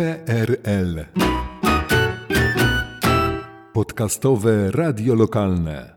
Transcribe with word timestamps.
PRL. 0.00 1.04
Podcastowe 3.72 4.70
radio 4.70 5.14
lokalne. 5.14 5.96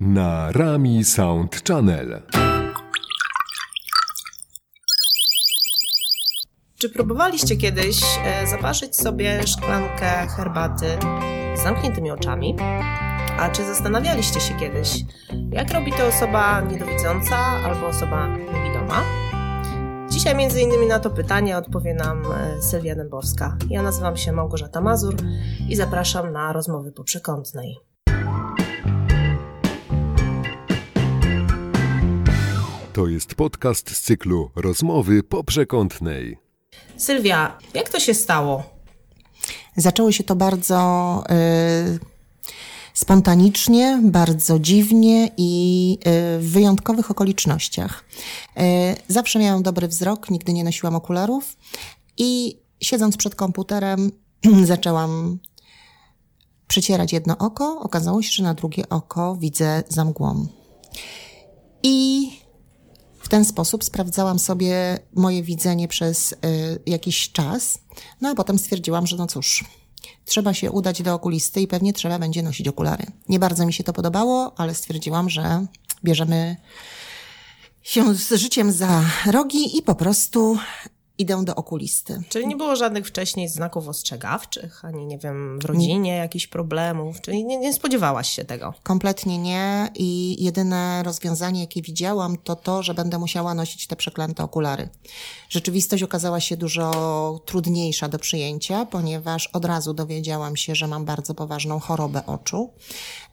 Na 0.00 0.52
Rami 0.52 1.04
Sound 1.04 1.62
Channel. 1.68 2.22
Czy 6.78 6.88
próbowaliście 6.88 7.56
kiedyś 7.56 8.02
e, 8.24 8.46
zaparzyć 8.46 8.96
sobie 8.96 9.46
szklankę 9.46 10.26
herbaty 10.36 10.98
z 11.56 11.62
zamkniętymi 11.62 12.10
oczami? 12.10 12.56
A 13.38 13.50
czy 13.50 13.64
zastanawialiście 13.66 14.40
się 14.40 14.54
kiedyś, 14.54 14.88
jak 15.50 15.72
robi 15.72 15.92
to 15.92 16.06
osoba 16.06 16.60
niedowidząca 16.60 17.36
albo 17.36 17.86
osoba 17.86 18.28
niewidoma? 18.28 19.31
Dzisiaj 20.22 20.36
między 20.36 20.60
innymi 20.60 20.86
na 20.86 20.98
to 20.98 21.10
pytanie 21.10 21.56
odpowie 21.56 21.94
nam 21.94 22.22
e, 22.32 22.62
Sylwia 22.62 22.94
Dębowska. 22.94 23.56
Ja 23.70 23.82
nazywam 23.82 24.16
się 24.16 24.32
Małgorzata 24.32 24.80
Mazur 24.80 25.16
i 25.68 25.76
zapraszam 25.76 26.32
na 26.32 26.52
rozmowy 26.52 26.92
po 26.92 27.04
przekątnej. 27.04 27.76
To 32.92 33.06
jest 33.06 33.34
podcast 33.34 33.90
z 33.90 34.00
cyklu 34.00 34.50
Rozmowy 34.56 35.22
po 35.22 35.44
przekątnej. 35.44 36.38
Sylwia, 36.96 37.58
jak 37.74 37.88
to 37.88 38.00
się 38.00 38.14
stało? 38.14 38.62
Zaczęło 39.76 40.12
się 40.12 40.24
to 40.24 40.36
bardzo 40.36 41.24
y, 41.30 42.11
spontanicznie, 42.94 44.00
bardzo 44.04 44.58
dziwnie 44.58 45.30
i 45.36 45.98
y, 46.00 46.40
w 46.40 46.50
wyjątkowych 46.52 47.10
okolicznościach. 47.10 48.04
Y, 48.58 48.62
zawsze 49.08 49.38
miałam 49.38 49.62
dobry 49.62 49.88
wzrok, 49.88 50.30
nigdy 50.30 50.52
nie 50.52 50.64
nosiłam 50.64 50.94
okularów 50.94 51.56
i 52.16 52.58
siedząc 52.80 53.16
przed 53.16 53.34
komputerem 53.34 54.10
zaczęłam 54.64 55.38
przecierać 56.68 57.12
jedno 57.12 57.38
oko. 57.38 57.80
Okazało 57.80 58.22
się, 58.22 58.32
że 58.32 58.42
na 58.42 58.54
drugie 58.54 58.88
oko 58.88 59.36
widzę 59.36 59.82
za 59.88 60.04
mgłą. 60.04 60.46
I 61.82 62.28
w 63.18 63.28
ten 63.28 63.44
sposób 63.44 63.84
sprawdzałam 63.84 64.38
sobie 64.38 64.98
moje 65.14 65.42
widzenie 65.42 65.88
przez 65.88 66.32
y, 66.32 66.36
jakiś 66.86 67.32
czas, 67.32 67.78
no 68.20 68.28
a 68.28 68.34
potem 68.34 68.58
stwierdziłam, 68.58 69.06
że 69.06 69.16
no 69.16 69.26
cóż, 69.26 69.64
trzeba 70.24 70.54
się 70.54 70.70
udać 70.70 71.02
do 71.02 71.14
okulisty 71.14 71.60
i 71.60 71.66
pewnie 71.66 71.92
trzeba 71.92 72.18
będzie 72.18 72.42
nosić 72.42 72.68
okulary. 72.68 73.06
Nie 73.28 73.38
bardzo 73.38 73.66
mi 73.66 73.72
się 73.72 73.84
to 73.84 73.92
podobało, 73.92 74.52
ale 74.56 74.74
stwierdziłam, 74.74 75.30
że 75.30 75.66
bierzemy 76.04 76.56
się 77.82 78.14
z 78.14 78.32
życiem 78.32 78.72
za 78.72 79.04
rogi 79.26 79.78
i 79.78 79.82
po 79.82 79.94
prostu 79.94 80.58
idę 81.18 81.44
do 81.44 81.54
okulisty. 81.54 82.22
Czyli 82.28 82.46
nie 82.46 82.56
było 82.56 82.76
żadnych 82.76 83.06
wcześniej 83.06 83.48
znaków 83.48 83.88
ostrzegawczych, 83.88 84.84
ani 84.84 85.06
nie 85.06 85.18
wiem, 85.18 85.58
w 85.60 85.64
rodzinie 85.64 86.16
jakichś 86.16 86.46
problemów, 86.46 87.20
czyli 87.20 87.44
nie, 87.44 87.58
nie 87.58 87.72
spodziewałaś 87.72 88.28
się 88.30 88.44
tego? 88.44 88.74
Kompletnie 88.82 89.38
nie 89.38 89.90
i 89.94 90.36
jedyne 90.44 91.02
rozwiązanie, 91.02 91.60
jakie 91.60 91.82
widziałam, 91.82 92.36
to 92.36 92.56
to, 92.56 92.82
że 92.82 92.94
będę 92.94 93.18
musiała 93.18 93.54
nosić 93.54 93.86
te 93.86 93.96
przeklęte 93.96 94.44
okulary. 94.44 94.88
Rzeczywistość 95.48 96.02
okazała 96.02 96.40
się 96.40 96.56
dużo 96.56 97.40
trudniejsza 97.46 98.08
do 98.08 98.18
przyjęcia, 98.18 98.86
ponieważ 98.86 99.46
od 99.46 99.64
razu 99.64 99.94
dowiedziałam 99.94 100.56
się, 100.56 100.74
że 100.74 100.86
mam 100.86 101.04
bardzo 101.04 101.34
poważną 101.34 101.80
chorobę 101.80 102.26
oczu. 102.26 102.70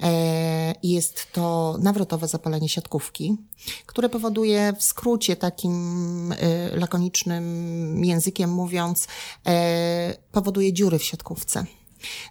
E, 0.03 0.73
Jest 0.83 1.27
to 1.33 1.75
nawrotowe 1.79 2.27
zapalenie 2.27 2.69
siatkówki, 2.69 3.37
które 3.85 4.09
powoduje 4.09 4.73
w 4.77 4.83
skrócie 4.83 5.35
takim 5.35 6.31
y, 6.31 6.35
lakonicznym 6.73 8.05
językiem 8.05 8.49
mówiąc, 8.49 9.07
e, 9.47 10.13
powoduje 10.31 10.73
dziury 10.73 10.99
w 10.99 11.03
siatkówce. 11.03 11.65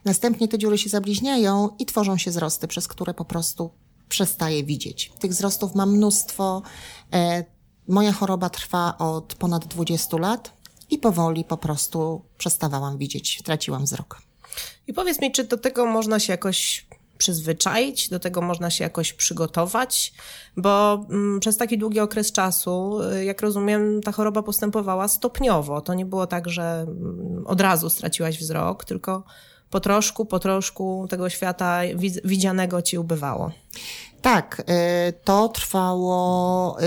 Następnie 0.05 0.49
te 0.49 0.59
dziury 0.59 0.79
się 0.79 0.91
zabliźniają 0.91 1.69
i 1.79 1.87
tworzą 1.87 2.17
się 2.17 2.31
wzrosty, 2.31 2.69
przez 2.69 2.89
które 2.89 3.15
po 3.15 3.25
prostu 3.25 3.71
przestaję 4.09 4.65
widzieć. 4.65 5.13
Tych 5.19 5.31
wzrostów 5.31 5.75
mam 5.75 5.93
mnóstwo. 5.93 6.63
E, 7.13 7.45
moja 7.89 8.13
choroba 8.13 8.51
trwa 8.51 8.99
od 8.99 9.35
ponad 9.35 9.67
20 9.67 10.17
lat 10.17 10.53
i 10.91 10.99
powoli 10.99 11.45
po 11.45 11.57
prostu 11.57 12.23
przestawałam 12.39 12.99
widzieć, 12.99 13.43
traciłam 13.45 13.85
wzrok. 13.85 14.23
I 14.87 14.93
powiedz 14.93 15.21
mi, 15.21 15.33
czy 15.33 15.45
do 15.45 15.59
tego 15.59 15.87
można 15.87 16.21
się 16.21 16.33
jakoś 16.33 16.87
przyzwyczaić, 17.19 18.09
do 18.09 18.19
tego 18.19 18.41
można 18.41 18.71
się 18.71 18.85
jakoś 18.85 19.13
przygotować, 19.13 20.13
bo 20.57 21.05
mm, 21.11 21.41
przez 21.41 21.57
taki 21.57 21.79
długi 21.79 22.01
okres 22.01 22.33
czasu, 22.33 23.01
y, 23.03 23.25
jak 23.25 23.41
rozumiem, 23.41 24.01
ta 24.03 24.13
choroba 24.13 24.43
postępowała 24.43 25.09
stopniowo. 25.09 25.81
To 25.81 25.95
nie 25.95 26.07
było 26.07 26.27
tak, 26.27 26.49
że 26.49 26.87
mm, 26.89 27.45
od 27.47 27.61
razu 27.61 27.91
straciłaś 27.91 28.39
wzrok, 28.39 28.85
tylko 28.85 29.25
po 29.71 29.81
troszku, 29.81 30.27
po 30.27 30.39
troszku 30.39 31.07
tego 31.11 31.31
świata 31.31 31.81
widz- 31.95 32.21
widzianego 32.25 32.83
ci 32.83 32.99
ubywało. 32.99 33.51
Tak, 34.23 34.63
y, 35.09 35.13
to 35.25 35.49
trwało 35.49 36.77
y, 36.81 36.85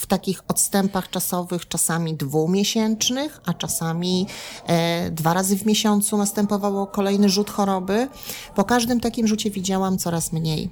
w 0.00 0.06
takich 0.06 0.42
odstępach 0.48 1.10
czasowych, 1.10 1.68
czasami 1.68 2.14
dwumiesięcznych, 2.14 3.40
a 3.46 3.54
czasami 3.54 4.26
e, 4.66 5.10
dwa 5.10 5.34
razy 5.34 5.56
w 5.56 5.66
miesiącu 5.66 6.16
następowało 6.16 6.86
kolejny 6.86 7.28
rzut 7.28 7.50
choroby. 7.50 8.08
Po 8.54 8.64
każdym 8.64 9.00
takim 9.00 9.26
rzucie 9.26 9.50
widziałam 9.50 9.98
coraz 9.98 10.32
mniej. 10.32 10.70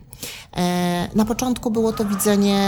E, 0.57 1.09
Na 1.15 1.25
początku 1.25 1.71
było 1.71 1.93
to 1.93 2.05
widzenie 2.05 2.61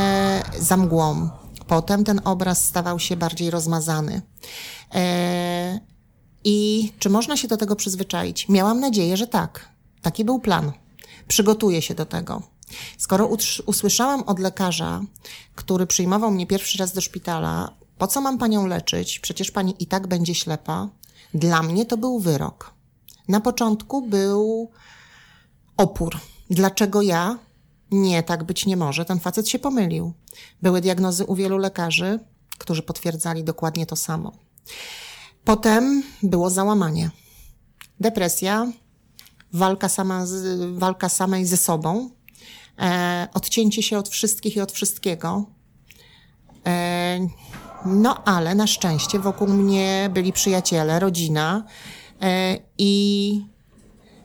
za 0.58 0.76
mgłą. 0.76 1.28
Potem 1.66 2.04
ten 2.04 2.20
obraz 2.24 2.64
stawał 2.64 2.98
się 2.98 3.16
bardziej 3.16 3.50
rozmazany. 3.50 4.22
E, 4.94 5.80
I 6.44 6.92
czy 6.98 7.10
można 7.10 7.36
się 7.36 7.48
do 7.48 7.56
tego 7.56 7.76
przyzwyczaić? 7.76 8.48
Miałam 8.48 8.80
nadzieję, 8.80 9.16
że 9.16 9.26
tak. 9.26 9.68
Taki 10.02 10.24
był 10.24 10.38
plan. 10.40 10.72
Przygotuję 11.28 11.82
się 11.82 11.94
do 11.94 12.06
tego. 12.06 12.42
Skoro 12.98 13.30
usłyszałam 13.66 14.22
od 14.22 14.38
lekarza, 14.38 15.00
który 15.54 15.86
przyjmował 15.86 16.30
mnie 16.30 16.46
pierwszy 16.46 16.78
raz 16.78 16.92
do 16.92 17.00
szpitala, 17.00 17.80
po 18.00 18.06
co 18.06 18.20
mam 18.20 18.38
panią 18.38 18.66
leczyć? 18.66 19.18
Przecież 19.18 19.50
pani 19.50 19.74
i 19.78 19.86
tak 19.86 20.06
będzie 20.06 20.34
ślepa. 20.34 20.88
Dla 21.34 21.62
mnie 21.62 21.86
to 21.86 21.96
był 21.96 22.18
wyrok. 22.18 22.74
Na 23.28 23.40
początku 23.40 24.02
był 24.02 24.70
opór. 25.76 26.18
Dlaczego 26.50 27.02
ja? 27.02 27.38
Nie, 27.90 28.22
tak 28.22 28.44
być 28.44 28.66
nie 28.66 28.76
może. 28.76 29.04
Ten 29.04 29.20
facet 29.20 29.48
się 29.48 29.58
pomylił. 29.58 30.12
Były 30.62 30.80
diagnozy 30.80 31.24
u 31.24 31.34
wielu 31.34 31.58
lekarzy, 31.58 32.18
którzy 32.58 32.82
potwierdzali 32.82 33.44
dokładnie 33.44 33.86
to 33.86 33.96
samo. 33.96 34.32
Potem 35.44 36.02
było 36.22 36.50
załamanie. 36.50 37.10
Depresja, 38.00 38.66
walka, 39.52 39.88
sama 39.88 40.26
z, 40.26 40.60
walka 40.78 41.08
samej 41.08 41.46
ze 41.46 41.56
sobą, 41.56 42.10
odcięcie 43.34 43.82
się 43.82 43.98
od 43.98 44.08
wszystkich 44.08 44.56
i 44.56 44.60
od 44.60 44.72
wszystkiego. 44.72 45.46
E, 46.66 47.18
no 47.86 48.24
ale 48.24 48.54
na 48.54 48.66
szczęście 48.66 49.18
wokół 49.18 49.48
mnie 49.48 50.10
byli 50.14 50.32
przyjaciele, 50.32 51.00
rodzina 51.00 51.64
e, 52.22 52.58
i 52.78 53.44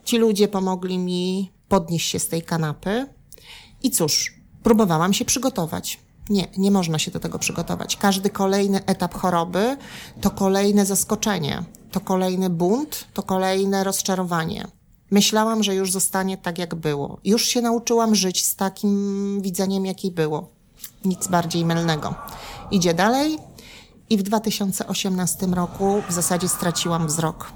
ci 0.03 0.17
ludzie 0.17 0.47
pomogli 0.47 0.97
mi 0.97 1.51
podnieść 1.69 2.09
się 2.09 2.19
z 2.19 2.27
tej 2.27 2.41
kanapy. 2.41 3.07
I 3.83 3.91
cóż, 3.91 4.33
próbowałam 4.63 5.13
się 5.13 5.25
przygotować. 5.25 5.99
Nie, 6.29 6.47
nie 6.57 6.71
można 6.71 6.99
się 6.99 7.11
do 7.11 7.19
tego 7.19 7.39
przygotować. 7.39 7.97
Każdy 7.97 8.29
kolejny 8.29 8.85
etap 8.85 9.13
choroby 9.13 9.77
to 10.21 10.31
kolejne 10.31 10.85
zaskoczenie, 10.85 11.63
to 11.91 11.99
kolejny 11.99 12.49
bunt, 12.49 13.07
to 13.13 13.23
kolejne 13.23 13.83
rozczarowanie. 13.83 14.67
Myślałam, 15.11 15.63
że 15.63 15.75
już 15.75 15.91
zostanie 15.91 16.37
tak, 16.37 16.57
jak 16.57 16.75
było. 16.75 17.17
Już 17.23 17.45
się 17.45 17.61
nauczyłam 17.61 18.15
żyć 18.15 18.45
z 18.45 18.55
takim 18.55 19.41
widzeniem, 19.41 19.85
jakie 19.85 20.11
było. 20.11 20.49
Nic 21.05 21.27
bardziej 21.27 21.65
mylnego. 21.65 22.15
Idzie 22.71 22.93
dalej 22.93 23.37
i 24.09 24.17
w 24.17 24.23
2018 24.23 25.45
roku 25.45 26.01
w 26.09 26.13
zasadzie 26.13 26.49
straciłam 26.49 27.07
wzrok. 27.07 27.51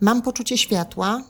Mam 0.00 0.22
poczucie 0.22 0.58
światła 0.58 1.22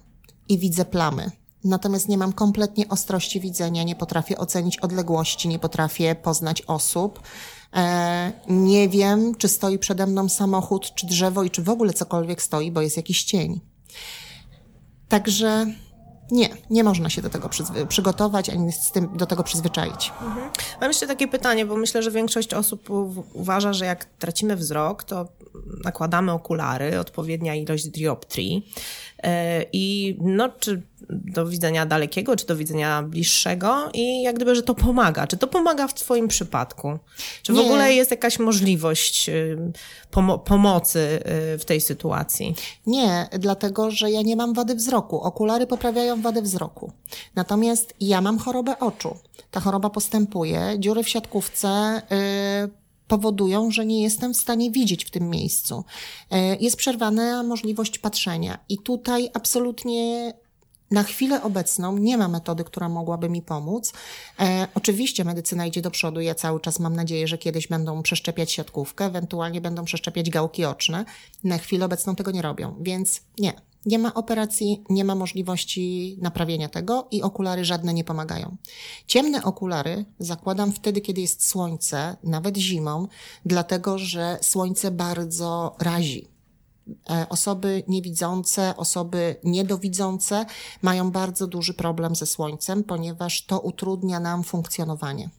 i 0.48 0.58
widzę 0.58 0.84
plamy. 0.84 1.30
Natomiast 1.64 2.08
nie 2.08 2.18
mam 2.18 2.32
kompletnie 2.32 2.88
ostrości 2.88 3.40
widzenia, 3.40 3.82
nie 3.82 3.96
potrafię 3.96 4.38
ocenić 4.38 4.78
odległości, 4.78 5.48
nie 5.48 5.58
potrafię 5.58 6.14
poznać 6.14 6.62
osób. 6.62 7.20
E, 7.74 8.32
nie 8.48 8.88
wiem, 8.88 9.34
czy 9.34 9.48
stoi 9.48 9.78
przede 9.78 10.06
mną 10.06 10.28
samochód, 10.28 10.94
czy 10.94 11.06
drzewo 11.06 11.42
i 11.42 11.50
czy 11.50 11.62
w 11.62 11.68
ogóle 11.68 11.92
cokolwiek 11.92 12.42
stoi, 12.42 12.72
bo 12.72 12.80
jest 12.80 12.96
jakiś 12.96 13.24
cień. 13.24 13.60
Także 15.12 15.66
nie, 16.30 16.48
nie 16.70 16.84
można 16.84 17.10
się 17.10 17.22
do 17.22 17.30
tego 17.30 17.48
przygotować, 17.88 18.50
ani 18.50 18.72
z 18.72 18.92
tym 18.92 19.16
do 19.16 19.26
tego 19.26 19.42
przyzwyczaić. 19.42 20.12
Mam 20.80 20.90
jeszcze 20.90 21.06
takie 21.06 21.28
pytanie, 21.28 21.66
bo 21.66 21.76
myślę, 21.76 22.02
że 22.02 22.10
większość 22.10 22.54
osób 22.54 22.88
uważa, 23.32 23.72
że 23.72 23.84
jak 23.84 24.04
tracimy 24.04 24.56
wzrok, 24.56 25.04
to 25.04 25.28
nakładamy 25.84 26.32
okulary, 26.32 27.00
odpowiednia 27.00 27.54
ilość 27.54 27.88
dioptrii. 27.88 28.72
E, 29.22 29.64
I 29.72 30.16
no, 30.20 30.48
czy 30.48 30.82
do 31.10 31.46
widzenia 31.46 31.86
dalekiego, 31.86 32.36
czy 32.36 32.46
do 32.46 32.56
widzenia 32.56 33.02
bliższego 33.02 33.90
i 33.94 34.22
jak 34.22 34.36
gdyby, 34.36 34.54
że 34.54 34.62
to 34.62 34.74
pomaga. 34.74 35.26
Czy 35.26 35.36
to 35.36 35.46
pomaga 35.46 35.88
w 35.88 35.94
twoim 35.94 36.28
przypadku? 36.28 36.98
Czy 37.42 37.52
w 37.52 37.56
Nie. 37.56 37.62
ogóle 37.62 37.94
jest 37.94 38.10
jakaś 38.10 38.38
możliwość 38.38 39.28
y, 39.28 39.58
pomo- 40.12 40.38
pomocy 40.38 40.98
y, 41.54 41.58
w 41.58 41.64
tej 41.64 41.80
sytuacji? 41.80 42.54
Nie, 42.86 43.28
dlatego 43.38 43.90
że 43.90 44.10
ja 44.10 44.22
nie 44.22 44.36
mam 44.36 44.54
wady 44.54 44.74
wzroku. 44.74 45.20
Okulary 45.20 45.66
poprawiają 45.66 46.21
wadę 46.22 46.42
wzroku. 46.42 46.92
Natomiast 47.34 47.94
ja 48.00 48.20
mam 48.20 48.38
chorobę 48.38 48.78
oczu. 48.78 49.16
Ta 49.50 49.60
choroba 49.60 49.90
postępuje. 49.90 50.76
Dziury 50.78 51.02
w 51.02 51.08
siatkówce 51.08 52.02
y, 52.66 52.70
powodują, 53.08 53.70
że 53.70 53.86
nie 53.86 54.02
jestem 54.02 54.34
w 54.34 54.36
stanie 54.36 54.70
widzieć 54.70 55.04
w 55.04 55.10
tym 55.10 55.30
miejscu. 55.30 55.84
Y, 56.32 56.36
jest 56.60 56.76
przerwana 56.76 57.42
możliwość 57.42 57.98
patrzenia. 57.98 58.58
I 58.68 58.78
tutaj 58.78 59.30
absolutnie 59.34 60.32
na 60.92 61.02
chwilę 61.02 61.42
obecną 61.42 61.98
nie 61.98 62.18
ma 62.18 62.28
metody, 62.28 62.64
która 62.64 62.88
mogłaby 62.88 63.28
mi 63.28 63.42
pomóc. 63.42 63.92
E, 64.40 64.68
oczywiście 64.74 65.24
medycyna 65.24 65.66
idzie 65.66 65.82
do 65.82 65.90
przodu. 65.90 66.20
Ja 66.20 66.34
cały 66.34 66.60
czas 66.60 66.80
mam 66.80 66.96
nadzieję, 66.96 67.28
że 67.28 67.38
kiedyś 67.38 67.68
będą 67.68 68.02
przeszczepiać 68.02 68.52
siatkówkę, 68.52 69.04
ewentualnie 69.04 69.60
będą 69.60 69.84
przeszczepiać 69.84 70.30
gałki 70.30 70.64
oczne. 70.64 71.04
Na 71.44 71.58
chwilę 71.58 71.84
obecną 71.84 72.16
tego 72.16 72.30
nie 72.30 72.42
robią, 72.42 72.76
więc 72.80 73.20
nie. 73.38 73.71
Nie 73.86 73.98
ma 73.98 74.14
operacji, 74.14 74.84
nie 74.90 75.04
ma 75.04 75.14
możliwości 75.14 76.16
naprawienia 76.20 76.68
tego 76.68 77.08
i 77.10 77.22
okulary 77.22 77.64
żadne 77.64 77.94
nie 77.94 78.04
pomagają. 78.04 78.56
Ciemne 79.06 79.44
okulary 79.44 80.04
zakładam 80.18 80.72
wtedy, 80.72 81.00
kiedy 81.00 81.20
jest 81.20 81.48
słońce, 81.48 82.16
nawet 82.24 82.56
zimą, 82.56 83.08
dlatego 83.46 83.98
że 83.98 84.38
słońce 84.42 84.90
bardzo 84.90 85.76
razi. 85.80 86.28
E, 87.10 87.26
Osoby 87.28 87.82
niewidzące, 87.88 88.76
osoby 88.76 89.36
niedowidzące 89.44 90.46
mają 90.82 91.10
bardzo 91.10 91.46
duży 91.46 91.74
problem 91.74 92.14
ze 92.16 92.26
słońcem, 92.26 92.84
ponieważ 92.84 93.46
to 93.46 93.60
utrudnia 93.60 94.20
nam 94.20 94.44
funkcjonowanie. 94.44 95.30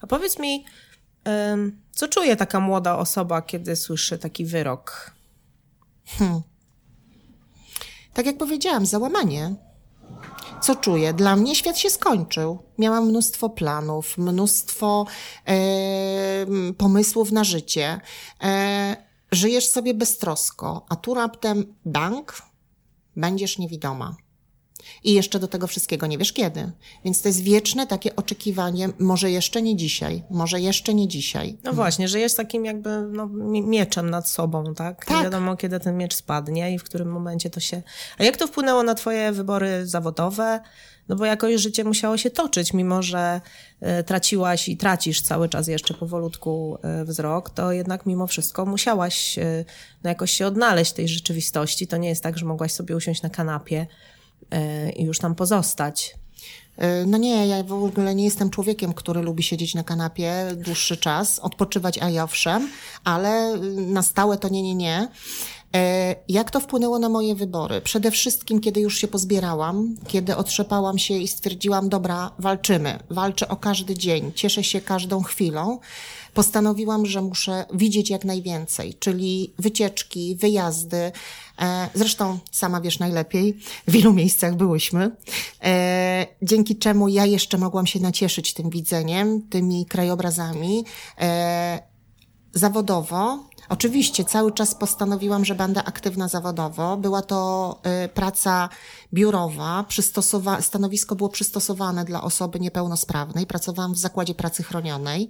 A 0.00 0.06
powiedz 0.06 0.38
mi, 0.38 0.64
co 1.92 2.08
czuje 2.08 2.36
taka 2.36 2.60
młoda 2.60 2.98
osoba, 2.98 3.42
kiedy 3.42 3.76
słyszy 3.76 4.18
taki 4.18 4.44
wyrok? 4.44 5.10
Tak 8.16 8.26
jak 8.26 8.38
powiedziałam, 8.38 8.86
załamanie. 8.86 9.54
Co 10.62 10.76
czuję? 10.76 11.12
Dla 11.12 11.36
mnie 11.36 11.54
świat 11.54 11.78
się 11.78 11.90
skończył. 11.90 12.58
Miałam 12.78 13.08
mnóstwo 13.08 13.50
planów, 13.50 14.18
mnóstwo 14.18 15.06
e, 15.46 15.56
pomysłów 16.78 17.32
na 17.32 17.44
życie. 17.44 18.00
E, 18.42 18.96
żyjesz 19.32 19.68
sobie 19.68 19.94
beztrosko, 19.94 20.86
a 20.88 20.96
tu 20.96 21.14
raptem 21.14 21.74
bank, 21.84 22.42
będziesz 23.16 23.58
niewidoma. 23.58 24.16
I 25.04 25.12
jeszcze 25.12 25.38
do 25.38 25.48
tego 25.48 25.66
wszystkiego 25.66 26.06
nie 26.06 26.18
wiesz 26.18 26.32
kiedy. 26.32 26.72
Więc 27.04 27.22
to 27.22 27.28
jest 27.28 27.42
wieczne 27.42 27.86
takie 27.86 28.16
oczekiwanie, 28.16 28.88
może 28.98 29.30
jeszcze 29.30 29.62
nie 29.62 29.76
dzisiaj, 29.76 30.22
może 30.30 30.60
jeszcze 30.60 30.94
nie 30.94 31.08
dzisiaj. 31.08 31.58
No 31.64 31.72
właśnie, 31.72 32.08
że 32.08 32.20
jest 32.20 32.36
takim 32.36 32.64
jakby 32.64 33.02
no, 33.12 33.26
mi- 33.26 33.62
mieczem 33.62 34.10
nad 34.10 34.28
sobą, 34.28 34.74
tak? 34.74 35.08
Nie 35.08 35.14
Tak. 35.14 35.24
wiadomo, 35.24 35.56
kiedy 35.56 35.80
ten 35.80 35.96
miecz 35.96 36.14
spadnie 36.14 36.74
i 36.74 36.78
w 36.78 36.84
którym 36.84 37.08
momencie 37.08 37.50
to 37.50 37.60
się... 37.60 37.82
A 38.18 38.24
jak 38.24 38.36
to 38.36 38.46
wpłynęło 38.46 38.82
na 38.82 38.94
twoje 38.94 39.32
wybory 39.32 39.86
zawodowe? 39.86 40.60
No 41.08 41.16
bo 41.16 41.24
jakoś 41.24 41.60
życie 41.60 41.84
musiało 41.84 42.16
się 42.16 42.30
toczyć, 42.30 42.72
mimo 42.72 43.02
że 43.02 43.40
e, 43.80 44.04
traciłaś 44.04 44.68
i 44.68 44.76
tracisz 44.76 45.22
cały 45.22 45.48
czas 45.48 45.68
jeszcze 45.68 45.94
powolutku 45.94 46.78
e, 46.82 47.04
wzrok, 47.04 47.50
to 47.50 47.72
jednak 47.72 48.06
mimo 48.06 48.26
wszystko 48.26 48.66
musiałaś 48.66 49.38
e, 49.38 49.64
no, 50.04 50.10
jakoś 50.10 50.30
się 50.30 50.46
odnaleźć 50.46 50.90
w 50.90 50.94
tej 50.94 51.08
rzeczywistości. 51.08 51.86
To 51.86 51.96
nie 51.96 52.08
jest 52.08 52.22
tak, 52.22 52.38
że 52.38 52.46
mogłaś 52.46 52.72
sobie 52.72 52.96
usiąść 52.96 53.22
na 53.22 53.30
kanapie 53.30 53.86
i 54.96 55.02
już 55.04 55.18
tam 55.18 55.34
pozostać. 55.34 56.14
Y, 56.78 57.06
No 57.06 57.18
nie, 57.18 57.46
ja 57.46 57.62
w 57.62 57.72
ogóle 57.72 58.14
nie 58.14 58.24
jestem 58.24 58.50
człowiekiem, 58.50 58.94
który 58.94 59.22
lubi 59.22 59.42
siedzieć 59.42 59.74
na 59.74 59.84
kanapie 59.84 60.32
dłuższy 60.56 60.96
czas, 60.96 61.38
odpoczywać, 61.38 61.98
a 61.98 62.10
ja 62.10 62.24
owszem, 62.24 62.68
ale 63.04 63.54
y, 63.54 63.58
na 63.80 64.02
stałe 64.02 64.38
to 64.38 64.48
nie, 64.48 64.62
nie, 64.62 64.74
nie. 64.74 65.08
E, 65.74 66.16
Jak 66.28 66.50
to 66.50 66.60
wpłynęło 66.60 66.98
na 66.98 67.08
moje 67.08 67.34
wybory? 67.34 67.80
Przede 67.80 68.10
wszystkim, 68.10 68.60
kiedy 68.60 68.80
już 68.80 68.98
się 68.98 69.08
pozbierałam, 69.08 69.94
kiedy 70.06 70.36
otrzepałam 70.36 70.98
się 70.98 71.14
i 71.14 71.28
stwierdziłam, 71.28 71.88
dobra, 71.88 72.30
walczymy, 72.38 72.98
walczę 73.10 73.48
o 73.48 73.56
każdy 73.56 73.94
dzień, 73.94 74.32
cieszę 74.34 74.64
się 74.64 74.80
każdą 74.80 75.22
chwilą, 75.22 75.78
postanowiłam, 76.36 77.06
że 77.06 77.22
muszę 77.22 77.64
widzieć 77.74 78.10
jak 78.10 78.24
najwięcej, 78.24 78.94
czyli 78.94 79.54
wycieczki, 79.58 80.36
wyjazdy. 80.36 81.12
E, 81.58 81.88
Zresztą 81.94 82.38
sama 82.52 82.80
wiesz 82.80 82.98
najlepiej, 82.98 83.58
w 83.88 83.94
ilu 83.96 84.12
miejscach 84.12 84.56
byłyśmy, 84.56 85.16
e, 85.62 86.26
dzięki 86.42 86.76
czemu 86.76 87.08
ja 87.08 87.26
jeszcze 87.26 87.58
mogłam 87.58 87.86
się 87.86 88.00
nacieszyć 88.00 88.54
tym 88.54 88.70
widzeniem, 88.70 89.42
tymi 89.48 89.86
krajobrazami. 89.86 90.84
E, 91.20 91.96
Zawodowo, 92.52 93.44
oczywiście 93.68 94.24
cały 94.24 94.52
czas 94.52 94.74
postanowiłam, 94.74 95.44
że 95.44 95.54
będę 95.54 95.84
aktywna 95.84 96.28
zawodowo. 96.28 96.96
Była 96.96 97.22
to 97.22 97.80
y, 98.04 98.08
praca 98.08 98.68
biurowa, 99.14 99.84
przystosowa- 99.88 100.62
stanowisko 100.62 101.16
było 101.16 101.28
przystosowane 101.28 102.04
dla 102.04 102.22
osoby 102.22 102.60
niepełnosprawnej. 102.60 103.46
Pracowałam 103.46 103.94
w 103.94 103.98
zakładzie 103.98 104.34
pracy 104.34 104.62
chronionej 104.62 105.28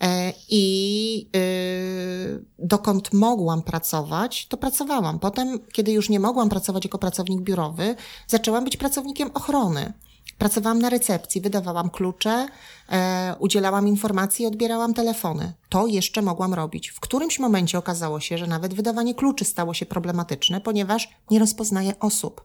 e, 0.00 0.32
i 0.48 1.28
y, 1.36 2.44
dokąd 2.58 3.12
mogłam 3.12 3.62
pracować, 3.62 4.46
to 4.46 4.56
pracowałam. 4.56 5.18
Potem, 5.18 5.58
kiedy 5.72 5.92
już 5.92 6.08
nie 6.08 6.20
mogłam 6.20 6.48
pracować 6.48 6.84
jako 6.84 6.98
pracownik 6.98 7.40
biurowy, 7.40 7.94
zaczęłam 8.26 8.64
być 8.64 8.76
pracownikiem 8.76 9.30
ochrony. 9.34 9.92
Pracowałam 10.38 10.78
na 10.78 10.90
recepcji, 10.90 11.40
wydawałam 11.40 11.90
klucze, 11.90 12.48
e, 12.88 13.36
udzielałam 13.38 13.88
informacji 13.88 14.44
i 14.44 14.46
odbierałam 14.46 14.94
telefony. 14.94 15.52
To 15.68 15.86
jeszcze 15.86 16.22
mogłam 16.22 16.54
robić. 16.54 16.88
W 16.90 17.00
którymś 17.00 17.38
momencie 17.38 17.78
okazało 17.78 18.20
się, 18.20 18.38
że 18.38 18.46
nawet 18.46 18.74
wydawanie 18.74 19.14
kluczy 19.14 19.44
stało 19.44 19.74
się 19.74 19.86
problematyczne, 19.86 20.60
ponieważ 20.60 21.08
nie 21.30 21.38
rozpoznaję 21.38 21.98
osób. 22.00 22.44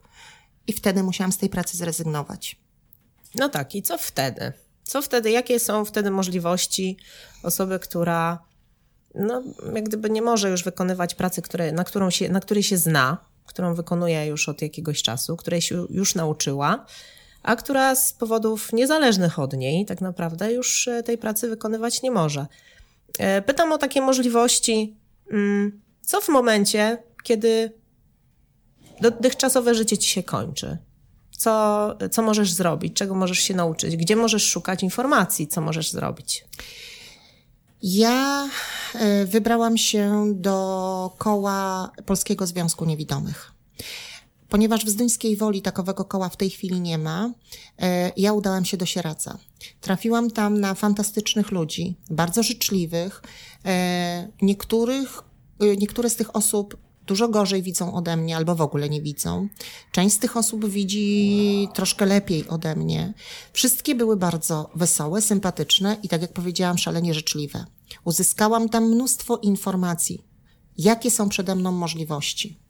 I 0.68 0.74
wtedy 0.74 1.04
musiałam 1.04 1.32
z 1.32 1.38
tej 1.38 1.50
pracy 1.50 1.78
zrezygnować. 1.78 2.60
No 3.36 3.50
tak, 3.50 3.76
i 3.76 3.82
co 3.82 3.98
wtedy? 3.98 4.54
Co 4.84 5.02
wtedy, 5.02 5.32
jakie 5.32 5.60
są 5.60 5.86
wtedy 5.86 6.12
możliwości 6.12 6.98
osoby, 7.44 7.80
która 7.80 8.40
no, 9.16 9.44
jak 9.76 9.84
gdyby 9.84 10.10
nie 10.10 10.22
może 10.22 10.50
już 10.50 10.64
wykonywać 10.64 11.16
pracy, 11.16 11.42
które, 11.42 11.72
na, 11.72 11.84
którą 11.84 12.10
się, 12.10 12.30
na 12.30 12.40
której 12.40 12.64
się 12.64 12.78
zna, 12.78 13.18
którą 13.46 13.76
wykonuje 13.76 14.26
już 14.26 14.50
od 14.50 14.62
jakiegoś 14.62 15.02
czasu, 15.02 15.38
której 15.38 15.62
się 15.62 15.86
już 15.90 16.16
nauczyła, 16.16 16.86
a 17.44 17.56
która 17.56 17.96
z 17.96 18.14
powodów 18.14 18.74
niezależnych 18.74 19.40
od 19.40 19.54
niej 19.54 19.86
tak 19.86 20.02
naprawdę 20.02 20.54
już 20.54 20.88
e, 20.88 21.04
tej 21.04 21.18
pracy 21.18 21.50
wykonywać 21.50 22.02
nie 22.02 22.12
może. 22.12 22.48
E, 23.20 23.42
Pytam 23.42 23.72
o 23.72 23.78
takie 23.78 24.02
możliwości, 24.02 24.98
mm, 25.32 25.82
co 26.02 26.22
w 26.22 26.30
momencie, 26.30 26.98
kiedy 27.24 27.72
dotychczasowe 29.02 29.76
życie 29.76 29.98
ci 29.98 30.10
się 30.10 30.24
kończy? 30.24 30.78
Co, 31.38 31.96
co 32.12 32.22
możesz 32.22 32.52
zrobić? 32.52 32.94
Czego 32.94 33.16
możesz 33.16 33.40
się 33.40 33.54
nauczyć? 33.54 33.98
Gdzie 33.98 34.16
możesz 34.16 34.48
szukać 34.48 34.84
informacji? 34.84 35.48
Co 35.48 35.62
możesz 35.62 35.92
zrobić? 35.92 36.46
Ja 37.84 38.50
e, 38.96 39.26
wybrałam 39.26 39.78
się 39.78 40.34
do 40.36 41.16
koła 41.18 41.92
Polskiego 42.06 42.48
Związku 42.48 42.86
Niewidomych. 42.86 43.52
Ponieważ 44.54 44.86
w 44.86 44.90
Zduńskiej 44.90 45.38
Woli 45.38 45.62
takowego 45.62 46.06
koła 46.06 46.30
w 46.30 46.38
tej 46.38 46.50
chwili 46.50 46.82
nie 46.82 46.98
ma, 46.98 47.32
e, 47.80 48.12
ja 48.18 48.34
udałam 48.34 48.66
się 48.66 48.78
do 48.78 48.86
Sieradza. 48.86 49.38
Trafiłam 49.82 50.32
tam 50.32 50.60
na 50.60 50.74
fantastycznych 50.74 51.52
ludzi, 51.52 51.96
bardzo 52.10 52.44
życzliwych. 52.44 53.24
E, 53.66 54.28
Niektórych, 54.42 55.22
e, 55.60 55.78
niektóre 55.78 56.10
z 56.10 56.16
tych 56.16 56.36
osób 56.36 56.78
dużo 57.08 57.28
gorzej 57.28 57.62
widzą 57.64 57.94
ode 57.94 58.18
mnie 58.18 58.38
albo 58.38 58.56
w 58.56 58.62
ogóle 58.62 58.90
nie 58.90 59.02
widzą. 59.02 59.48
Część 59.92 60.16
z 60.16 60.20
tych 60.20 60.38
osób 60.38 60.66
widzi 60.66 61.68
troszkę 61.74 62.06
lepiej 62.06 62.48
ode 62.48 62.76
mnie. 62.76 63.14
Wszystkie 63.54 63.96
były 63.96 64.18
bardzo 64.18 64.70
wesołe, 64.76 65.22
sympatyczne 65.22 65.98
i 66.04 66.10
tak 66.10 66.22
jak 66.22 66.34
powiedziałam, 66.34 66.78
szalenie 66.78 67.14
życzliwe. 67.14 67.66
Uzyskałam 68.04 68.70
tam 68.70 68.84
mnóstwo 68.84 69.38
informacji, 69.38 70.24
jakie 70.78 71.12
są 71.12 71.30
przede 71.30 71.56
mną 71.56 71.72
możliwości. 71.72 72.63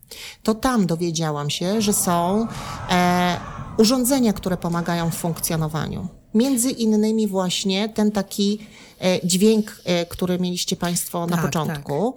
To 0.44 0.56
tam 0.56 0.86
dowiedziałam 0.86 1.50
się, 1.50 1.82
że 1.82 1.94
są 1.94 2.48
e, 2.90 3.38
urządzenia, 3.78 4.34
które 4.34 4.58
pomagają 4.58 5.10
w 5.12 5.16
funkcjonowaniu. 5.16 6.08
Między 6.34 6.70
innymi 6.72 7.28
właśnie 7.28 7.90
ten 7.90 8.12
taki 8.12 8.60
e, 9.02 9.28
dźwięk, 9.28 9.82
e, 9.86 10.06
który 10.06 10.40
mieliście 10.40 10.76
Państwo 10.76 11.28
na 11.28 11.36
Tak, 11.36 11.46
początku. 11.46 12.14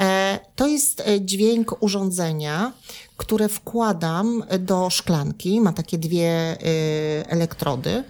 E, 0.00 0.38
to 0.56 0.66
jest 0.66 1.02
dźwięk 1.20 1.82
urządzenia, 1.82 2.72
które 3.16 3.48
wkładam 3.48 4.44
do 4.58 4.90
szklanki. 4.90 5.60
Ma 5.60 5.72
takie 5.72 5.98
dwie 5.98 6.56
elektrody. 7.28 8.04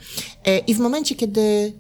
I 0.67 0.75
w 0.75 0.79
momencie, 0.79 1.15
kiedy 1.15 1.73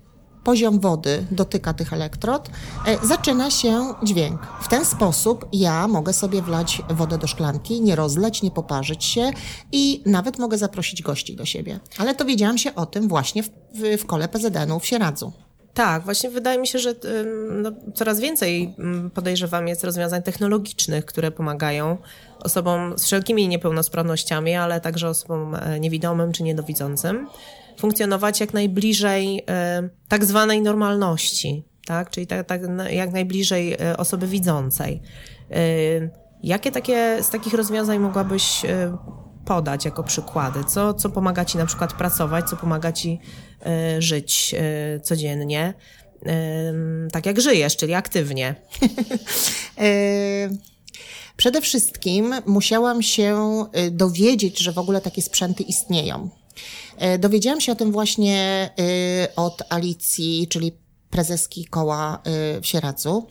poziom 0.44 0.80
wody 0.80 1.26
dotyka 1.30 1.74
tych 1.74 1.92
elektrod, 1.92 2.50
e, 2.86 3.06
zaczyna 3.06 3.50
się 3.50 3.94
dźwięk. 4.02 4.46
W 4.60 4.68
ten 4.68 4.84
sposób 4.84 5.48
ja 5.52 5.88
mogę 5.88 6.12
sobie 6.12 6.42
wlać 6.42 6.82
wodę 6.90 7.18
do 7.18 7.26
szklanki, 7.26 7.80
nie 7.80 7.96
rozleć, 7.96 8.42
nie 8.42 8.50
poparzyć 8.50 9.04
się 9.04 9.30
i 9.72 10.02
nawet 10.06 10.38
mogę 10.38 10.58
zaprosić 10.58 11.02
gości 11.02 11.36
do 11.36 11.44
siebie. 11.44 11.80
Ale 11.98 12.14
dowiedziałam 12.14 12.58
się 12.58 12.74
o 12.74 12.86
tym 12.86 13.08
właśnie 13.08 13.42
w, 13.42 13.50
w, 13.74 14.00
w 14.00 14.06
kole 14.06 14.28
PZN-u 14.28 14.80
w 14.80 14.86
Sieradzu. 14.86 15.32
Tak, 15.74 16.04
właśnie 16.04 16.30
wydaje 16.30 16.58
mi 16.58 16.66
się, 16.66 16.78
że 16.78 16.94
no, 17.50 17.72
coraz 17.94 18.20
więcej 18.20 18.74
podejrzewam 19.14 19.68
jest 19.68 19.84
rozwiązań 19.84 20.22
technologicznych, 20.22 21.04
które 21.04 21.30
pomagają 21.30 21.98
osobom 22.40 22.98
z 22.98 23.04
wszelkimi 23.04 23.48
niepełnosprawnościami, 23.48 24.54
ale 24.54 24.80
także 24.80 25.08
osobom 25.08 25.54
e, 25.54 25.80
niewidomym 25.80 26.32
czy 26.32 26.42
niedowidzącym 26.42 27.26
funkcjonować 27.80 28.40
jak 28.40 28.54
najbliżej 28.54 29.44
e, 29.48 29.88
tak 30.08 30.24
zwanej 30.24 30.62
normalności, 30.62 31.64
tak? 31.86 32.10
czyli 32.10 32.26
tak, 32.26 32.46
tak, 32.46 32.60
jak 32.90 33.12
najbliżej 33.12 33.72
e, 33.72 33.96
osoby 33.96 34.26
widzącej. 34.26 35.02
E, 35.50 35.56
jakie 36.42 36.70
takie, 36.70 37.22
z 37.22 37.30
takich 37.30 37.54
rozwiązań 37.54 37.98
mogłabyś 37.98 38.62
podać 39.44 39.84
jako 39.84 40.02
przykłady? 40.02 40.64
Co, 40.64 40.94
co 40.94 41.10
pomaga 41.10 41.44
ci 41.44 41.58
na 41.58 41.66
przykład 41.66 41.92
pracować, 41.92 42.48
co 42.48 42.56
pomaga 42.56 42.92
ci 42.92 43.18
żyć 43.98 44.54
codziennie? 45.02 45.74
Tak 47.12 47.26
jak 47.26 47.40
żyjesz, 47.40 47.76
czyli 47.76 47.94
aktywnie. 47.94 48.54
Przede 51.36 51.60
wszystkim 51.60 52.34
musiałam 52.46 53.02
się 53.02 53.64
dowiedzieć, 53.90 54.58
że 54.58 54.72
w 54.72 54.78
ogóle 54.78 55.00
takie 55.00 55.22
sprzęty 55.22 55.62
istnieją. 55.62 56.30
E, 57.00 57.18
Dowiedziałam 57.18 57.60
się 57.60 57.72
o 57.72 57.74
tym 57.74 57.92
właśnie 57.92 58.70
e, 58.78 59.36
od 59.36 59.62
Alicji, 59.68 60.46
czyli 60.48 60.72
prezeski 61.10 61.64
koła 61.64 62.14
e, 62.24 62.60
w 62.60 62.66
Sieradzu, 62.66 63.26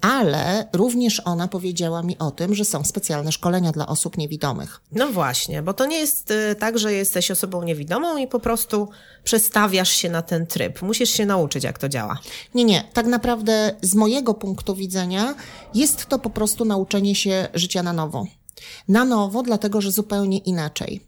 ale 0.00 0.68
również 0.72 1.22
ona 1.24 1.48
powiedziała 1.48 2.02
mi 2.02 2.18
o 2.18 2.30
tym, 2.30 2.54
że 2.54 2.64
są 2.64 2.84
specjalne 2.84 3.32
szkolenia 3.32 3.72
dla 3.72 3.86
osób 3.86 4.18
niewidomych. 4.18 4.80
No 4.92 5.12
właśnie, 5.12 5.62
bo 5.62 5.74
to 5.74 5.86
nie 5.86 5.98
jest 5.98 6.32
tak, 6.58 6.78
że 6.78 6.92
jesteś 6.92 7.30
osobą 7.30 7.62
niewidomą 7.62 8.16
i 8.16 8.26
po 8.26 8.40
prostu 8.40 8.88
przestawiasz 9.24 9.90
się 9.90 10.10
na 10.10 10.22
ten 10.22 10.46
tryb. 10.46 10.82
Musisz 10.82 11.10
się 11.10 11.26
nauczyć, 11.26 11.64
jak 11.64 11.78
to 11.78 11.88
działa. 11.88 12.18
Nie, 12.54 12.64
nie, 12.64 12.84
tak 12.92 13.06
naprawdę 13.06 13.74
z 13.82 13.94
mojego 13.94 14.34
punktu 14.34 14.74
widzenia 14.74 15.34
jest 15.74 16.06
to 16.06 16.18
po 16.18 16.30
prostu 16.30 16.64
nauczenie 16.64 17.14
się 17.14 17.48
życia 17.54 17.82
na 17.82 17.92
nowo. 17.92 18.26
Na 18.88 19.04
nowo, 19.04 19.42
dlatego 19.42 19.80
że 19.80 19.90
zupełnie 19.90 20.38
inaczej. 20.38 21.07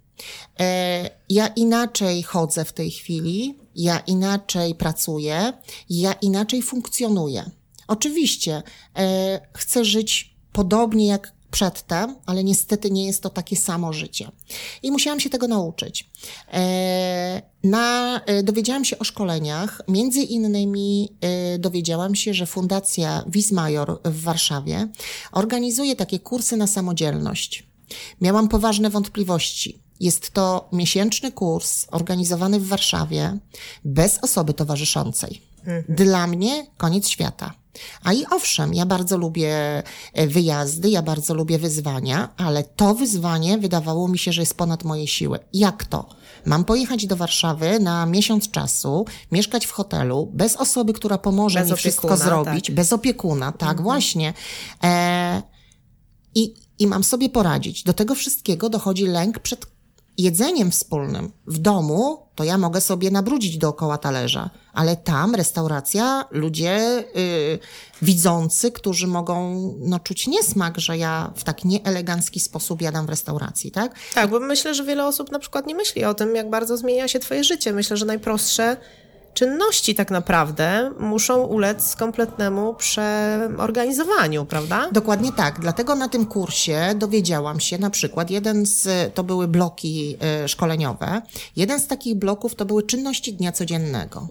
E, 0.60 1.10
ja 1.28 1.46
inaczej 1.46 2.22
chodzę 2.22 2.64
w 2.64 2.72
tej 2.72 2.90
chwili, 2.90 3.58
ja 3.76 3.98
inaczej 3.98 4.74
pracuję, 4.74 5.52
ja 5.90 6.12
inaczej 6.12 6.62
funkcjonuję. 6.62 7.50
Oczywiście 7.88 8.62
e, 8.96 9.40
chcę 9.54 9.84
żyć 9.84 10.36
podobnie 10.52 11.06
jak 11.06 11.32
przedtem, 11.50 12.16
ale 12.26 12.44
niestety 12.44 12.90
nie 12.90 13.06
jest 13.06 13.22
to 13.22 13.30
takie 13.30 13.56
samo 13.56 13.92
życie. 13.92 14.30
I 14.82 14.90
musiałam 14.90 15.20
się 15.20 15.30
tego 15.30 15.48
nauczyć. 15.48 16.10
E, 16.52 17.42
na, 17.64 18.20
dowiedziałam 18.42 18.84
się 18.84 18.98
o 18.98 19.04
szkoleniach, 19.04 19.82
między 19.88 20.20
innymi 20.20 21.08
dowiedziałam 21.58 22.14
się, 22.14 22.34
że 22.34 22.46
Fundacja 22.46 23.24
Wismajor 23.26 24.00
w 24.04 24.22
Warszawie 24.22 24.88
organizuje 25.32 25.96
takie 25.96 26.18
kursy 26.18 26.56
na 26.56 26.66
samodzielność. 26.66 27.66
Miałam 28.20 28.48
poważne 28.48 28.90
wątpliwości. 28.90 29.78
Jest 30.00 30.30
to 30.30 30.68
miesięczny 30.72 31.32
kurs 31.32 31.86
organizowany 31.90 32.60
w 32.60 32.68
Warszawie 32.68 33.38
bez 33.84 34.18
osoby 34.18 34.54
towarzyszącej. 34.54 35.42
Dla 35.88 36.26
mnie 36.26 36.66
koniec 36.76 37.08
świata. 37.08 37.54
A 38.04 38.12
i 38.12 38.26
owszem, 38.30 38.74
ja 38.74 38.86
bardzo 38.86 39.18
lubię 39.18 39.82
e, 40.12 40.26
wyjazdy, 40.26 40.90
ja 40.90 41.02
bardzo 41.02 41.34
lubię 41.34 41.58
wyzwania, 41.58 42.28
ale 42.36 42.64
to 42.64 42.94
wyzwanie 42.94 43.58
wydawało 43.58 44.08
mi 44.08 44.18
się, 44.18 44.32
że 44.32 44.42
jest 44.42 44.56
ponad 44.56 44.84
moje 44.84 45.06
siły. 45.06 45.38
Jak 45.52 45.84
to? 45.84 46.08
Mam 46.46 46.64
pojechać 46.64 47.06
do 47.06 47.16
Warszawy 47.16 47.80
na 47.80 48.06
miesiąc 48.06 48.50
czasu, 48.50 49.04
mieszkać 49.32 49.66
w 49.66 49.70
hotelu, 49.70 50.30
bez 50.34 50.56
osoby, 50.56 50.92
która 50.92 51.18
pomoże 51.18 51.60
Bez 51.60 51.70
mi 51.70 51.76
wszystko 51.76 52.08
opiekuna, 52.08 52.24
zrobić, 52.24 52.66
tak. 52.66 52.74
bez 52.74 52.92
opiekuna, 52.92 53.52
tak, 53.52 53.82
właśnie. 53.82 54.34
E, 54.84 55.42
i, 56.34 56.54
I 56.78 56.86
mam 56.86 57.04
sobie 57.04 57.28
poradzić. 57.28 57.82
Do 57.82 57.92
tego 57.92 58.14
wszystkiego 58.14 58.68
dochodzi 58.68 59.06
lęk 59.06 59.38
przed 59.38 59.66
jedzeniem 60.18 60.70
wspólnym. 60.70 61.32
W 61.46 61.58
domu 61.58 62.26
to 62.34 62.44
ja 62.44 62.58
mogę 62.58 62.80
sobie 62.80 63.10
nabrudzić 63.10 63.58
dookoła 63.58 63.98
talerza, 63.98 64.50
ale 64.72 64.96
tam 64.96 65.34
restauracja, 65.34 66.24
ludzie 66.30 67.04
y, 67.16 67.58
widzący, 68.02 68.72
którzy 68.72 69.06
mogą 69.06 69.54
no, 69.78 70.00
czuć 70.00 70.26
niesmak, 70.26 70.78
że 70.78 70.98
ja 70.98 71.32
w 71.36 71.44
tak 71.44 71.64
nieelegancki 71.64 72.40
sposób 72.40 72.82
jadam 72.82 73.06
w 73.06 73.08
restauracji, 73.08 73.70
tak? 73.70 73.94
Tak, 74.14 74.30
bo 74.30 74.40
myślę, 74.40 74.74
że 74.74 74.84
wiele 74.84 75.06
osób 75.06 75.30
na 75.30 75.38
przykład 75.38 75.66
nie 75.66 75.74
myśli 75.74 76.04
o 76.04 76.14
tym, 76.14 76.36
jak 76.36 76.50
bardzo 76.50 76.76
zmienia 76.76 77.08
się 77.08 77.18
twoje 77.18 77.44
życie. 77.44 77.72
Myślę, 77.72 77.96
że 77.96 78.06
najprostsze 78.06 78.76
czynności 79.34 79.94
tak 79.94 80.10
naprawdę 80.10 80.90
muszą 81.00 81.42
ulec 81.42 81.96
kompletnemu 81.96 82.74
przeorganizowaniu, 82.74 84.44
prawda? 84.44 84.88
Dokładnie 84.92 85.32
tak. 85.32 85.60
Dlatego 85.60 85.94
na 85.94 86.08
tym 86.08 86.26
kursie 86.26 86.94
dowiedziałam 86.96 87.60
się 87.60 87.78
na 87.78 87.90
przykład, 87.90 88.30
jeden 88.30 88.66
z, 88.66 89.14
to 89.14 89.24
były 89.24 89.48
bloki 89.48 90.16
e, 90.20 90.48
szkoleniowe, 90.48 91.22
jeden 91.56 91.80
z 91.80 91.86
takich 91.86 92.14
bloków 92.14 92.54
to 92.54 92.64
były 92.64 92.82
czynności 92.82 93.32
dnia 93.32 93.52
codziennego. 93.52 94.28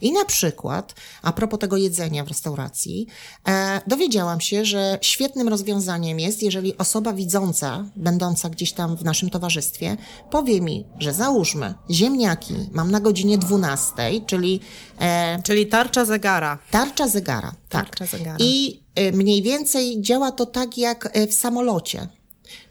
I 0.00 0.12
na 0.12 0.24
przykład, 0.24 0.94
a 1.22 1.32
propos 1.32 1.60
tego 1.60 1.76
jedzenia 1.76 2.24
w 2.24 2.28
restauracji, 2.28 3.06
e, 3.48 3.80
dowiedziałam 3.86 4.40
się, 4.40 4.64
że 4.64 4.98
świetnym 5.02 5.48
rozwiązaniem 5.48 6.20
jest, 6.20 6.42
jeżeli 6.42 6.78
osoba 6.78 7.12
widząca, 7.12 7.84
będąca 7.96 8.50
gdzieś 8.50 8.72
tam 8.72 8.96
w 8.96 9.04
naszym 9.04 9.30
towarzystwie, 9.30 9.96
powie 10.30 10.60
mi, 10.60 10.86
że 10.98 11.12
załóżmy, 11.12 11.74
ziemniaki 11.90 12.54
mam 12.72 12.90
na 12.90 13.00
godzinie 13.00 13.38
12, 13.38 13.92
czyli 14.36 14.60
e, 15.00 15.42
Czyli 15.42 15.66
tarcza 15.66 16.04
zegara. 16.04 16.58
Tarcza 16.70 17.08
zegara, 17.08 17.52
tak. 17.68 17.86
Tarcza 17.96 18.16
zegara. 18.16 18.36
I 18.40 18.80
y, 18.98 19.12
mniej 19.12 19.42
więcej 19.42 20.00
działa 20.00 20.32
to 20.32 20.46
tak 20.46 20.78
jak 20.78 21.16
y, 21.16 21.26
w 21.26 21.34
samolocie. 21.34 22.08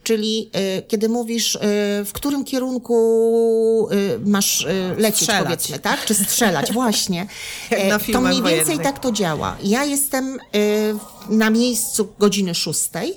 Czyli 0.04 0.50
y, 0.80 0.82
kiedy 0.88 1.10
mówisz, 1.10 1.56
y, 1.56 1.60
w 2.06 2.10
którym 2.14 2.44
kierunku 2.46 3.90
masz 4.26 4.66
lecieć, 4.98 5.22
Strzelać. 5.22 5.44
powiedzmy, 5.44 5.80
tak? 5.80 6.06
Czy 6.06 6.14
strzelać, 6.14 6.74
właśnie. 6.82 7.28
E, 7.70 8.00
to 8.00 8.22
mniej 8.22 8.42
więcej 8.42 8.66
wojennych. 8.66 8.84
tak 8.84 9.00
to 9.00 9.12
działa. 9.12 9.58
Ja 9.64 9.84
jestem 9.86 10.38
na 11.30 11.50
miejscu 11.50 12.08
godziny 12.20 12.56
szóstej 12.56 13.14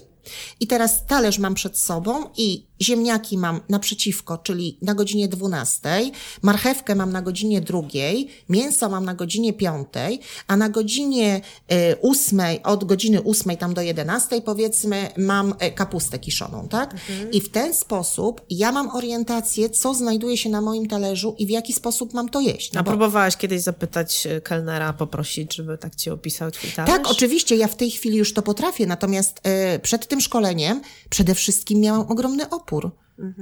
i 0.60 0.66
teraz 0.66 1.06
talerz 1.06 1.38
mam 1.38 1.54
przed 1.54 1.78
sobą 1.78 2.24
i 2.36 2.67
ziemniaki 2.82 3.38
mam 3.38 3.60
naprzeciwko, 3.68 4.38
czyli 4.38 4.78
na 4.82 4.94
godzinie 4.94 5.28
12, 5.28 6.10
marchewkę 6.42 6.94
mam 6.94 7.12
na 7.12 7.22
godzinie 7.22 7.60
drugiej, 7.60 8.28
mięso 8.48 8.88
mam 8.88 9.04
na 9.04 9.14
godzinie 9.14 9.52
piątej, 9.52 10.20
a 10.46 10.56
na 10.56 10.68
godzinie 10.68 11.40
y, 11.72 11.96
ósmej, 12.00 12.62
od 12.62 12.84
godziny 12.84 13.22
ósmej 13.22 13.56
tam 13.56 13.74
do 13.74 13.82
11 13.82 14.42
powiedzmy, 14.42 15.10
mam 15.16 15.54
y, 15.62 15.70
kapustę 15.72 16.18
kiszoną, 16.18 16.68
tak? 16.68 16.94
I 17.32 17.40
w 17.40 17.48
ten 17.50 17.74
sposób 17.74 18.40
ja 18.50 18.72
mam 18.72 18.88
orientację, 18.96 19.70
co 19.70 19.94
znajduje 19.94 20.36
się 20.36 20.50
na 20.50 20.60
moim 20.60 20.88
talerzu 20.88 21.34
i 21.38 21.46
w 21.46 21.50
jaki 21.50 21.72
sposób 21.72 22.14
mam 22.14 22.28
to 22.28 22.40
jeść. 22.40 22.72
No 22.72 22.80
A 22.80 22.82
bo- 22.82 22.90
próbowałaś 22.90 23.36
kiedyś 23.36 23.62
zapytać 23.62 24.26
e, 24.26 24.40
kelnera, 24.40 24.92
poprosić, 24.92 25.54
żeby 25.54 25.78
tak 25.78 25.96
ci 25.96 26.10
opisał 26.10 26.50
twój 26.50 26.70
talerz? 26.70 26.90
Tak, 26.96 27.10
oczywiście, 27.10 27.56
ja 27.56 27.68
w 27.68 27.76
tej 27.76 27.90
chwili 27.90 28.16
już 28.16 28.32
to 28.34 28.42
potrafię, 28.42 28.86
natomiast 28.86 29.40
e, 29.42 29.78
przed 29.78 30.08
tym 30.08 30.20
szkoleniem 30.20 30.80
przede 31.10 31.34
wszystkim 31.34 31.80
miałam 31.80 32.00
ogromny 32.10 32.50
opór. 32.50 32.67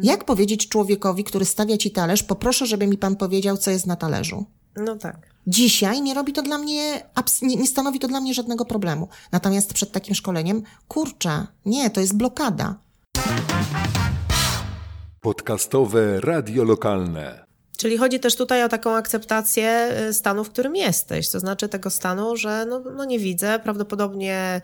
Jak 0.02 0.24
powiedzieć 0.24 0.68
człowiekowi, 0.68 1.24
który 1.24 1.44
stawia 1.44 1.76
ci 1.76 1.90
talerz, 1.90 2.22
poproszę, 2.22 2.66
żeby 2.66 2.86
mi 2.86 2.98
pan 2.98 3.16
powiedział, 3.16 3.56
co 3.56 3.70
jest 3.70 3.86
na 3.86 3.96
talerzu? 3.96 4.46
No 4.76 4.96
tak. 4.96 5.16
Dzisiaj 5.46 6.02
nie 6.02 6.14
robi 6.14 6.32
to 6.32 6.42
dla 6.42 6.58
mnie, 6.58 7.02
nie, 7.42 7.56
nie 7.56 7.66
stanowi 7.66 7.98
to 7.98 8.08
dla 8.08 8.20
mnie 8.20 8.34
żadnego 8.34 8.64
problemu. 8.64 9.08
Natomiast 9.32 9.74
przed 9.74 9.92
takim 9.92 10.14
szkoleniem, 10.14 10.62
kurczę, 10.88 11.46
nie, 11.64 11.90
to 11.90 12.00
jest 12.00 12.16
blokada. 12.16 12.78
Podcastowe 15.20 16.20
Radio 16.20 16.64
Lokalne. 16.64 17.46
Czyli 17.76 17.96
chodzi 17.98 18.20
też 18.20 18.36
tutaj 18.36 18.64
o 18.64 18.68
taką 18.68 18.96
akceptację 18.96 19.88
y, 20.08 20.14
stanu, 20.14 20.44
w 20.44 20.50
którym 20.50 20.76
jesteś. 20.76 21.30
To 21.30 21.40
znaczy 21.40 21.68
tego 21.68 21.90
stanu, 21.90 22.36
że 22.36 22.66
no, 22.68 22.80
no 22.96 23.04
nie 23.04 23.18
widzę, 23.18 23.58
prawdopodobnie 23.58 24.60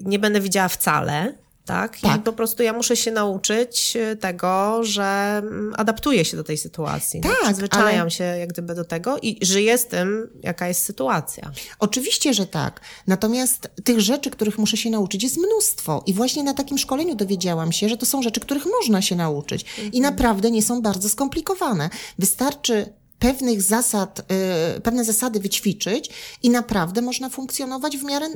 nie 0.00 0.18
będę 0.18 0.40
widziała 0.40 0.68
wcale. 0.68 1.34
Tak? 1.64 1.98
I 1.98 2.02
Tak. 2.02 2.22
po 2.22 2.32
prostu 2.32 2.62
ja 2.62 2.72
muszę 2.72 2.96
się 2.96 3.10
nauczyć 3.12 3.96
y, 4.12 4.16
tego, 4.16 4.78
że 4.84 5.02
mm, 5.38 5.74
adaptuję 5.76 6.24
się 6.24 6.36
do 6.36 6.44
tej 6.44 6.58
sytuacji. 6.58 7.20
no, 7.24 7.30
Tak, 7.30 7.42
Przyzwyczajam 7.44 8.00
ale- 8.00 8.10
się 8.10 8.24
jak 8.24 8.48
gdyby 8.48 8.74
do 8.74 8.84
tego 8.84 9.18
i 9.22 9.38
żyję 9.46 9.78
z 9.78 9.86
tym, 9.86 10.30
jaka 10.42 10.68
jest 10.68 10.84
sytuacja. 10.84 11.50
Oczywiście, 11.78 12.34
że 12.34 12.46
tak. 12.46 12.80
Natomiast 13.06 13.70
tych 13.84 14.00
rzeczy, 14.00 14.30
których 14.30 14.58
muszę 14.58 14.76
się 14.76 14.90
nauczyć, 14.90 15.22
jest 15.22 15.36
mnóstwo. 15.36 16.02
I 16.06 16.14
właśnie 16.14 16.42
na 16.42 16.54
takim 16.54 16.78
szkoleniu 16.78 17.14
dowiedziałam 17.14 17.72
się, 17.72 17.88
że 17.88 17.96
to 17.96 18.06
są 18.06 18.22
rzeczy, 18.22 18.40
których 18.40 18.66
można 18.66 19.02
się 19.02 19.16
nauczyć. 19.16 19.64
I 19.92 20.00
naprawdę 20.00 20.50
nie 20.50 20.62
są 20.62 20.82
bardzo 20.82 21.08
skomplikowane. 21.08 21.90
Wystarczy 22.18 22.92
pewnych 23.18 23.62
zasad, 23.62 24.32
y, 24.76 24.80
pewne 24.80 25.04
zasady 25.04 25.40
wyćwiczyć 25.40 26.10
i 26.42 26.50
naprawdę 26.50 27.02
można 27.02 27.30
funkcjonować 27.30 27.96
w 27.98 28.04
miarę 28.04 28.26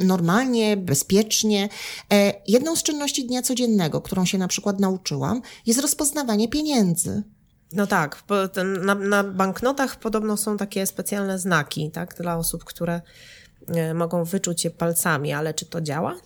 normalnie, 0.00 0.76
bezpiecznie. 0.76 1.68
E, 2.12 2.32
jedną 2.48 2.76
z 2.76 2.82
czynności 2.82 3.26
dnia 3.26 3.42
codziennego, 3.42 4.00
którą 4.00 4.24
się 4.24 4.38
na 4.38 4.48
przykład 4.48 4.80
nauczyłam, 4.80 5.42
jest 5.66 5.80
rozpoznawanie 5.80 6.48
pieniędzy. 6.48 7.22
No 7.72 7.86
tak, 7.86 8.22
na, 8.82 8.94
na 8.94 9.24
banknotach 9.24 9.96
podobno 9.96 10.36
są 10.36 10.56
takie 10.56 10.86
specjalne 10.86 11.38
znaki, 11.38 11.90
tak, 11.90 12.14
dla 12.14 12.36
osób, 12.36 12.64
które 12.64 13.00
mogą 13.94 14.24
wyczuć 14.24 14.64
je 14.64 14.70
palcami, 14.70 15.32
ale 15.32 15.54
czy 15.54 15.66
to 15.66 15.80
działa? 15.80 16.16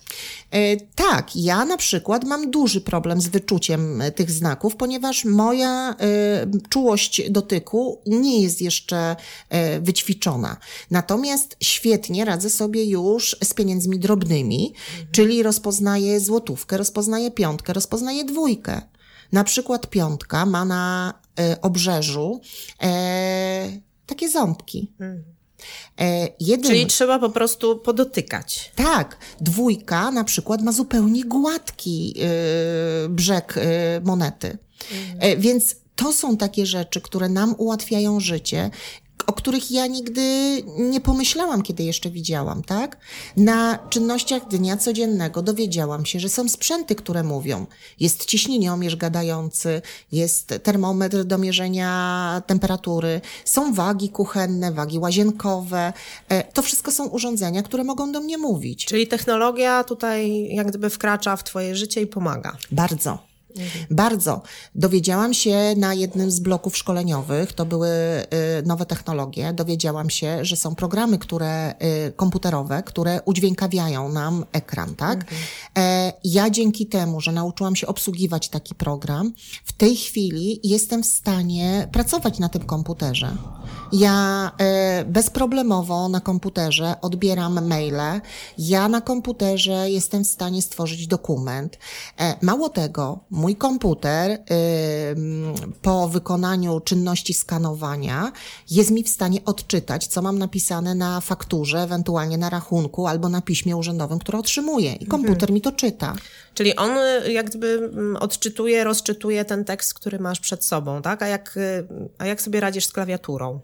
E, 0.51 0.77
tak, 0.77 1.35
ja 1.35 1.65
na 1.65 1.77
przykład 1.77 2.23
mam 2.23 2.51
duży 2.51 2.81
problem 2.81 3.21
z 3.21 3.27
wyczuciem 3.27 4.01
e, 4.01 4.11
tych 4.11 4.31
znaków, 4.31 4.75
ponieważ 4.75 5.25
moja 5.25 5.89
e, 5.89 5.95
czułość 6.69 7.31
dotyku 7.31 8.01
nie 8.05 8.41
jest 8.41 8.61
jeszcze 8.61 9.15
e, 9.49 9.79
wyćwiczona. 9.79 10.57
Natomiast 10.91 11.57
świetnie 11.63 12.25
radzę 12.25 12.49
sobie 12.49 12.85
już 12.85 13.35
z 13.43 13.53
pieniędzmi 13.53 13.99
drobnymi, 13.99 14.73
czyli 15.11 15.43
rozpoznaję 15.43 16.19
złotówkę, 16.19 16.77
rozpoznaję 16.77 17.31
piątkę, 17.31 17.73
rozpoznaję 17.73 18.25
dwójkę. 18.25 18.81
Na 19.31 19.43
przykład 19.43 19.89
piątka 19.89 20.45
ma 20.45 20.65
na 20.65 21.13
e, 21.39 21.61
obrzeżu 21.61 22.41
e, 22.83 23.81
takie 24.05 24.29
ząbki. 24.29 24.93
E, 25.01 25.34
jeden... 26.39 26.71
Czyli 26.71 26.85
trzeba 26.85 27.19
po 27.19 27.29
prostu 27.29 27.77
podotykać. 27.79 28.71
Tak, 28.75 29.17
dwójka 29.41 30.11
na 30.11 30.23
przykład 30.23 30.61
ma 30.61 30.71
zupełnie 30.71 31.23
gładki 31.23 32.13
y, 33.05 33.09
brzeg 33.09 33.57
y, 33.57 33.61
monety. 34.03 34.57
E, 35.19 35.37
więc 35.37 35.75
to 35.95 36.13
są 36.13 36.37
takie 36.37 36.65
rzeczy, 36.65 37.01
które 37.01 37.29
nam 37.29 37.55
ułatwiają 37.57 38.19
życie, 38.19 38.69
o 39.27 39.33
których 39.33 39.71
ja 39.71 39.87
nigdy 39.87 40.21
nie 40.77 41.01
pomyślałam, 41.01 41.61
kiedy 41.61 41.83
jeszcze 41.83 42.09
widziałam, 42.09 42.63
tak? 42.63 42.97
Na 43.37 43.79
czynnościach 43.89 44.47
dnia 44.47 44.77
codziennego 44.77 45.41
dowiedziałam 45.41 46.05
się, 46.05 46.19
że 46.19 46.29
są 46.29 46.49
sprzęty, 46.49 46.95
które 46.95 47.23
mówią. 47.23 47.65
Jest 47.99 48.25
ciśnieniomierz 48.25 48.95
gadający, 48.95 49.81
jest 50.11 50.53
termometr 50.63 51.23
do 51.23 51.37
mierzenia 51.37 52.41
temperatury, 52.47 53.21
są 53.45 53.73
wagi 53.73 54.09
kuchenne, 54.09 54.71
wagi 54.71 54.99
łazienkowe. 54.99 55.93
E, 56.29 56.43
To 56.43 56.61
wszystko 56.61 56.91
są 56.91 57.07
urządzenia, 57.07 57.63
które 57.63 57.83
mogą 57.83 58.11
do 58.11 58.21
mnie 58.21 58.37
mówić. 58.37 58.85
Czyli 58.85 59.07
technologia 59.07 59.83
tutaj 59.83 60.47
jak 60.55 60.67
gdyby 60.67 60.89
wkracza 60.89 61.35
w 61.35 61.43
twoje 61.43 61.75
życie 61.75 62.01
i 62.01 62.07
pomaga. 62.07 62.57
Bardzo. 62.71 63.34
Bardzo. 63.91 64.41
Dowiedziałam 64.75 65.33
się 65.33 65.73
na 65.77 65.93
jednym 65.93 66.31
z 66.31 66.39
bloków 66.39 66.77
szkoleniowych, 66.77 67.53
to 67.53 67.65
były 67.65 67.89
y, 67.89 68.65
nowe 68.65 68.85
technologie, 68.85 69.53
dowiedziałam 69.53 70.09
się, 70.09 70.45
że 70.45 70.55
są 70.55 70.75
programy, 70.75 71.17
które 71.17 71.73
y, 72.07 72.11
komputerowe, 72.11 72.83
które 72.83 73.21
udźwiękawiają 73.25 74.09
nam 74.09 74.45
ekran, 74.51 74.95
tak? 74.95 75.25
E, 75.77 76.13
ja 76.23 76.49
dzięki 76.49 76.85
temu, 76.85 77.21
że 77.21 77.31
nauczyłam 77.31 77.75
się 77.75 77.87
obsługiwać 77.87 78.49
taki 78.49 78.75
program, 78.75 79.33
w 79.65 79.73
tej 79.73 79.95
chwili 79.95 80.59
jestem 80.63 81.03
w 81.03 81.05
stanie 81.05 81.87
pracować 81.91 82.39
na 82.39 82.49
tym 82.49 82.65
komputerze. 82.65 83.37
Ja 83.95 84.51
e, 84.59 85.05
bezproblemowo 85.05 86.09
na 86.09 86.19
komputerze 86.19 86.95
odbieram 87.01 87.67
maile. 87.67 88.21
Ja 88.57 88.89
na 88.89 89.01
komputerze 89.01 89.89
jestem 89.89 90.23
w 90.23 90.27
stanie 90.27 90.61
stworzyć 90.61 91.07
dokument. 91.07 91.77
E, 92.19 92.35
mało 92.41 92.69
tego, 92.69 93.19
mój 93.29 93.55
komputer 93.55 94.31
e, 94.31 94.37
po 95.81 96.07
wykonaniu 96.07 96.79
czynności 96.79 97.33
skanowania 97.33 98.31
jest 98.71 98.91
mi 98.91 99.03
w 99.03 99.09
stanie 99.09 99.45
odczytać, 99.45 100.07
co 100.07 100.21
mam 100.21 100.39
napisane 100.39 100.95
na 100.95 101.21
fakturze, 101.21 101.79
ewentualnie 101.79 102.37
na 102.37 102.49
rachunku 102.49 103.07
albo 103.07 103.29
na 103.29 103.41
piśmie 103.41 103.77
urzędowym, 103.77 104.19
które 104.19 104.39
otrzymuję. 104.39 104.93
I 104.93 105.05
komputer 105.05 105.51
mi 105.51 105.61
to 105.61 105.71
czyta. 105.71 106.15
Czyli 106.53 106.75
on 106.75 106.91
jak 107.31 107.49
gdyby 107.49 107.91
odczytuje, 108.19 108.83
rozczytuje 108.83 109.45
ten 109.45 109.65
tekst, 109.65 109.93
który 109.93 110.19
masz 110.19 110.39
przed 110.39 110.65
sobą, 110.65 111.01
tak? 111.01 111.21
A 111.21 111.27
jak, 111.27 111.59
a 112.17 112.25
jak 112.25 112.41
sobie 112.41 112.59
radzisz 112.59 112.85
z 112.85 112.91
klawiaturą? 112.91 113.59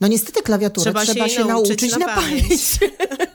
No 0.00 0.08
niestety 0.08 0.42
klawiaturę 0.42 0.84
trzeba, 0.84 1.04
Trzeba 1.04 1.28
się 1.28 1.34
się, 1.34 1.44
nauczyć 1.44 1.82
nauczyć 1.82 1.98
na 1.98 2.06
na 2.06 2.14
pamięć. 2.14 2.78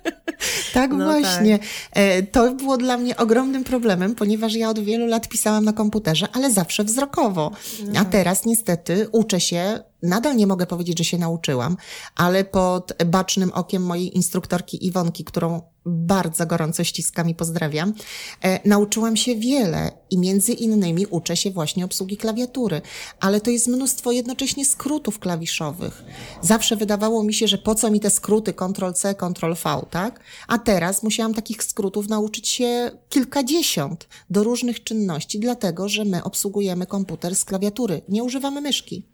tak 0.73 0.91
No 0.91 1.05
właśnie. 1.05 1.59
E, 1.91 2.23
To 2.23 2.51
było 2.53 2.77
dla 2.77 2.97
mnie 2.97 3.17
ogromnym 3.17 3.63
problemem, 3.63 4.15
ponieważ 4.15 4.53
ja 4.53 4.69
od 4.69 4.79
wielu 4.79 5.05
lat 5.05 5.27
pisałam 5.29 5.65
na 5.65 5.73
komputerze, 5.73 6.27
ale 6.33 6.51
zawsze 6.51 6.83
wzrokowo. 6.83 7.51
A 7.97 8.05
teraz 8.05 8.45
niestety 8.45 9.07
uczę 9.11 9.39
się, 9.39 9.79
nadal 10.03 10.35
nie 10.35 10.47
mogę 10.47 10.65
powiedzieć, 10.65 10.97
że 10.97 11.03
się 11.03 11.17
nauczyłam, 11.17 11.77
ale 12.15 12.43
pod 12.43 12.93
bacznym 13.05 13.51
okiem 13.53 13.83
mojej 13.83 14.15
instruktorki 14.15 14.87
Iwonki, 14.87 15.23
którą 15.23 15.61
bardzo 15.85 16.45
gorąco 16.45 16.83
ściskam 16.83 17.29
i 17.29 17.35
pozdrawiam, 17.35 17.93
e, 18.41 18.69
nauczyłam 18.69 19.17
się 19.17 19.35
wiele 19.35 19.91
i 20.09 20.17
między 20.17 20.53
innymi 20.53 21.05
uczę 21.05 21.37
się 21.37 21.51
właśnie 21.51 21.85
obsługi 21.85 22.17
klawiatury, 22.17 22.81
ale 23.19 23.41
to 23.41 23.49
jest 23.49 23.67
mnóstwo 23.67 24.11
jednocześnie 24.11 24.65
skrótów 24.65 25.19
klawiszowych. 25.19 26.03
Zawsze 26.41 26.75
wydawało 26.75 27.23
mi 27.23 27.33
się, 27.33 27.47
że 27.47 27.57
po 27.57 27.75
co 27.75 27.91
mi 27.91 27.99
te 27.99 28.09
skróty 28.09 28.53
Ctrl-C, 28.53 29.15
Ctrl-V, 29.15 29.85
tak? 29.89 30.19
A 30.47 30.57
teraz 30.57 31.03
musiałam 31.03 31.33
takich 31.33 31.63
skrótów 31.63 32.09
nauczyć 32.09 32.47
się 32.47 32.91
kilkadziesiąt 33.09 34.07
do 34.29 34.43
różnych 34.43 34.83
czynności, 34.83 35.39
dlatego 35.39 35.89
że 35.89 36.05
my 36.05 36.23
obsługujemy 36.23 36.85
komputer 36.85 37.35
z 37.35 37.45
klawiatury, 37.45 38.01
nie 38.09 38.23
używamy 38.23 38.61
myszki. 38.61 39.05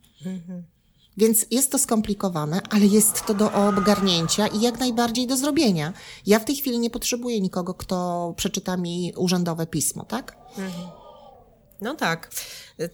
Więc 1.18 1.46
jest 1.52 1.72
to 1.72 1.78
skomplikowane, 1.80 2.62
ale 2.70 2.86
jest 2.86 3.26
to 3.26 3.34
do 3.34 3.54
ogarnięcia 3.54 4.48
i 4.48 4.62
jak 4.62 4.80
najbardziej 4.80 5.28
do 5.28 5.38
zrobienia. 5.38 5.94
Ja 6.26 6.40
w 6.40 6.46
tej 6.46 6.56
chwili 6.56 6.80
nie 6.80 6.90
potrzebuję 6.90 7.42
nikogo, 7.42 7.74
kto 7.74 8.34
przeczyta 8.38 8.78
mi 8.78 9.14
urzędowe 9.16 9.68
pismo, 9.68 10.06
tak? 10.06 10.38
No 11.82 11.96
tak. 11.96 12.32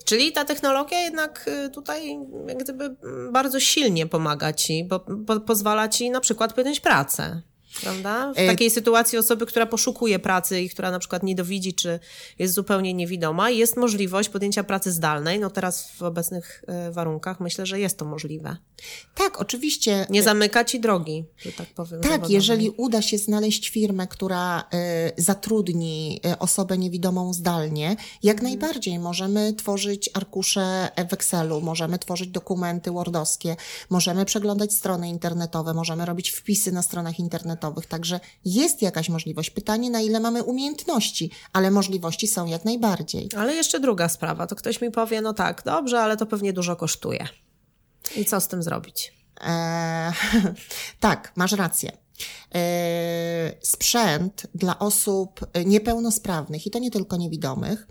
Czyli 0.06 0.32
ta 0.32 0.46
technologia 0.46 1.00
jednak 1.00 1.50
y, 1.66 1.70
tutaj 1.70 2.20
jak 2.48 2.58
gdyby 2.64 2.84
mm, 2.86 3.32
bardzo 3.32 3.60
silnie 3.60 4.08
pomaga 4.08 4.54
ci, 4.54 4.84
bo 4.84 5.00
po, 5.00 5.40
pozwala 5.40 5.90
ci 5.90 6.10
na 6.10 6.20
przykład 6.20 6.54
podjąć 6.54 6.80
pracę. 6.80 7.42
Prawda? 7.82 8.34
W 8.34 8.38
E, 8.38 8.48
takiej 8.48 8.72
sytuacji 8.72 9.18
osoby, 9.18 9.46
która 9.46 9.66
poszukuje 9.66 10.20
pracy 10.20 10.62
i 10.62 10.70
która 10.70 10.92
na 10.92 11.00
przykład 11.00 11.24
nie 11.24 11.36
dowidzi, 11.36 11.74
czy 11.74 12.00
jest 12.40 12.54
zupełnie 12.54 12.94
niewidoma, 12.94 13.50
jest 13.50 13.78
możliwość 13.78 14.30
podjęcia 14.30 14.64
pracy 14.64 14.92
zdalnej. 14.92 15.40
No 15.40 15.50
teraz 15.50 15.92
w 15.92 16.04
obecnych 16.04 16.64
y, 16.90 16.92
warunkach 16.92 17.40
myślę, 17.40 17.66
że 17.66 17.80
jest 17.80 17.98
to 17.98 18.06
możliwe. 18.06 18.58
Tak, 19.16 19.42
oczywiście. 19.42 20.08
Nie 20.10 20.24
zamyka 20.24 20.64
ci 20.64 20.80
drogi, 20.80 21.26
że 21.38 21.52
tak 21.52 21.68
powiem. 21.68 22.02
Tak, 22.02 22.12
zawodowej. 22.12 22.34
jeżeli 22.34 22.70
uda 22.70 23.02
się 23.02 23.18
znaleźć 23.18 23.70
firmę, 23.70 24.08
która 24.08 24.60
y, 24.60 24.64
zatrudni 25.18 26.22
y, 26.26 26.40
osobę 26.40 26.78
niewidomą 26.78 27.34
zdalnie, 27.34 27.96
jak 28.24 28.42
najbardziej 28.42 29.00
możemy 29.00 29.54
tworzyć 29.54 30.10
arkusze 30.14 30.90
w 31.10 31.14
Excelu, 31.14 31.62
możemy 31.62 32.00
tworzyć 32.00 32.30
dokumenty 32.30 32.92
wordowskie, 32.92 33.56
możemy 33.90 34.26
przeglądać 34.26 34.74
strony 34.74 35.10
internetowe, 35.10 35.74
możemy 35.74 36.06
robić 36.06 36.32
wpisy 36.32 36.72
na 36.72 36.82
stronach 36.82 37.20
internetowych, 37.20 37.63
także 37.72 38.20
jest 38.46 38.82
jakaś 38.82 39.10
możliwość. 39.10 39.50
Pytanie, 39.50 39.90
na 39.90 40.02
ile 40.02 40.20
mamy 40.20 40.44
umiejętności, 40.44 41.32
ale 41.54 41.72
możliwości 41.72 42.28
są 42.28 42.46
jak 42.46 42.66
najbardziej. 42.66 43.30
Ale 43.38 43.56
jeszcze 43.56 43.80
druga 43.80 44.10
sprawa, 44.10 44.48
to 44.48 44.56
ktoś 44.56 44.82
mi 44.82 44.92
powie, 44.92 45.22
no 45.22 45.34
tak, 45.34 45.64
dobrze, 45.66 46.02
ale 46.02 46.18
to 46.18 46.26
pewnie 46.26 46.54
dużo 46.54 46.76
kosztuje. 46.76 47.28
I 48.16 48.26
co 48.26 48.42
z 48.42 48.48
tym 48.48 48.64
zrobić? 48.64 49.14
E, 49.42 50.14
tak, 51.00 51.32
masz 51.36 51.52
rację. 51.52 52.03
E, 52.56 53.54
sprzęt 53.62 54.48
dla 54.56 54.80
osób 54.80 55.40
niepełnosprawnych, 55.66 56.68
i 56.68 56.72
to 56.72 56.80
nie 56.80 56.92
tylko 56.92 57.18
niewidomych, 57.18 57.88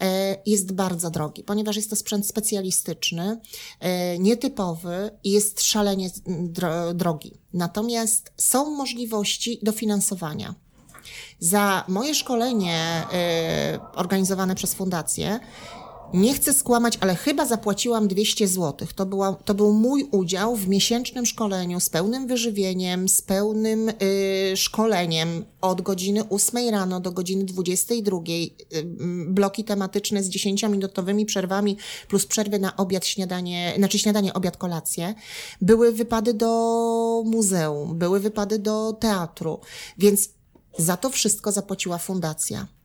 e, 0.00 0.36
jest 0.46 0.72
bardzo 0.72 1.10
drogi, 1.10 1.44
ponieważ 1.44 1.76
jest 1.76 1.90
to 1.90 1.96
sprzęt 1.96 2.26
specjalistyczny, 2.26 3.40
e, 3.80 4.18
nietypowy 4.18 5.10
i 5.24 5.32
jest 5.32 5.62
szalenie 5.62 6.10
dro, 6.26 6.94
drogi. 6.94 7.40
Natomiast 7.52 8.32
są 8.36 8.70
możliwości 8.70 9.58
dofinansowania. 9.62 10.54
Za 11.40 11.84
moje 11.88 12.14
szkolenie 12.14 13.06
organizowane 13.94 14.54
przez 14.54 14.74
fundację 14.74 15.40
nie 16.14 16.34
chcę 16.34 16.54
skłamać, 16.54 16.98
ale 17.00 17.14
chyba 17.14 17.46
zapłaciłam 17.46 18.08
200 18.08 18.48
zł. 18.48 18.88
To, 18.94 19.06
była, 19.06 19.34
to 19.34 19.54
był 19.54 19.72
mój 19.72 20.08
udział 20.10 20.56
w 20.56 20.68
miesięcznym 20.68 21.26
szkoleniu 21.26 21.80
z 21.80 21.90
pełnym 21.90 22.26
wyżywieniem, 22.26 23.08
z 23.08 23.22
pełnym 23.22 23.88
y, 23.88 24.56
szkoleniem 24.56 25.44
od 25.60 25.82
godziny 25.82 26.28
8 26.28 26.68
rano 26.68 27.00
do 27.00 27.12
godziny 27.12 27.44
22. 27.44 28.16
Y, 28.16 28.84
bloki 29.26 29.64
tematyczne 29.64 30.22
z 30.22 30.30
10-minutowymi 30.30 31.24
przerwami 31.24 31.76
plus 32.08 32.26
przerwy 32.26 32.58
na 32.58 32.76
obiad, 32.76 33.06
śniadanie, 33.06 33.74
znaczy 33.76 33.98
śniadanie, 33.98 34.34
obiad, 34.34 34.56
kolację. 34.56 35.14
Były 35.60 35.92
wypady 35.92 36.34
do 36.34 37.22
muzeum, 37.26 37.98
były 37.98 38.20
wypady 38.20 38.58
do 38.58 38.92
teatru, 38.92 39.60
więc 39.98 40.28
za 40.78 40.96
to 40.96 41.10
wszystko 41.10 41.52
zapłaciła 41.52 41.98
fundacja. 41.98 42.75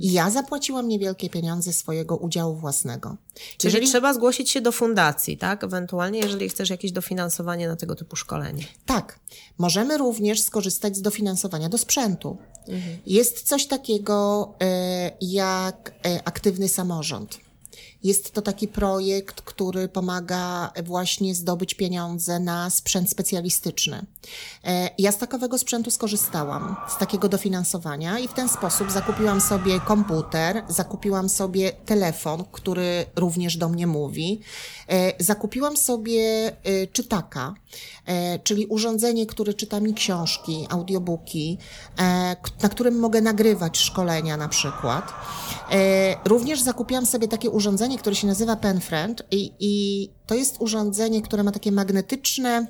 I 0.00 0.12
ja 0.12 0.30
zapłaciłam 0.30 0.88
niewielkie 0.88 1.30
pieniądze 1.30 1.72
swojego 1.72 2.16
udziału 2.16 2.56
własnego. 2.56 3.16
Czyli 3.34 3.74
Jeżeli- 3.74 3.86
trzeba 3.86 4.14
zgłosić 4.14 4.50
się 4.50 4.60
do 4.60 4.72
fundacji, 4.72 5.38
tak? 5.38 5.64
Ewentualnie, 5.64 6.18
jeżeli 6.18 6.48
chcesz 6.48 6.70
jakieś 6.70 6.92
dofinansowanie 6.92 7.68
na 7.68 7.76
tego 7.76 7.94
typu 7.94 8.16
szkolenie. 8.16 8.64
Tak, 8.86 9.18
możemy 9.58 9.98
również 9.98 10.40
skorzystać 10.40 10.96
z 10.96 11.02
dofinansowania 11.02 11.68
do 11.68 11.78
sprzętu. 11.78 12.36
Jest 13.06 13.42
coś 13.42 13.66
takiego 13.66 14.48
e, 14.62 15.10
jak 15.20 15.92
e, 16.06 16.20
aktywny 16.24 16.68
samorząd. 16.68 17.45
Jest 18.06 18.32
to 18.32 18.42
taki 18.42 18.68
projekt, 18.68 19.40
który 19.40 19.88
pomaga 19.88 20.72
właśnie 20.84 21.34
zdobyć 21.34 21.74
pieniądze 21.74 22.40
na 22.40 22.70
sprzęt 22.70 23.10
specjalistyczny. 23.10 24.06
E, 24.64 24.90
Ja 24.98 25.12
z 25.12 25.18
takowego 25.18 25.58
sprzętu 25.58 25.90
skorzystałam, 25.90 26.76
z 26.88 26.98
takiego 26.98 27.28
dofinansowania 27.28 28.18
i 28.18 28.28
w 28.28 28.32
ten 28.32 28.48
sposób 28.48 28.90
zakupiłam 28.90 29.40
sobie 29.40 29.80
komputer, 29.80 30.64
zakupiłam 30.68 31.28
sobie 31.28 31.72
telefon, 31.72 32.44
który 32.52 33.06
również 33.16 33.56
do 33.56 33.68
mnie 33.68 33.86
mówi, 33.86 34.40
e, 34.88 35.24
zakupiłam 35.24 35.76
sobie 35.76 36.52
e, 36.64 36.86
czytaka, 36.86 37.54
czyli 38.44 38.66
urządzenie, 38.66 39.26
które 39.26 39.54
czyta 39.54 39.80
mi 39.80 39.94
książki, 39.94 40.66
audiobooki, 40.70 41.58
e, 41.98 42.36
na 42.62 42.68
którym 42.68 42.98
mogę 42.98 43.20
nagrywać 43.20 43.78
szkolenia 43.78 44.36
na 44.36 44.48
przykład. 44.48 45.12
E, 45.72 46.16
Również 46.28 46.60
zakupiłam 46.60 47.06
sobie 47.06 47.28
takie 47.28 47.50
urządzenie, 47.50 47.98
które 47.98 48.16
się 48.16 48.26
nazywa 48.26 48.56
PenFriend 48.56 49.22
i, 49.30 49.52
i 49.60 50.10
to 50.26 50.34
jest 50.34 50.56
urządzenie, 50.58 51.22
które 51.22 51.42
ma 51.42 51.52
takie 51.52 51.72
magnetyczne 51.72 52.66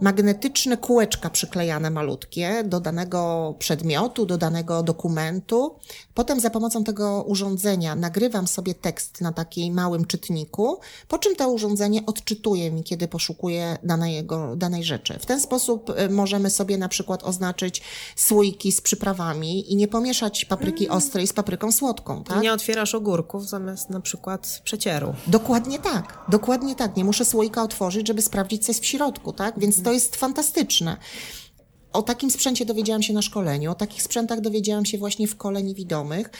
magnetyczne 0.00 0.76
kółeczka 0.76 1.30
przyklejane 1.30 1.90
malutkie 1.90 2.64
do 2.64 2.80
danego 2.80 3.54
przedmiotu, 3.58 4.26
do 4.26 4.38
danego 4.38 4.82
dokumentu. 4.82 5.74
Potem 6.14 6.40
za 6.40 6.50
pomocą 6.50 6.84
tego 6.84 7.22
urządzenia 7.22 7.94
nagrywam 7.94 8.46
sobie 8.46 8.74
tekst 8.74 9.20
na 9.20 9.32
takim 9.32 9.74
małym 9.74 10.04
czytniku, 10.04 10.80
po 11.08 11.18
czym 11.18 11.36
to 11.36 11.50
urządzenie 11.50 12.06
odczytuje 12.06 12.70
mi, 12.70 12.84
kiedy 12.84 13.08
poszukuję 13.08 13.78
danego, 13.82 14.56
danej 14.56 14.84
rzeczy. 14.84 15.18
W 15.18 15.26
ten 15.26 15.40
sposób 15.40 15.90
y, 15.90 16.10
możemy 16.10 16.50
sobie 16.50 16.78
na 16.78 16.88
przykład 16.88 17.22
oznaczyć 17.22 17.82
słoiki 18.16 18.72
z 18.72 18.80
przyprawami 18.80 19.72
i 19.72 19.76
nie 19.76 19.88
pomieszać 19.88 20.44
papryki 20.44 20.88
ostrej 20.88 21.26
z 21.26 21.32
papryką 21.32 21.72
słodką, 21.72 22.24
tak? 22.24 22.42
Nie 22.42 22.52
otwierasz 22.52 22.94
ogórków 22.94 23.48
zamiast 23.48 23.90
na 23.90 24.00
przykład 24.00 24.60
przecieru. 24.64 25.14
Dokładnie 25.26 25.78
tak, 25.78 26.18
dokładnie 26.28 26.74
tak. 26.76 26.96
Nie 26.96 27.04
muszę 27.04 27.24
słoika 27.24 27.62
otworzyć, 27.62 28.08
żeby 28.08 28.22
sprawdzić, 28.22 28.64
co 28.64 28.72
jest 28.72 28.82
w 28.82 28.86
środku, 28.86 29.32
tak? 29.32 29.58
Więc 29.58 29.82
to 29.82 29.89
jest 29.92 30.16
fantastyczne. 30.16 30.96
O 31.92 32.02
takim 32.02 32.30
sprzęcie 32.30 32.64
dowiedziałam 32.64 33.02
się 33.02 33.12
na 33.12 33.22
szkoleniu, 33.22 33.70
o 33.70 33.74
takich 33.74 34.02
sprzętach 34.02 34.40
dowiedziałam 34.40 34.84
się 34.84 34.98
właśnie 34.98 35.28
w 35.28 35.36
kole 35.36 35.62
niewidomych, 35.62 36.30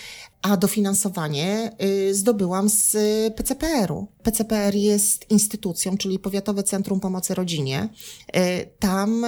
a 0.43 0.57
dofinansowanie 0.57 1.73
y, 1.83 2.15
zdobyłam 2.15 2.69
z 2.69 2.95
y, 2.95 3.31
PCPR-u. 3.37 4.07
PCPR 4.23 4.75
jest 4.75 5.31
instytucją, 5.31 5.97
czyli 5.97 6.19
Powiatowe 6.19 6.63
Centrum 6.63 7.01
Pomocy 7.01 7.35
Rodzinie. 7.35 7.89
Y, 8.37 8.71
Tam 8.79 9.27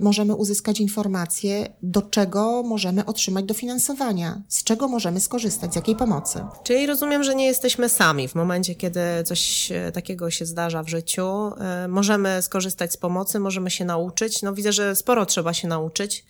możemy 0.00 0.34
uzyskać 0.34 0.80
informacje, 0.80 1.68
do 1.82 2.02
czego 2.02 2.62
możemy 2.62 3.04
otrzymać 3.06 3.44
dofinansowania, 3.44 4.42
z 4.48 4.64
czego 4.64 4.88
możemy 4.88 5.20
skorzystać, 5.20 5.72
z 5.72 5.76
jakiej 5.76 5.96
pomocy. 5.96 6.44
Czyli 6.64 6.86
rozumiem, 6.86 7.24
że 7.24 7.34
nie 7.34 7.46
jesteśmy 7.46 7.88
sami. 7.88 8.28
W 8.28 8.34
momencie, 8.34 8.74
kiedy 8.74 9.00
coś 9.24 9.72
e, 9.72 9.92
takiego 9.92 10.30
się 10.30 10.46
zdarza 10.46 10.82
w 10.82 10.88
życiu, 10.88 11.26
e, 11.26 11.88
możemy 11.88 12.42
skorzystać 12.42 12.92
z 12.92 12.96
pomocy, 12.96 13.40
możemy 13.40 13.70
się 13.70 13.84
nauczyć. 13.84 14.42
No 14.42 14.54
widzę, 14.54 14.72
że 14.72 14.96
sporo 14.96 15.26
trzeba 15.26 15.54
się 15.54 15.68
nauczyć, 15.68 16.24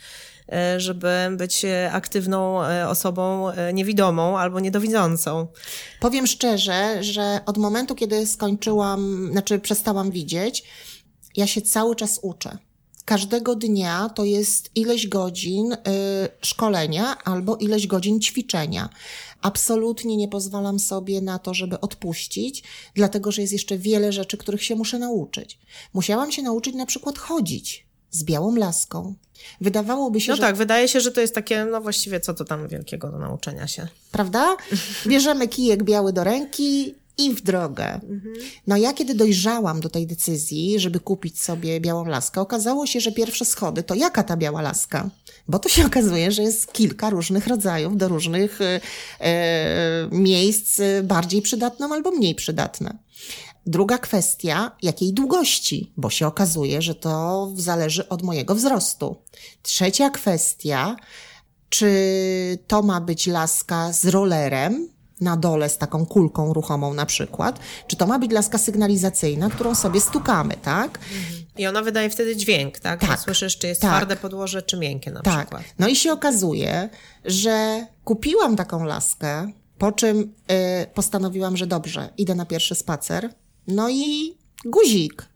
żeby 0.76 1.08
być 1.36 1.64
e, 1.64 1.92
aktywną 1.92 2.62
e, 2.62 2.88
osobą 2.88 3.50
e, 3.50 3.72
niewidomą 3.72 4.38
albo 4.38 4.60
niedowidzącą. 4.60 5.46
Powiem 6.00 6.26
szczerze, 6.26 7.04
że 7.04 7.40
od 7.46 7.58
momentu, 7.58 7.94
kiedy 7.94 8.26
skończyłam, 8.26 9.28
znaczy 9.32 9.58
przestałam 9.58 10.10
widzieć, 10.10 10.64
ja 11.36 11.46
się 11.46 11.62
cały 11.62 11.96
czas 11.96 12.18
uczę. 12.22 12.58
Każdego 13.04 13.56
dnia 13.56 14.08
to 14.08 14.24
jest 14.24 14.70
ileś 14.74 15.08
godzin 15.08 15.72
y, 15.72 15.76
szkolenia 16.42 17.18
albo 17.24 17.56
ileś 17.56 17.86
godzin 17.86 18.20
ćwiczenia. 18.20 18.88
Absolutnie 19.42 20.16
nie 20.16 20.28
pozwalam 20.28 20.78
sobie 20.78 21.20
na 21.20 21.38
to, 21.38 21.54
żeby 21.54 21.80
odpuścić, 21.80 22.62
dlatego 22.94 23.32
że 23.32 23.40
jest 23.42 23.52
jeszcze 23.52 23.78
wiele 23.78 24.12
rzeczy, 24.12 24.36
których 24.36 24.64
się 24.64 24.76
muszę 24.76 24.98
nauczyć. 24.98 25.58
Musiałam 25.94 26.32
się 26.32 26.42
nauczyć 26.42 26.74
na 26.74 26.86
przykład 26.86 27.18
chodzić 27.18 27.89
z 28.10 28.24
białą 28.24 28.56
laską. 28.56 29.14
Wydawałoby 29.60 30.20
się, 30.20 30.32
No 30.32 30.36
że 30.36 30.42
tak, 30.42 30.56
wydaje 30.56 30.88
się, 30.88 31.00
że 31.00 31.12
to 31.12 31.20
jest 31.20 31.34
takie, 31.34 31.64
no 31.64 31.80
właściwie 31.80 32.20
co 32.20 32.34
to 32.34 32.44
tam 32.44 32.68
wielkiego 32.68 33.10
do 33.10 33.18
nauczenia 33.18 33.66
się. 33.66 33.86
prawda? 34.12 34.56
Bierzemy 35.06 35.48
kijek 35.48 35.82
biały 35.84 36.12
do 36.12 36.24
ręki 36.24 36.94
i 37.18 37.34
w 37.34 37.42
drogę. 37.42 38.00
No 38.66 38.76
ja 38.76 38.92
kiedy 38.92 39.14
dojrzałam 39.14 39.80
do 39.80 39.88
tej 39.88 40.06
decyzji, 40.06 40.80
żeby 40.80 41.00
kupić 41.00 41.42
sobie 41.42 41.80
białą 41.80 42.04
laskę, 42.04 42.40
okazało 42.40 42.86
się, 42.86 43.00
że 43.00 43.12
pierwsze 43.12 43.44
schody 43.44 43.82
to 43.82 43.94
jaka 43.94 44.22
ta 44.22 44.36
biała 44.36 44.62
laska? 44.62 45.10
Bo 45.48 45.58
to 45.58 45.68
się 45.68 45.86
okazuje, 45.90 46.32
że 46.32 46.42
jest 46.42 46.72
kilka 46.72 47.10
różnych 47.10 47.46
rodzajów 47.46 47.96
do 47.96 48.08
różnych 48.08 48.60
e, 48.60 48.80
e, 49.20 50.08
miejsc 50.12 50.80
bardziej 51.02 51.42
przydatne 51.42 51.86
albo 51.86 52.10
mniej 52.10 52.34
przydatne. 52.34 52.98
Druga 53.66 53.98
kwestia, 53.98 54.70
jakiej 54.82 55.12
długości, 55.12 55.92
bo 55.96 56.10
się 56.10 56.26
okazuje, 56.26 56.82
że 56.82 56.94
to 56.94 57.48
zależy 57.56 58.08
od 58.08 58.22
mojego 58.22 58.54
wzrostu. 58.54 59.16
Trzecia 59.62 60.10
kwestia, 60.10 60.96
czy 61.68 61.88
to 62.66 62.82
ma 62.82 63.00
być 63.00 63.26
laska 63.26 63.92
z 63.92 64.04
rollerem 64.06 64.88
na 65.20 65.36
dole 65.36 65.68
z 65.68 65.78
taką 65.78 66.06
kulką 66.06 66.52
ruchomą 66.52 66.94
na 66.94 67.06
przykład, 67.06 67.58
czy 67.86 67.96
to 67.96 68.06
ma 68.06 68.18
być 68.18 68.32
laska 68.32 68.58
sygnalizacyjna, 68.58 69.50
którą 69.50 69.74
sobie 69.74 70.00
stukamy, 70.00 70.54
tak? 70.62 70.98
I 71.58 71.66
ona 71.66 71.82
wydaje 71.82 72.10
wtedy 72.10 72.36
dźwięk, 72.36 72.78
tak? 72.78 73.00
Tak. 73.00 73.20
Słyszysz, 73.20 73.58
czy 73.58 73.66
jest 73.66 73.80
Tak. 73.80 73.90
twarde 73.90 74.16
podłoże, 74.16 74.62
czy 74.62 74.76
miękkie 74.76 75.10
na 75.10 75.20
Tak. 75.22 75.38
przykład. 75.46 75.62
No 75.78 75.88
i 75.88 75.96
się 75.96 76.12
okazuje, 76.12 76.88
że 77.24 77.86
kupiłam 78.04 78.56
taką 78.56 78.84
laskę, 78.84 79.52
po 79.78 79.92
czym 79.92 80.18
y, 80.20 80.86
postanowiłam, 80.94 81.56
że 81.56 81.66
dobrze, 81.66 82.08
idę 82.18 82.34
na 82.34 82.46
pierwszy 82.46 82.74
spacer. 82.74 83.30
No 83.68 83.90
i 83.90 84.34
guzik. 84.64 85.28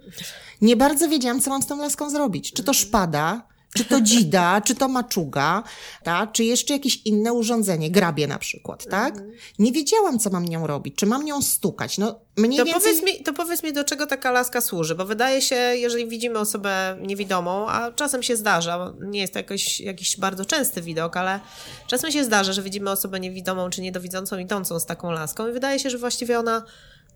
Nie 0.61 0.77
bardzo 0.77 1.09
wiedziałam, 1.09 1.41
co 1.41 1.51
mam 1.51 1.63
z 1.63 1.67
tą 1.67 1.79
laską 1.79 2.11
zrobić. 2.11 2.53
Czy 2.53 2.65
to 2.65 2.75
szpada, 2.75 3.43
czy 3.75 3.85
to 3.85 4.01
dzida, 4.01 4.61
czy 4.61 4.75
to 4.75 4.89
maczuga, 4.89 5.63
ta, 6.03 6.27
czy 6.27 6.45
jeszcze 6.45 6.73
jakieś 6.73 7.03
inne 7.05 7.33
urządzenie, 7.33 7.91
grabie 7.91 8.27
na 8.27 8.39
przykład, 8.39 8.87
tak? 8.91 9.15
Nie 9.59 9.73
wiedziałam, 9.73 10.19
co 10.19 10.31
mam 10.31 10.45
nią 10.45 10.67
robić. 10.67 10.95
Czy 10.97 11.07
mam 11.07 11.25
nią 11.25 11.43
stukać? 11.43 11.99
No, 11.99 12.21
mniej 12.37 12.59
To 12.59 12.65
więcej... 12.65 12.83
powiedz, 12.83 13.05
mi, 13.05 13.25
to 13.25 13.33
powiedz 13.33 13.63
mi, 13.63 13.73
do 13.73 13.85
czego 13.85 14.07
taka 14.07 14.31
laska 14.31 14.61
służy, 14.61 14.95
bo 14.95 15.05
wydaje 15.05 15.43
się, 15.43 15.57
jeżeli 15.57 16.09
widzimy 16.09 16.39
osobę 16.39 16.99
niewidomą, 17.03 17.69
a 17.69 17.93
czasem 17.93 18.23
się 18.23 18.37
zdarza, 18.37 18.93
nie 19.01 19.21
jest 19.21 19.33
to 19.33 19.39
jakoś, 19.39 19.81
jakiś 19.81 20.17
bardzo 20.17 20.45
częsty 20.45 20.83
widok, 20.83 21.17
ale 21.17 21.41
czasem 21.87 22.11
się 22.11 22.25
zdarza, 22.25 22.53
że 22.53 22.63
widzimy 22.63 22.91
osobę 22.91 23.21
niewidomą 23.21 23.71
czy 23.71 23.83
niedowidzącą 23.83 24.39
idącą 24.39 24.81
z 24.81 24.87
taką 24.87 25.11
laską 25.11 25.49
i 25.49 25.53
wydaje 25.53 25.79
się, 25.79 25.91
że 25.91 25.99
właściwie 25.99 26.39
ona 26.39 26.63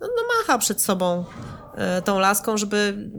no, 0.01 0.09
no 0.17 0.23
macha 0.39 0.59
przed 0.59 0.83
sobą 0.83 1.25
e, 1.75 2.03
tą 2.03 2.19
laską, 2.19 2.57
żeby 2.57 3.11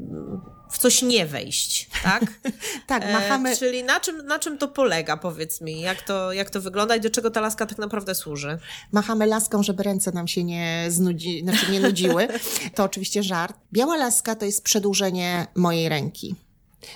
w 0.69 0.77
coś 0.77 1.01
nie 1.01 1.25
wejść, 1.25 1.89
tak? 2.03 2.25
Tak, 2.87 3.13
machamy... 3.13 3.49
E, 3.49 3.57
czyli 3.57 3.83
na 3.83 3.99
czym, 3.99 4.25
na 4.25 4.39
czym 4.39 4.57
to 4.57 4.67
polega, 4.67 5.17
powiedz 5.17 5.61
mi? 5.61 5.81
Jak 5.81 6.01
to, 6.01 6.33
jak 6.33 6.49
to 6.49 6.61
wygląda 6.61 6.95
i 6.95 7.01
do 7.01 7.09
czego 7.09 7.31
ta 7.31 7.41
laska 7.41 7.65
tak 7.65 7.77
naprawdę 7.77 8.15
służy? 8.15 8.59
machamy 8.91 9.25
laską, 9.25 9.63
żeby 9.63 9.83
ręce 9.83 10.11
nam 10.11 10.27
się 10.27 10.43
nie 10.43 10.85
znudzi, 10.89 11.41
znaczy 11.41 11.71
nie 11.71 11.79
nudziły. 11.79 12.27
To 12.75 12.83
oczywiście 12.83 13.23
żart. 13.23 13.57
Biała 13.73 13.97
laska 13.97 14.35
to 14.35 14.45
jest 14.45 14.63
przedłużenie 14.63 15.47
mojej 15.55 15.89
ręki. 15.89 16.35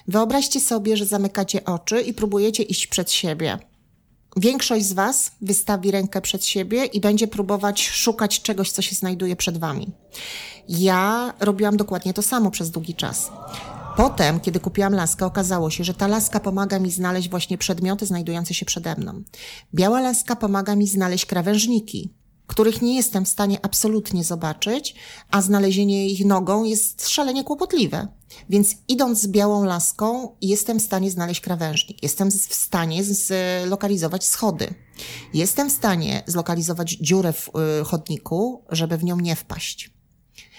Wyobraźcie 0.07 0.59
sobie, 0.59 0.97
że 0.97 1.05
zamykacie 1.05 1.65
oczy 1.65 2.01
i 2.01 2.13
próbujecie 2.13 2.63
iść 2.63 2.87
przed 2.87 3.11
siebie. 3.11 3.59
Większość 4.37 4.85
z 4.85 4.93
Was 4.93 5.31
wystawi 5.41 5.91
rękę 5.91 6.21
przed 6.21 6.45
siebie 6.45 6.85
i 6.85 7.01
będzie 7.01 7.27
próbować 7.27 7.87
szukać 7.87 8.41
czegoś, 8.41 8.71
co 8.71 8.81
się 8.81 8.95
znajduje 8.95 9.35
przed 9.35 9.57
Wami. 9.57 9.91
Ja 10.69 11.33
robiłam 11.39 11.77
dokładnie 11.77 12.13
to 12.13 12.21
samo 12.21 12.51
przez 12.51 12.71
długi 12.71 12.95
czas. 12.95 13.31
Potem, 13.97 14.39
kiedy 14.39 14.59
kupiłam 14.59 14.93
laskę, 14.93 15.25
okazało 15.25 15.69
się, 15.69 15.83
że 15.83 15.93
ta 15.93 16.07
laska 16.07 16.39
pomaga 16.39 16.79
mi 16.79 16.91
znaleźć 16.91 17.29
właśnie 17.29 17.57
przedmioty 17.57 18.05
znajdujące 18.05 18.53
się 18.53 18.65
przede 18.65 18.95
mną. 18.95 19.23
Biała 19.75 20.01
laska 20.01 20.35
pomaga 20.35 20.75
mi 20.75 20.87
znaleźć 20.87 21.25
krawężniki, 21.25 22.13
których 22.47 22.81
nie 22.81 22.95
jestem 22.95 23.25
w 23.25 23.29
stanie 23.29 23.59
absolutnie 23.61 24.23
zobaczyć, 24.23 24.95
a 25.31 25.41
znalezienie 25.41 26.09
ich 26.09 26.25
nogą 26.25 26.63
jest 26.63 27.09
szalenie 27.09 27.43
kłopotliwe. 27.43 28.07
Więc 28.49 28.75
idąc 28.87 29.21
z 29.21 29.27
białą 29.27 29.63
laską, 29.63 30.35
jestem 30.41 30.79
w 30.79 30.83
stanie 30.83 31.11
znaleźć 31.11 31.41
krawężnik, 31.41 32.03
jestem 32.03 32.31
w 32.31 32.53
stanie 32.53 33.03
zlokalizować 33.03 34.25
schody, 34.25 34.73
jestem 35.33 35.69
w 35.69 35.73
stanie 35.73 36.23
zlokalizować 36.27 36.91
dziurę 36.91 37.33
w 37.33 37.49
y, 37.81 37.85
chodniku, 37.85 38.63
żeby 38.69 38.97
w 38.97 39.03
nią 39.03 39.19
nie 39.19 39.35
wpaść. 39.35 39.93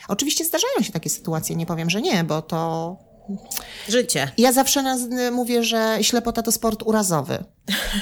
Oczywiście 0.08 0.44
zdarzają 0.44 0.82
się 0.82 0.92
takie 0.92 1.10
sytuacje, 1.10 1.56
nie 1.56 1.66
powiem, 1.66 1.90
że 1.90 2.02
nie, 2.02 2.24
bo 2.24 2.42
to 2.42 2.96
Życie. 3.88 4.30
ja 4.38 4.52
zawsze 4.52 4.82
naz- 4.82 5.30
mówię, 5.32 5.64
że 5.64 5.98
ślepota 6.00 6.42
to 6.42 6.52
sport 6.52 6.82
urazowy. 6.86 7.44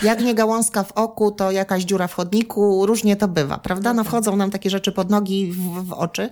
Jak 0.02 0.20
nie 0.20 0.34
gałązka 0.34 0.82
w 0.84 0.92
oku, 0.92 1.30
to 1.30 1.50
jakaś 1.50 1.82
dziura 1.84 2.08
w 2.08 2.14
chodniku, 2.14 2.86
różnie 2.86 3.16
to 3.16 3.28
bywa, 3.28 3.58
prawda? 3.58 3.94
No 3.94 4.04
wchodzą 4.04 4.36
nam 4.36 4.50
takie 4.50 4.70
rzeczy 4.70 4.92
pod 4.92 5.10
nogi, 5.10 5.52
w, 5.52 5.84
w 5.88 5.92
oczy. 5.92 6.30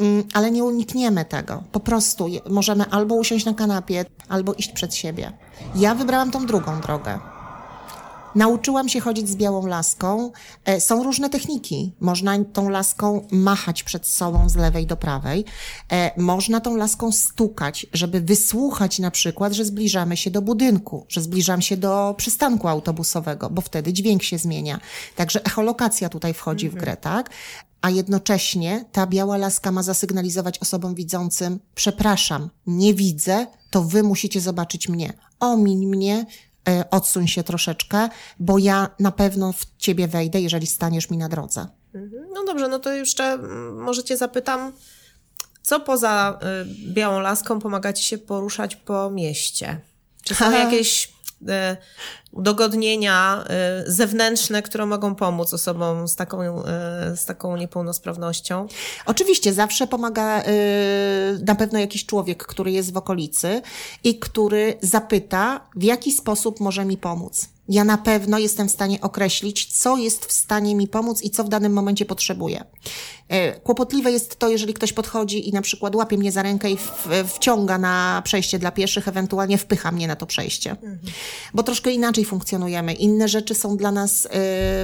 Mm, 0.00 0.24
Ale 0.34 0.50
nie 0.50 0.64
unikniemy 0.64 1.24
tego. 1.24 1.62
Po 1.72 1.80
prostu 1.80 2.26
możemy 2.48 2.84
albo 2.90 3.14
usiąść 3.14 3.44
na 3.44 3.54
kanapie, 3.54 4.04
albo 4.28 4.54
iść 4.54 4.72
przed 4.72 4.94
siebie. 4.94 5.32
Ja 5.74 5.94
wybrałam 5.94 6.30
tą 6.30 6.46
drugą 6.46 6.80
drogę. 6.80 7.18
Nauczyłam 8.36 8.88
się 8.88 9.00
chodzić 9.00 9.28
z 9.28 9.36
białą 9.36 9.66
laską. 9.66 10.32
E, 10.64 10.80
Są 10.80 11.02
różne 11.02 11.30
techniki. 11.30 11.92
Można 12.00 12.44
tą 12.44 12.68
laską 12.68 13.26
machać 13.30 13.82
przed 13.82 14.06
sobą 14.06 14.48
z 14.48 14.56
lewej 14.56 14.86
do 14.86 14.96
prawej. 14.96 15.44
E, 15.92 16.22
Można 16.22 16.60
tą 16.60 16.76
laską 16.76 17.12
stukać, 17.12 17.86
żeby 17.92 18.20
wysłuchać 18.20 18.98
na 18.98 19.10
przykład, 19.10 19.52
że 19.52 19.64
zbliżamy 19.64 20.16
się 20.16 20.30
do 20.30 20.42
budynku, 20.42 21.06
że 21.08 21.22
zbliżam 21.22 21.62
się 21.62 21.76
do 21.76 22.14
przystanku 22.16 22.68
autobusowego, 22.68 23.50
bo 23.50 23.62
wtedy 23.62 23.92
dźwięk 23.92 24.22
się 24.22 24.38
zmienia. 24.38 24.80
Także 25.16 25.44
echolokacja 25.44 26.08
tutaj 26.08 26.34
wchodzi 26.34 26.68
w 26.68 26.74
grę, 26.74 26.96
tak? 26.96 27.30
A 27.82 27.90
jednocześnie 27.90 28.84
ta 28.92 29.06
biała 29.06 29.36
laska 29.36 29.72
ma 29.72 29.82
zasygnalizować 29.82 30.58
osobom 30.58 30.94
widzącym: 30.94 31.60
przepraszam, 31.74 32.50
nie 32.66 32.94
widzę, 32.94 33.46
to 33.70 33.82
wy 33.82 34.02
musicie 34.02 34.40
zobaczyć 34.40 34.88
mnie. 34.88 35.12
Omiń 35.40 35.86
mnie, 35.86 36.26
odsuń 36.90 37.28
się 37.28 37.42
troszeczkę, 37.42 38.08
bo 38.40 38.58
ja 38.58 38.90
na 39.00 39.12
pewno 39.12 39.52
w 39.52 39.66
ciebie 39.78 40.08
wejdę, 40.08 40.40
jeżeli 40.40 40.66
staniesz 40.66 41.10
mi 41.10 41.18
na 41.18 41.28
drodze. 41.28 41.66
No 42.34 42.44
dobrze, 42.44 42.68
no 42.68 42.78
to 42.78 42.92
jeszcze 42.92 43.24
mm, 43.24 43.82
może 43.82 44.04
cię 44.04 44.16
zapytam, 44.16 44.72
co 45.62 45.80
poza 45.80 46.38
y, 46.88 46.92
białą 46.92 47.20
laską 47.20 47.60
pomaga 47.60 47.92
ci 47.92 48.04
się 48.04 48.18
poruszać 48.18 48.76
po 48.76 49.10
mieście? 49.10 49.80
Czy 50.24 50.34
są 50.34 50.50
jakieś 50.64 51.12
y, 51.42 51.76
udogodnienia 52.36 53.44
y, 53.86 53.92
zewnętrzne, 53.92 54.62
które 54.62 54.86
mogą 54.86 55.14
pomóc 55.14 55.54
osobom 55.54 56.08
z 56.08 56.16
taką, 56.16 56.60
y, 56.60 56.64
z 57.16 57.24
taką 57.24 57.56
niepełnosprawnością? 57.56 58.66
Oczywiście 59.06 59.52
zawsze 59.52 59.86
pomaga 59.86 60.42
y, 60.42 60.44
na 61.46 61.54
pewno 61.54 61.78
jakiś 61.78 62.06
człowiek, 62.06 62.46
który 62.46 62.72
jest 62.72 62.92
w 62.92 62.96
okolicy 62.96 63.62
i 64.04 64.18
który 64.18 64.74
zapyta, 64.82 65.60
w 65.76 65.82
jaki 65.82 66.12
sposób 66.12 66.60
może 66.60 66.84
mi 66.84 66.96
pomóc. 66.96 67.55
Ja 67.68 67.84
na 67.84 67.98
pewno 67.98 68.38
jestem 68.38 68.68
w 68.68 68.70
stanie 68.70 69.00
określić, 69.00 69.78
co 69.78 69.96
jest 69.96 70.26
w 70.26 70.32
stanie 70.32 70.74
mi 70.74 70.88
pomóc 70.88 71.22
i 71.22 71.30
co 71.30 71.44
w 71.44 71.48
danym 71.48 71.72
momencie 71.72 72.04
potrzebuję. 72.04 72.64
Y, 73.32 73.60
Kłopotliwe 73.60 74.12
jest 74.12 74.36
to, 74.36 74.48
jeżeli 74.48 74.74
ktoś 74.74 74.92
podchodzi 74.92 75.48
i 75.48 75.52
na 75.52 75.62
przykład 75.62 75.94
łapie 75.94 76.18
mnie 76.18 76.32
za 76.32 76.42
rękę 76.42 76.70
i 76.70 76.76
w, 76.76 77.08
wciąga 77.34 77.78
na 77.78 78.22
przejście 78.24 78.58
dla 78.58 78.70
pieszych, 78.70 79.08
ewentualnie 79.08 79.58
wpycha 79.58 79.92
mnie 79.92 80.08
na 80.08 80.16
to 80.16 80.26
przejście. 80.26 80.76
Bo 81.54 81.62
troszkę 81.62 81.92
inaczej 81.92 82.24
funkcjonujemy. 82.24 82.94
Inne 82.94 83.28
rzeczy 83.28 83.54
są 83.54 83.76
dla 83.76 83.92
nas 83.92 84.26
y, 84.26 84.28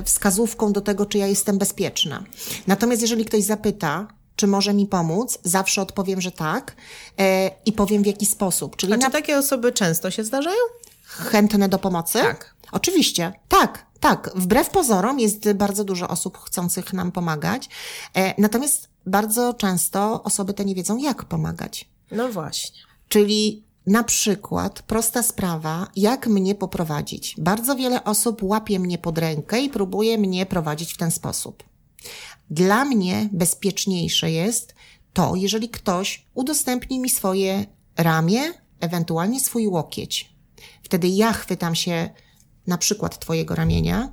wskazówką 0.04 0.72
do 0.72 0.80
tego, 0.80 1.06
czy 1.06 1.18
ja 1.18 1.26
jestem 1.26 1.58
bezpieczna. 1.58 2.24
Natomiast 2.66 3.02
jeżeli 3.02 3.24
ktoś 3.24 3.42
zapyta, 3.42 4.08
czy 4.36 4.46
może 4.46 4.74
mi 4.74 4.86
pomóc, 4.86 5.38
zawsze 5.42 5.82
odpowiem, 5.82 6.20
że 6.20 6.30
tak 6.32 6.76
e, 7.18 7.50
i 7.66 7.72
powiem 7.72 8.02
w 8.02 8.06
jaki 8.06 8.26
sposób. 8.26 8.76
Czyli 8.76 8.92
A 8.92 8.96
na 8.96 9.06
czy 9.06 9.12
takie 9.12 9.38
osoby 9.38 9.72
często 9.72 10.10
się 10.10 10.24
zdarzają? 10.24 10.56
Chętne 11.12 11.68
do 11.68 11.78
pomocy? 11.78 12.18
Tak. 12.18 12.54
Oczywiście, 12.72 13.32
tak, 13.48 13.86
tak. 14.00 14.30
Wbrew 14.34 14.70
pozorom 14.70 15.20
jest 15.20 15.52
bardzo 15.52 15.84
dużo 15.84 16.08
osób 16.08 16.38
chcących 16.38 16.92
nam 16.92 17.12
pomagać, 17.12 17.68
e, 18.14 18.34
natomiast 18.40 18.88
bardzo 19.06 19.54
często 19.54 20.22
osoby 20.22 20.54
te 20.54 20.64
nie 20.64 20.74
wiedzą, 20.74 20.96
jak 20.96 21.24
pomagać. 21.24 21.88
No 22.10 22.28
właśnie. 22.28 22.80
Czyli 23.08 23.64
na 23.86 24.04
przykład 24.04 24.82
prosta 24.82 25.22
sprawa, 25.22 25.86
jak 25.96 26.26
mnie 26.26 26.54
poprowadzić. 26.54 27.34
Bardzo 27.38 27.76
wiele 27.76 28.04
osób 28.04 28.42
łapie 28.42 28.78
mnie 28.78 28.98
pod 28.98 29.18
rękę 29.18 29.60
i 29.60 29.70
próbuje 29.70 30.18
mnie 30.18 30.46
prowadzić 30.46 30.94
w 30.94 30.96
ten 30.96 31.10
sposób. 31.10 31.62
Dla 32.50 32.84
mnie 32.84 33.28
bezpieczniejsze 33.32 34.30
jest 34.30 34.74
to, 35.12 35.36
jeżeli 35.36 35.68
ktoś 35.68 36.26
udostępni 36.34 37.00
mi 37.00 37.10
swoje 37.10 37.66
ramię, 37.96 38.40
ewentualnie 38.80 39.40
swój 39.40 39.66
łokieć. 39.66 40.31
Wtedy 40.82 41.08
ja 41.08 41.32
chwytam 41.32 41.74
się 41.74 42.10
na 42.66 42.78
przykład 42.78 43.18
Twojego 43.18 43.54
ramienia 43.54 44.12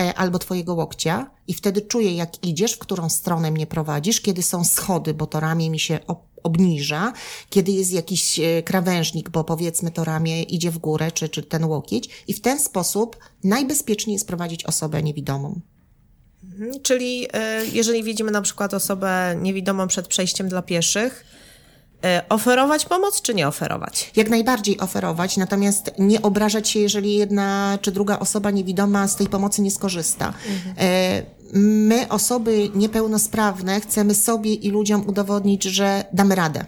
e, 0.00 0.14
albo 0.14 0.38
Twojego 0.38 0.74
łokcia 0.74 1.30
i 1.46 1.54
wtedy 1.54 1.80
czuję, 1.80 2.14
jak 2.14 2.44
idziesz, 2.44 2.72
w 2.72 2.78
którą 2.78 3.08
stronę 3.08 3.50
mnie 3.50 3.66
prowadzisz, 3.66 4.20
kiedy 4.20 4.42
są 4.42 4.64
schody, 4.64 5.14
bo 5.14 5.26
to 5.26 5.40
ramię 5.40 5.70
mi 5.70 5.78
się 5.78 5.98
ob- 6.06 6.28
obniża, 6.42 7.12
kiedy 7.50 7.72
jest 7.72 7.92
jakiś 7.92 8.40
e, 8.40 8.62
krawężnik, 8.62 9.30
bo 9.30 9.44
powiedzmy 9.44 9.90
to 9.90 10.04
ramię 10.04 10.42
idzie 10.42 10.70
w 10.70 10.78
górę, 10.78 11.12
czy, 11.12 11.28
czy 11.28 11.42
ten 11.42 11.64
łokieć 11.64 12.08
i 12.26 12.34
w 12.34 12.40
ten 12.40 12.58
sposób 12.58 13.16
najbezpieczniej 13.44 14.14
jest 14.14 14.26
prowadzić 14.26 14.64
osobę 14.64 15.02
niewidomą. 15.02 15.60
Mhm. 16.44 16.82
Czyli 16.82 17.26
y, 17.26 17.28
jeżeli 17.72 18.04
widzimy 18.04 18.30
na 18.30 18.42
przykład 18.42 18.74
osobę 18.74 19.36
niewidomą 19.40 19.88
przed 19.88 20.08
przejściem 20.08 20.48
dla 20.48 20.62
pieszych, 20.62 21.24
oferować 22.28 22.86
pomoc 22.86 23.22
czy 23.22 23.34
nie 23.34 23.48
oferować? 23.48 24.12
Jak 24.16 24.30
najbardziej 24.30 24.80
oferować, 24.80 25.36
natomiast 25.36 25.90
nie 25.98 26.22
obrażać 26.22 26.68
się, 26.68 26.80
jeżeli 26.80 27.14
jedna 27.14 27.78
czy 27.82 27.92
druga 27.92 28.18
osoba 28.18 28.50
niewidoma 28.50 29.08
z 29.08 29.16
tej 29.16 29.26
pomocy 29.26 29.62
nie 29.62 29.70
skorzysta. 29.70 30.34
E, 30.78 31.38
My, 31.52 32.08
osoby 32.08 32.70
niepełnosprawne, 32.74 33.80
chcemy 33.80 34.14
sobie 34.14 34.54
i 34.54 34.70
ludziom 34.70 35.06
udowodnić, 35.06 35.64
że 35.64 36.04
damy 36.12 36.34
radę. 36.34 36.66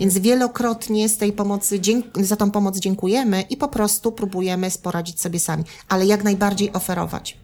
Więc 0.00 0.18
wielokrotnie 0.18 1.08
z 1.08 1.16
tej 1.16 1.32
pomocy, 1.32 1.80
za 2.20 2.36
tą 2.36 2.50
pomoc 2.50 2.78
dziękujemy 2.78 3.42
i 3.42 3.56
po 3.56 3.68
prostu 3.68 4.12
próbujemy 4.12 4.68
poradzić 4.82 5.20
sobie 5.20 5.40
sami, 5.40 5.64
ale 5.88 6.06
jak 6.06 6.24
najbardziej 6.24 6.72
oferować. 6.72 7.38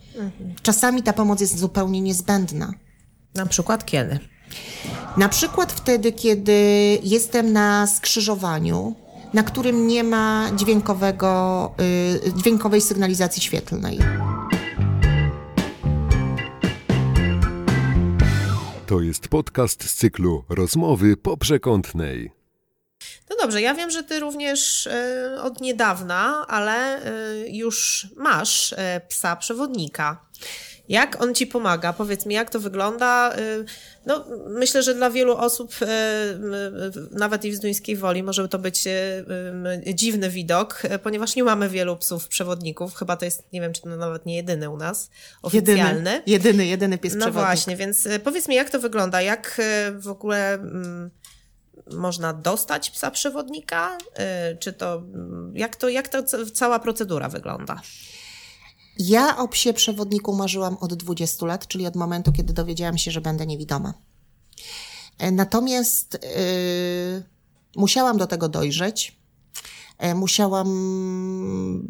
Czasami 0.62 1.02
ta 1.02 1.12
pomoc 1.12 1.40
jest 1.40 1.58
zupełnie 1.58 2.00
niezbędna. 2.00 2.72
Na 3.34 3.46
przykład 3.46 3.86
kiedy? 3.86 4.18
Na 5.16 5.28
przykład 5.28 5.72
wtedy, 5.72 6.12
kiedy 6.12 6.52
jestem 7.02 7.52
na 7.52 7.86
skrzyżowaniu, 7.86 8.94
na 9.34 9.42
którym 9.42 9.86
nie 9.86 10.04
ma 10.04 10.50
dźwiękowego, 10.56 11.72
y, 12.26 12.32
dźwiękowej 12.32 12.80
sygnalizacji 12.80 13.42
świetlnej. 13.42 13.98
To 18.86 19.00
jest 19.00 19.28
podcast 19.28 19.84
z 19.84 19.94
cyklu 19.94 20.44
Rozmowy 20.48 21.16
po 21.16 21.36
przekątnej. 21.36 22.30
No 23.30 23.36
dobrze, 23.40 23.62
ja 23.62 23.74
wiem, 23.74 23.90
że 23.90 24.02
ty 24.02 24.20
również 24.20 24.86
y, 24.86 25.40
od 25.42 25.60
niedawna, 25.60 26.46
ale 26.48 27.06
y, 27.42 27.48
już 27.48 28.06
masz 28.16 28.74
psa 29.08 29.36
przewodnika. 29.36 30.26
Jak 30.88 31.22
on 31.22 31.34
ci 31.34 31.46
pomaga? 31.46 31.92
Powiedz 31.92 32.26
mi, 32.26 32.34
jak 32.34 32.50
to 32.50 32.60
wygląda? 32.60 33.36
Y, 33.38 33.64
No, 34.06 34.24
myślę, 34.48 34.82
że 34.82 34.94
dla 34.94 35.10
wielu 35.10 35.36
osób, 35.36 35.72
y, 35.82 35.84
y, 35.86 35.88
nawet 37.10 37.44
i 37.44 37.50
w 37.50 37.54
Zduńskiej 37.54 37.96
Woli, 37.96 38.22
może 38.22 38.48
to 38.48 38.58
być 38.58 38.84
dziwny 39.94 40.30
widok, 40.30 40.82
ponieważ 41.02 41.36
nie 41.36 41.44
mamy 41.44 41.68
wielu 41.68 41.96
psów 41.96 42.28
przewodników. 42.28 42.94
Chyba 42.94 43.16
to 43.16 43.24
jest, 43.24 43.42
nie 43.52 43.60
wiem, 43.60 43.72
czy 43.72 43.82
to 43.82 43.88
nawet 43.88 44.26
nie 44.26 44.36
jedyny 44.36 44.70
u 44.70 44.76
nas, 44.76 45.10
oficjalny. 45.42 46.10
Jedyny, 46.10 46.22
jedyny, 46.26 46.66
jedyny 46.66 46.98
pies 46.98 47.14
No 47.14 47.20
przewodnik. 47.20 47.46
właśnie, 47.46 47.76
więc 47.76 48.08
powiedz 48.24 48.48
mi, 48.48 48.54
jak 48.54 48.70
to 48.70 48.78
wygląda? 48.80 49.22
Jak 49.22 49.60
w 49.98 50.08
ogóle 50.08 50.54
mm, 50.54 51.10
można 51.92 52.32
dostać 52.32 52.90
psa 52.90 53.10
przewodnika? 53.10 53.98
Czy 54.58 54.72
to, 54.72 54.94
mm, 54.94 55.52
jak 55.56 55.76
to, 55.76 55.88
jak 55.88 56.08
to 56.08 56.22
ca- 56.22 56.46
cała 56.54 56.78
procedura 56.78 57.28
wygląda? 57.28 57.80
Ja 58.98 59.36
o 59.38 59.48
psie 59.48 59.72
przewodniku 59.72 60.36
marzyłam 60.36 60.76
od 60.80 60.94
20 60.94 61.46
lat, 61.46 61.68
czyli 61.68 61.86
od 61.86 61.96
momentu, 61.96 62.32
kiedy 62.32 62.52
dowiedziałam 62.52 62.98
się, 62.98 63.10
że 63.10 63.20
będę 63.20 63.46
niewidoma. 63.46 63.94
E, 65.18 65.30
Natomiast 65.32 66.12
yy, 66.12 67.22
musiałam 67.76 68.18
do 68.18 68.26
tego 68.26 68.48
dojrzeć. 68.48 69.16
E, 69.98 70.14
Musiałam 70.14 70.68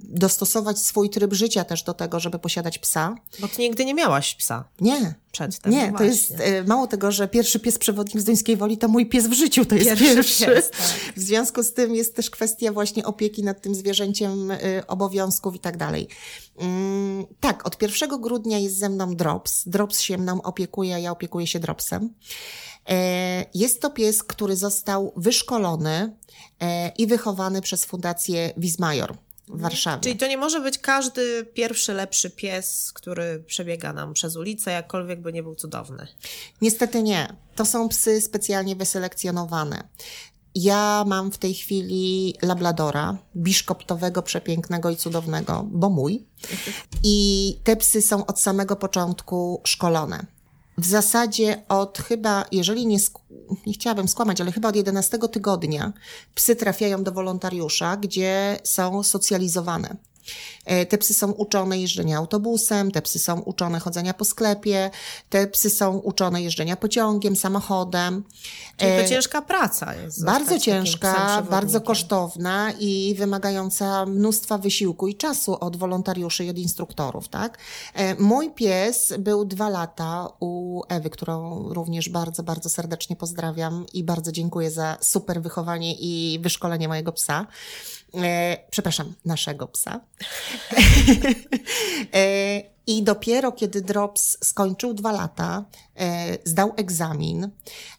dostosować 0.02 0.78
swój 0.78 1.10
tryb 1.10 1.32
życia 1.34 1.64
też 1.64 1.82
do 1.82 1.94
tego, 1.94 2.20
żeby 2.20 2.38
posiadać 2.38 2.78
psa. 2.78 3.14
Bo 3.40 3.48
ty 3.48 3.62
nigdy 3.62 3.84
nie 3.84 3.94
miałaś 3.94 4.34
psa 4.34 4.64
Nie, 4.80 5.14
przedtem. 5.32 5.72
Nie, 5.72 5.90
no 5.90 5.98
to 5.98 6.04
jest 6.04 6.30
e, 6.40 6.64
mało 6.64 6.86
tego, 6.86 7.12
że 7.12 7.28
pierwszy 7.28 7.60
pies 7.60 7.78
przewodnik 7.78 8.20
z 8.20 8.24
Duńskiej 8.24 8.56
Woli 8.56 8.78
to 8.78 8.88
mój 8.88 9.06
pies 9.06 9.26
w 9.26 9.32
życiu, 9.32 9.64
to 9.64 9.74
jest 9.74 9.86
Pierwszy 9.88 10.04
pierwszy. 10.14 10.46
pies, 10.46 10.70
tak. 10.70 11.14
W 11.16 11.20
związku 11.20 11.62
z 11.62 11.72
tym 11.72 11.94
jest 11.94 12.16
też 12.16 12.30
kwestia 12.30 12.72
właśnie 12.72 13.04
opieki 13.04 13.42
nad 13.44 13.60
tym 13.62 13.74
zwierzęciem, 13.74 14.50
e, 14.50 14.58
obowiązków 14.86 15.54
i 15.54 15.58
tak 15.58 15.76
dalej. 15.76 16.08
Mm, 16.58 17.26
Tak, 17.40 17.66
od 17.66 17.82
1 17.82 18.20
grudnia 18.20 18.58
jest 18.58 18.78
ze 18.78 18.88
mną 18.88 19.16
Drops. 19.16 19.62
Drops 19.68 20.00
się 20.00 20.18
mną 20.18 20.42
opiekuje, 20.42 21.00
ja 21.00 21.10
opiekuję 21.10 21.46
się 21.46 21.60
Dropsem. 21.60 22.10
E, 22.88 23.44
Jest 23.54 23.80
to 23.82 23.90
pies, 23.90 24.22
który 24.22 24.56
został 24.56 25.12
wyszkolony 25.16 26.16
e, 26.60 26.88
i 26.88 27.06
wychowany 27.06 27.60
przez 27.62 27.84
Fundację 27.84 28.52
Wismajor 28.56 29.14
w 29.48 29.60
Warszawie. 29.60 30.02
Czyli 30.02 30.16
to 30.16 30.26
nie 30.26 30.36
może 30.38 30.60
być 30.60 30.78
każdy 30.78 31.44
pierwszy, 31.54 31.94
lepszy 31.94 32.30
pies, 32.30 32.92
który 32.92 33.44
przebiega 33.46 33.92
nam 33.92 34.12
przez 34.12 34.36
ulicę, 34.36 34.70
jakkolwiek 34.70 35.20
by 35.20 35.32
nie 35.32 35.42
był 35.42 35.54
cudowny. 35.54 36.06
Niestety 36.62 37.02
nie. 37.02 37.36
To 37.56 37.64
są 37.64 37.88
psy 37.88 38.20
specjalnie 38.20 38.76
wyselekcjonowane. 38.76 39.88
ja 40.54 41.04
mam 41.06 41.32
w 41.32 41.38
tej 41.38 41.54
chwili 41.54 42.34
labladora, 42.42 43.18
biszkoptowego, 43.36 44.22
przepięknego 44.22 44.90
i 44.90 44.96
cudownego, 44.96 45.66
bo 45.70 45.90
mój. 45.90 46.26
I 47.02 47.58
te 47.64 47.76
psy 47.76 48.02
są 48.02 48.26
od 48.26 48.40
samego 48.40 48.76
początku 48.76 49.60
szkolone. 49.64 50.26
W 50.78 50.87
zasadzie 50.87 51.62
od 51.68 51.98
chyba, 51.98 52.44
jeżeli 52.52 52.87
nie, 52.87 52.98
nie 53.66 53.72
chciałabym 53.72 54.08
skłamać, 54.08 54.40
ale 54.40 54.52
chyba 54.52 54.68
od 54.68 54.76
11 54.76 55.18
tygodnia 55.18 55.92
psy 56.34 56.56
trafiają 56.56 57.04
do 57.04 57.12
wolontariusza, 57.12 57.96
gdzie 57.96 58.58
są 58.64 59.02
socjalizowane. 59.02 59.96
E, 60.64 60.87
Te 60.87 60.98
psy 60.98 61.14
są 61.14 61.30
uczone 61.32 61.78
jeżdżenia 61.78 62.18
autobusem, 62.18 62.90
te 62.90 63.02
psy 63.02 63.18
są 63.18 63.40
uczone 63.40 63.80
chodzenia 63.80 64.14
po 64.14 64.24
sklepie, 64.24 64.90
te 65.30 65.46
psy 65.46 65.70
są 65.70 65.96
uczone 65.98 66.42
jeżdżenia 66.42 66.76
pociągiem, 66.76 67.37
samochodem. 67.37 68.24
Czyli 68.76 68.90
E, 68.92 69.02
to 69.02 69.08
ciężka 69.08 69.42
praca 69.42 69.94
jest. 69.94 70.24
bardzo 70.24 70.58
ciężka, 70.58 71.42
bardzo 71.50 71.80
kosztowna 71.80 72.72
i 72.80 73.14
wymagająca 73.18 74.06
mnóstwa 74.06 74.58
wysiłku 74.58 75.08
i 75.08 75.14
czasu 75.14 75.56
od 75.60 75.76
wolontariuszy 75.76 76.44
i 76.44 76.50
od 76.50 76.58
instruktorów, 76.58 77.28
tak? 77.28 77.58
E, 77.94 78.14
Mój 78.14 78.50
pies 78.50 79.12
był 79.18 79.44
dwa 79.44 79.68
lata 79.68 80.28
u 80.40 80.82
Ewy, 80.88 81.10
którą 81.10 81.68
również 81.68 82.08
bardzo, 82.08 82.42
bardzo 82.42 82.68
serdecznie 82.68 83.16
pozdrawiam 83.16 83.87
i 83.92 84.04
bardzo 84.04 84.32
dziękuję 84.32 84.70
za 84.70 84.96
super 85.00 85.42
wychowanie 85.42 85.94
i 85.94 86.38
wyszkolenie 86.42 86.88
mojego 86.88 87.12
psa. 87.12 87.46
E, 88.16 88.57
przepraszam, 88.70 89.14
naszego 89.24 89.68
psa. 89.68 90.00
E, 92.14 92.74
I 92.87 93.03
dopiero 93.03 93.53
kiedy 93.53 93.83
Drops 93.83 94.38
skończył 94.44 94.94
dwa 94.94 95.12
lata, 95.12 95.64
e, 95.96 96.38
zdał 96.44 96.72
egzamin 96.77 97.50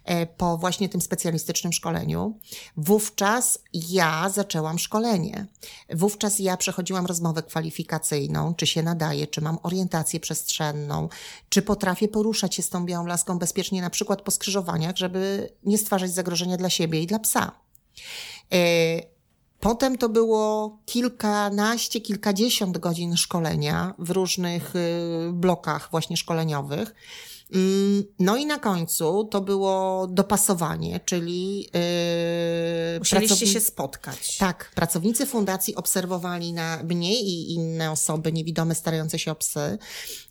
e, 0.04 0.26
po 0.26 0.58
właśnie 0.58 0.90
tym 0.90 1.02
specjalistycznym 1.02 1.74
szkoleniu, 1.74 2.40
wówczas 2.78 3.60
ja 3.74 4.30
zaczęłam 4.30 4.80
szkolenie. 4.80 5.46
Wówczas 5.90 6.40
ja 6.40 6.58
przechodziłam 6.58 7.06
rozmowę 7.06 7.44
kwalifikacyjną, 7.44 8.56
czy 8.56 8.68
się 8.68 8.84
nadaje, 8.84 9.28
czy 9.28 9.42
mam 9.42 9.58
orientację 9.64 10.20
przestrzenną, 10.20 11.10
czy 11.50 11.62
potrafię 11.62 12.08
poruszać 12.08 12.56
się 12.56 12.64
z 12.64 12.70
tą 12.70 12.86
białą 12.86 13.06
laską 13.06 13.40
bezpiecznie, 13.40 13.82
na 13.82 13.90
przykład 13.90 14.22
po 14.22 14.32
skrzyżowaniach, 14.32 14.98
żeby 14.98 15.50
nie 15.64 15.78
stwarzać 15.78 16.12
zagrożenia 16.12 16.58
dla 16.58 16.70
siebie 16.70 17.02
i 17.02 17.08
dla 17.08 17.20
psa. 17.20 17.52
Potem 19.66 19.98
to 19.98 20.10
było 20.10 20.78
kilkanaście, 20.86 22.02
kilkadziesiąt 22.02 22.78
godzin 22.78 23.18
szkolenia 23.18 23.94
w 24.00 24.10
różnych 24.10 24.76
y, 24.76 25.34
blokach 25.34 25.88
właśnie 25.92 26.18
szkoleniowych. 26.18 26.96
Mm, 27.54 28.04
No 28.20 28.36
i 28.38 28.46
na 28.46 28.60
końcu 28.60 29.24
to 29.32 29.42
było 29.42 30.08
dopasowanie, 30.08 31.00
czyli 31.06 31.58
yy, 31.60 33.00
Musieliście 33.00 33.36
pracowni- 33.36 33.54
się 33.54 33.60
spotkać. 33.60 34.38
tak, 34.38 34.72
pracownicy 34.76 35.26
fundacji 35.26 35.76
obserwowali 35.76 36.54
na 36.54 36.84
mnie 36.84 37.22
i 37.22 37.54
inne 37.54 37.92
osoby 37.92 38.32
niewidome 38.34 38.76
starające 38.76 39.20
się 39.20 39.32
o 39.32 39.36
psy, 39.36 39.78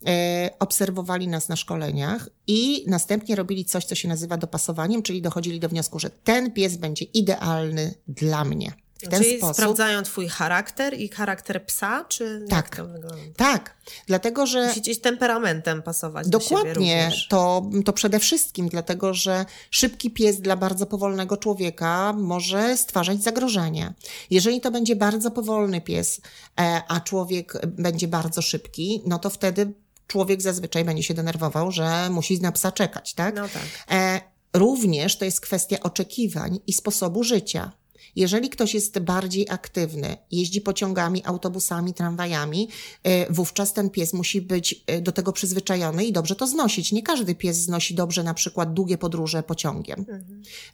e, 0.07 0.51
obserwowali 0.59 1.29
nas 1.29 1.49
na 1.49 1.57
szkoleniach 1.57 2.29
i 2.47 2.85
następnie 2.87 3.37
robili 3.37 3.65
coś, 3.65 3.85
co 3.85 3.95
się 3.95 4.09
nazywa 4.09 4.37
dopasowaniem, 4.37 5.03
czyli 5.03 5.23
dochodzili 5.23 5.61
do 5.61 5.69
wniosku, 5.69 5.99
że 5.99 6.11
ten 6.11 6.53
pies 6.53 6.77
będzie 6.77 7.05
idealny 7.05 7.95
dla 8.09 8.45
mnie. 8.45 8.73
W 9.05 9.09
ten 9.09 9.23
Czyli 9.23 9.39
sposób. 9.39 9.57
sprawdzają 9.57 10.03
twój 10.03 10.29
charakter 10.29 10.95
i 11.01 11.09
charakter 11.09 11.67
psa, 11.67 12.05
czy 12.09 12.45
Tak. 12.51 12.57
jak 12.65 12.77
to 12.77 12.87
wygląda? 12.87 13.23
Tak, 13.37 13.77
dlatego 14.07 14.47
że. 14.47 14.67
Musicie 14.69 14.95
z 14.95 15.01
temperamentem 15.01 15.83
pasować 15.83 16.29
do 16.29 16.39
Dokładnie, 16.39 16.73
również. 16.75 17.29
to, 17.29 17.71
to 17.85 17.93
przede 17.93 18.19
wszystkim 18.19 18.69
dlatego, 18.69 19.15
że 19.15 19.45
szybki 19.71 20.11
pies 20.11 20.41
dla 20.41 20.57
bardzo 20.57 20.87
powolnego 20.87 21.37
człowieka 21.37 22.13
może 22.13 22.77
stwarzać 22.77 23.23
zagrożenie. 23.23 23.95
Jeżeli 24.31 24.61
to 24.61 24.71
będzie 24.71 24.97
bardzo 24.97 25.31
powolny 25.31 25.81
pies, 25.81 26.21
e, 26.61 26.83
a 26.89 27.01
człowiek 27.01 27.67
będzie 27.67 28.09
bardzo 28.09 28.43
szybki, 28.43 29.03
no 29.07 29.19
to 29.19 29.31
wtedy 29.31 29.73
człowiek 30.07 30.43
zazwyczaj 30.43 30.85
będzie 30.85 31.03
się 31.03 31.15
denerwował, 31.15 31.71
że 31.71 32.11
musi 32.11 32.41
na 32.41 32.53
psa 32.53 32.73
czekać, 32.73 33.15
tak? 33.15 33.35
No 33.35 33.49
tak. 33.49 33.63
E, 33.91 34.21
również 34.55 35.19
to 35.19 35.25
jest 35.25 35.41
kwestia 35.41 35.77
oczekiwań 35.83 36.59
i 36.67 36.73
sposobu 36.73 37.25
życia. 37.25 37.73
Jeżeli 38.17 38.51
ktoś 38.51 38.75
jest 38.75 38.99
bardziej 38.99 39.47
aktywny, 39.51 40.17
jeździ 40.31 40.61
pociągami, 40.61 41.23
autobusami, 41.25 41.95
tramwajami, 41.95 42.69
e, 43.03 43.33
wówczas 43.33 43.73
ten 43.73 43.91
pies 43.91 44.13
musi 44.13 44.41
być 44.41 44.85
e, 44.87 45.01
do 45.01 45.13
tego 45.13 45.33
przyzwyczajony 45.33 46.05
i 46.05 46.13
dobrze 46.13 46.37
to 46.37 46.47
znosić. 46.47 46.93
Nie 46.93 47.03
każdy 47.03 47.35
pies 47.35 47.57
znosi 47.57 47.95
dobrze 47.95 48.23
na 48.23 48.35
przykład 48.35 48.75
długie 48.75 48.99
podróże 48.99 49.43
pociągiem. 49.43 50.05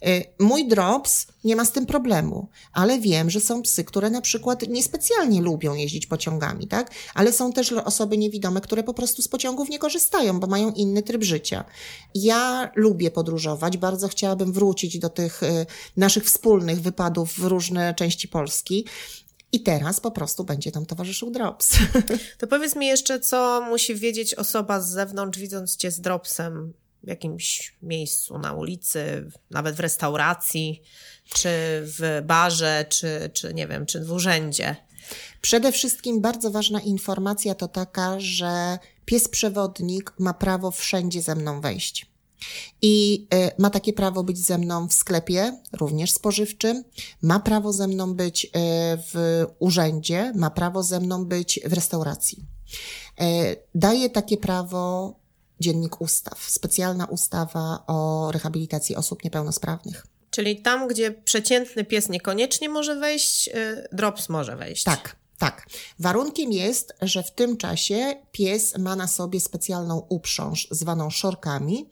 E, 0.03 0.25
Mój 0.39 0.69
drops 0.69 1.27
nie 1.45 1.57
ma 1.57 1.65
z 1.65 1.73
tym 1.73 1.87
problemu, 1.87 2.49
ale 2.73 2.99
wiem, 2.99 3.31
że 3.31 3.41
są 3.41 3.63
psy, 3.63 3.85
które 3.85 4.11
na 4.11 4.21
przykład 4.21 4.69
niespecjalnie 4.69 5.41
lubią 5.41 5.75
jeździć 5.75 6.07
pociągami, 6.07 6.69
tak? 6.69 6.91
Ale 7.15 7.33
są 7.33 7.53
też 7.53 7.73
osoby 7.73 8.19
niewidome, 8.19 8.61
które 8.61 8.83
po 8.83 8.95
prostu 8.95 9.23
z 9.23 9.29
pociągów 9.29 9.69
nie 9.69 9.79
korzystają, 9.79 10.41
bo 10.41 10.47
mają 10.47 10.71
inny 10.71 11.03
tryb 11.03 11.23
życia. 11.23 11.65
Ja 12.15 12.71
lubię 12.75 13.11
podróżować, 13.11 13.77
bardzo 13.77 14.09
chciałabym 14.09 14.53
wrócić 14.53 14.99
do 14.99 15.09
tych 15.09 15.43
e, 15.43 15.67
naszych 15.97 16.25
wspólnych 16.25 16.81
wypadów 16.81 17.33
w 17.33 17.45
różne 17.45 17.95
części 17.95 18.29
Polski. 18.29 18.87
I 19.53 19.63
teraz 19.63 20.01
po 20.01 20.11
prostu 20.11 20.45
będzie 20.45 20.73
tam 20.73 20.87
towarzyszył 20.87 21.31
drops. 21.31 21.73
To 22.39 22.47
powiedz 22.47 22.77
mi 22.77 22.87
jeszcze, 22.87 23.21
co 23.21 23.61
musi 23.69 23.95
wiedzieć 23.95 24.35
osoba 24.35 24.81
z 24.81 24.91
zewnątrz, 24.91 25.39
widząc 25.39 25.77
cię 25.77 25.91
z 25.91 26.01
dropsem 26.01 26.73
w 27.05 27.09
jakimś 27.09 27.77
miejscu, 27.83 28.39
na 28.39 28.53
ulicy, 28.53 29.31
nawet 29.51 29.77
w 29.77 29.81
restauracji, 29.81 30.83
czy 31.35 31.49
w 31.83 32.23
barze, 32.27 32.87
czy, 32.89 33.31
czy 33.33 33.55
nie 33.55 33.67
wiem, 33.67 33.87
czy 33.87 34.05
w 34.05 34.13
urzędzie. 34.13 34.77
Przede 35.41 35.73
wszystkim 35.73 36.21
bardzo 36.21 36.51
ważna 36.51 36.81
informacja 36.81 37.55
to 37.55 37.69
taka, 37.69 38.21
że 38.21 38.79
pies 39.05 39.29
przewodnik 39.29 40.15
ma 40.19 40.35
prawo 40.35 40.71
wszędzie 40.71 41.23
ze 41.23 41.35
mną 41.35 41.61
wejść. 41.61 42.11
I 42.83 43.27
y, 43.35 43.51
ma 43.59 43.71
takie 43.71 43.93
prawo 43.93 44.23
być 44.23 44.39
ze 44.39 44.59
mną 44.59 44.89
w 44.89 44.95
sklepie, 44.95 45.59
również 45.73 46.13
spożywczym, 46.13 46.85
ma 47.23 47.41
prawo 47.41 47.73
ze 47.73 47.89
mną 47.89 48.15
być 48.15 48.45
y, 48.45 48.49
w 49.13 49.45
urzędzie, 49.59 50.33
ma 50.37 50.51
prawo 50.51 50.83
ze 50.83 51.01
mną 51.01 51.25
być 51.25 51.61
w 51.65 51.73
restauracji. 51.73 52.45
Y, 53.21 53.57
daje 53.75 54.11
takie 54.11 54.37
prawo 54.37 55.15
dziennik 55.61 56.01
ustaw, 56.01 56.45
specjalna 56.49 57.07
ustawa 57.07 57.85
o 57.87 58.31
rehabilitacji 58.33 58.97
osób 58.97 59.25
niepełnosprawnych. 59.25 60.07
Czyli 60.31 60.63
tam, 60.63 60.89
gdzie 60.89 61.11
przeciętny 61.11 61.85
pies 61.85 62.09
niekoniecznie 62.09 62.69
może 62.69 62.97
wejść, 62.97 63.49
y, 63.49 63.89
drops 63.93 64.29
może 64.29 64.57
wejść. 64.57 64.85
Tak, 64.85 65.17
tak. 65.39 65.67
Warunkiem 65.99 66.53
jest, 66.53 66.95
że 67.03 67.23
w 67.23 67.31
tym 67.31 67.57
czasie 67.57 68.17
pies 68.33 68.79
ma 68.79 68.97
na 68.97 69.09
sobie 69.09 69.41
specjalną 69.41 70.07
uprząż 70.09 70.69
zwaną 70.71 71.11
szorkami 71.11 71.91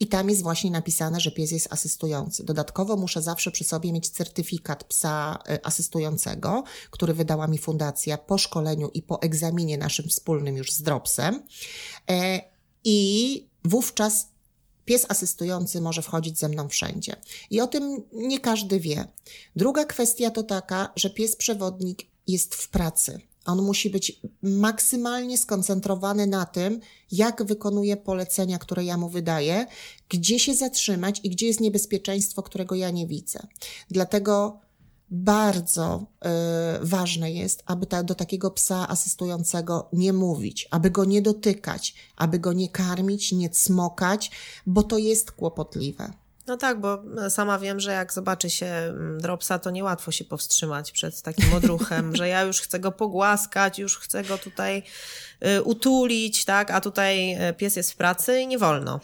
i 0.00 0.06
tam 0.06 0.30
jest 0.30 0.42
właśnie 0.42 0.70
napisane, 0.70 1.20
że 1.20 1.30
pies 1.30 1.50
jest 1.50 1.72
asystujący. 1.72 2.44
Dodatkowo 2.44 2.96
muszę 2.96 3.22
zawsze 3.22 3.50
przy 3.50 3.64
sobie 3.64 3.92
mieć 3.92 4.08
certyfikat 4.08 4.84
psa 4.84 5.38
y, 5.50 5.64
asystującego, 5.64 6.64
który 6.90 7.14
wydała 7.14 7.46
mi 7.46 7.58
fundacja 7.58 8.18
po 8.18 8.38
szkoleniu 8.38 8.90
i 8.94 9.02
po 9.02 9.22
egzaminie 9.22 9.78
naszym 9.78 10.08
wspólnym 10.08 10.56
już 10.56 10.72
z 10.72 10.82
Dropsem. 10.82 11.42
I 12.84 13.46
wówczas 13.64 14.26
pies 14.84 15.06
asystujący 15.08 15.80
może 15.80 16.02
wchodzić 16.02 16.38
ze 16.38 16.48
mną 16.48 16.68
wszędzie. 16.68 17.16
I 17.50 17.60
o 17.60 17.66
tym 17.66 18.02
nie 18.12 18.40
każdy 18.40 18.80
wie. 18.80 19.04
Druga 19.56 19.84
kwestia 19.84 20.30
to 20.30 20.42
taka, 20.42 20.92
że 20.96 21.10
pies 21.10 21.36
przewodnik 21.36 22.02
jest 22.26 22.54
w 22.54 22.68
pracy. 22.68 23.20
On 23.44 23.62
musi 23.62 23.90
być 23.90 24.20
maksymalnie 24.42 25.38
skoncentrowany 25.38 26.26
na 26.26 26.46
tym, 26.46 26.80
jak 27.12 27.44
wykonuje 27.44 27.96
polecenia, 27.96 28.58
które 28.58 28.84
ja 28.84 28.96
mu 28.96 29.08
wydaję, 29.08 29.66
gdzie 30.08 30.38
się 30.38 30.54
zatrzymać 30.54 31.20
i 31.22 31.30
gdzie 31.30 31.46
jest 31.46 31.60
niebezpieczeństwo, 31.60 32.42
którego 32.42 32.74
ja 32.74 32.90
nie 32.90 33.06
widzę. 33.06 33.46
Dlatego 33.90 34.60
bardzo 35.10 36.06
y, 36.24 36.28
ważne 36.80 37.32
jest, 37.32 37.62
aby 37.66 37.86
ta, 37.86 38.02
do 38.02 38.14
takiego 38.14 38.50
psa 38.50 38.88
asystującego 38.88 39.88
nie 39.92 40.12
mówić, 40.12 40.68
aby 40.70 40.90
go 40.90 41.04
nie 41.04 41.22
dotykać, 41.22 41.94
aby 42.16 42.38
go 42.38 42.52
nie 42.52 42.68
karmić, 42.68 43.32
nie 43.32 43.50
cmokać, 43.50 44.30
bo 44.66 44.82
to 44.82 44.98
jest 44.98 45.32
kłopotliwe. 45.32 46.12
No 46.46 46.56
tak, 46.56 46.80
bo 46.80 47.02
sama 47.28 47.58
wiem, 47.58 47.80
że 47.80 47.92
jak 47.92 48.12
zobaczy 48.12 48.50
się 48.50 48.66
mm, 48.66 49.20
dropsa, 49.20 49.58
to 49.58 49.70
niełatwo 49.70 50.12
się 50.12 50.24
powstrzymać 50.24 50.92
przed 50.92 51.22
takim 51.22 51.54
odruchem, 51.54 52.12
że 52.16 52.28
ja 52.28 52.42
już 52.42 52.60
chcę 52.60 52.80
go 52.80 52.92
pogłaskać, 52.92 53.78
już 53.78 53.98
chcę 53.98 54.24
go 54.24 54.38
tutaj 54.38 54.82
utulić, 55.64 56.44
tak, 56.44 56.70
a 56.70 56.80
tutaj 56.80 57.34
y, 57.50 57.54
pies 57.54 57.76
jest 57.76 57.92
w 57.92 57.96
pracy 57.96 58.40
i 58.40 58.46
nie 58.46 58.58
wolno. 58.58 59.00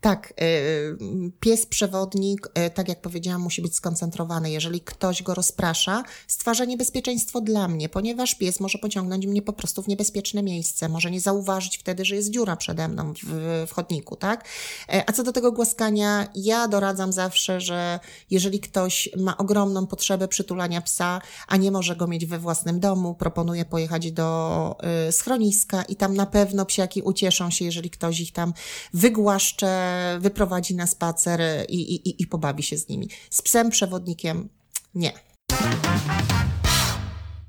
Tak, 0.00 0.34
y, 0.42 0.96
pies 1.40 1.66
przewodnik, 1.66 2.46
y, 2.46 2.70
tak 2.70 2.88
jak 2.88 3.00
powiedziałam, 3.00 3.40
musi 3.40 3.62
być 3.62 3.74
skoncentrowany. 3.74 4.50
Jeżeli 4.50 4.80
ktoś 4.80 5.22
go 5.22 5.34
rozprasza, 5.34 6.02
stwarza 6.26 6.64
niebezpieczeństwo 6.64 7.40
dla 7.40 7.68
mnie, 7.68 7.88
ponieważ 7.88 8.34
pies 8.34 8.60
może 8.60 8.78
pociągnąć 8.78 9.26
mnie 9.26 9.42
po 9.42 9.52
prostu 9.52 9.82
w 9.82 9.88
niebezpieczne 9.88 10.42
miejsce, 10.42 10.88
może 10.88 11.10
nie 11.10 11.20
zauważyć 11.20 11.78
wtedy, 11.78 12.04
że 12.04 12.16
jest 12.16 12.30
dziura 12.30 12.56
przede 12.56 12.88
mną 12.88 13.12
w, 13.22 13.66
w 13.68 13.72
chodniku, 13.72 14.16
tak? 14.16 14.44
E, 14.88 15.04
A 15.06 15.12
co 15.12 15.22
do 15.22 15.32
tego 15.32 15.52
głaskania, 15.52 16.28
ja 16.34 16.68
doradzam 16.68 17.12
zawsze, 17.12 17.60
że 17.60 18.00
jeżeli 18.30 18.60
ktoś 18.60 19.08
ma 19.16 19.36
ogromną 19.36 19.86
potrzebę 19.86 20.28
przytulania 20.28 20.80
psa, 20.80 21.20
a 21.48 21.56
nie 21.56 21.70
może 21.70 21.96
go 21.96 22.06
mieć 22.06 22.26
we 22.26 22.38
własnym 22.38 22.80
domu, 22.80 23.14
proponuję 23.14 23.64
pojechać 23.64 24.12
do 24.12 24.76
y, 25.08 25.12
i 25.82 25.96
tam 25.96 26.14
na 26.14 26.26
pewno 26.26 26.66
psiaki 26.66 27.02
ucieszą 27.02 27.50
się, 27.50 27.64
jeżeli 27.64 27.90
ktoś 27.90 28.20
ich 28.20 28.32
tam 28.32 28.52
wygłaszcze, 28.94 30.18
wyprowadzi 30.20 30.74
na 30.74 30.86
spacer 30.86 31.40
i, 31.68 31.94
i, 31.94 32.22
i 32.22 32.26
pobawi 32.26 32.62
się 32.62 32.78
z 32.78 32.88
nimi. 32.88 33.08
Z 33.30 33.42
psem 33.42 33.70
przewodnikiem 33.70 34.48
nie. 34.94 35.12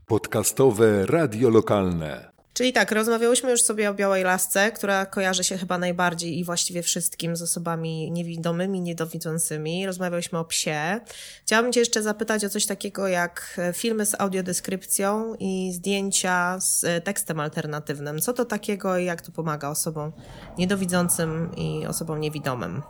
Podcastowe 0.06 1.06
radio 1.06 1.50
lokalne. 1.50 2.35
Czyli 2.56 2.74
tak, 2.74 2.92
rozmawiałyśmy 2.92 3.52
już 3.52 3.64
sobie 3.64 3.90
o 3.90 3.94
białej 3.94 4.24
lasce, 4.24 4.72
która 4.72 5.06
kojarzy 5.06 5.44
się 5.44 5.58
chyba 5.58 5.78
najbardziej 5.78 6.40
i 6.40 6.44
właściwie 6.44 6.84
wszystkim 6.84 7.36
z 7.36 7.42
osobami 7.42 8.12
niewidomymi, 8.12 8.82
niedowidzącymi. 8.82 9.86
Rozmawiałyśmy 9.86 10.40
o 10.40 10.46
psie. 10.46 11.00
Chciałabym 11.42 11.74
Cię 11.74 11.80
jeszcze 11.80 12.04
zapytać 12.04 12.46
o 12.46 12.50
coś 12.50 12.66
takiego 12.66 13.08
jak 13.08 13.60
filmy 13.74 14.06
z 14.06 14.16
audiodeskrypcją 14.20 15.36
i 15.40 15.72
zdjęcia 15.74 16.60
z 16.60 17.06
tekstem 17.06 17.40
alternatywnym. 17.40 18.20
Co 18.20 18.34
to 18.34 18.46
takiego 18.46 18.98
i 18.98 19.06
jak 19.06 19.22
to 19.22 19.32
pomaga 19.32 19.70
osobom 19.70 20.12
niedowidzącym 20.58 21.56
i 21.58 21.86
osobom 21.88 22.22
niewidomym? 22.22 22.82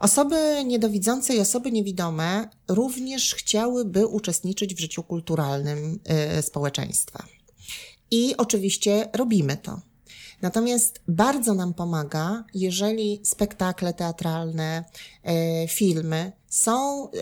Osoby 0.00 0.64
niedowidzące 0.64 1.34
i 1.34 1.40
osoby 1.40 1.72
niewidome 1.72 2.48
również 2.68 3.34
chciałyby 3.34 4.06
uczestniczyć 4.06 4.74
w 4.74 4.80
życiu 4.80 5.02
kulturalnym 5.02 6.00
y, 6.38 6.42
społeczeństwa. 6.42 7.33
I 8.14 8.36
oczywiście 8.36 9.08
robimy 9.12 9.56
to. 9.56 9.80
Natomiast 10.42 11.00
bardzo 11.08 11.54
nam 11.54 11.74
pomaga, 11.74 12.44
jeżeli 12.54 13.20
spektakle 13.22 13.94
teatralne, 13.94 14.84
e, 15.22 15.68
filmy 15.68 16.32
są 16.48 17.08
e, 17.10 17.12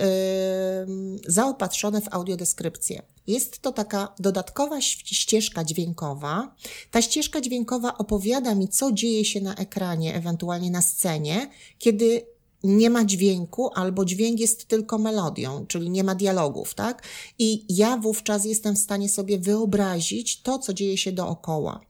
zaopatrzone 1.28 2.00
w 2.00 2.14
audiodeskrypcję. 2.14 3.02
Jest 3.26 3.58
to 3.58 3.72
taka 3.72 4.14
dodatkowa 4.18 4.80
ścieżka 5.04 5.64
dźwiękowa. 5.64 6.54
Ta 6.90 7.02
ścieżka 7.02 7.40
dźwiękowa 7.40 7.98
opowiada 7.98 8.54
mi, 8.54 8.68
co 8.68 8.92
dzieje 8.92 9.24
się 9.24 9.40
na 9.40 9.54
ekranie, 9.54 10.14
ewentualnie 10.14 10.70
na 10.70 10.82
scenie, 10.82 11.50
kiedy 11.78 12.26
nie 12.64 12.90
ma 12.90 13.04
dźwięku, 13.04 13.70
albo 13.74 14.04
dźwięk 14.04 14.40
jest 14.40 14.68
tylko 14.68 14.98
melodią, 14.98 15.66
czyli 15.66 15.90
nie 15.90 16.04
ma 16.04 16.14
dialogów, 16.14 16.74
tak? 16.74 17.02
I 17.38 17.64
ja 17.68 17.96
wówczas 17.96 18.44
jestem 18.44 18.74
w 18.74 18.78
stanie 18.78 19.08
sobie 19.08 19.38
wyobrazić 19.38 20.42
to, 20.42 20.58
co 20.58 20.74
dzieje 20.74 20.98
się 20.98 21.12
dookoła. 21.12 21.80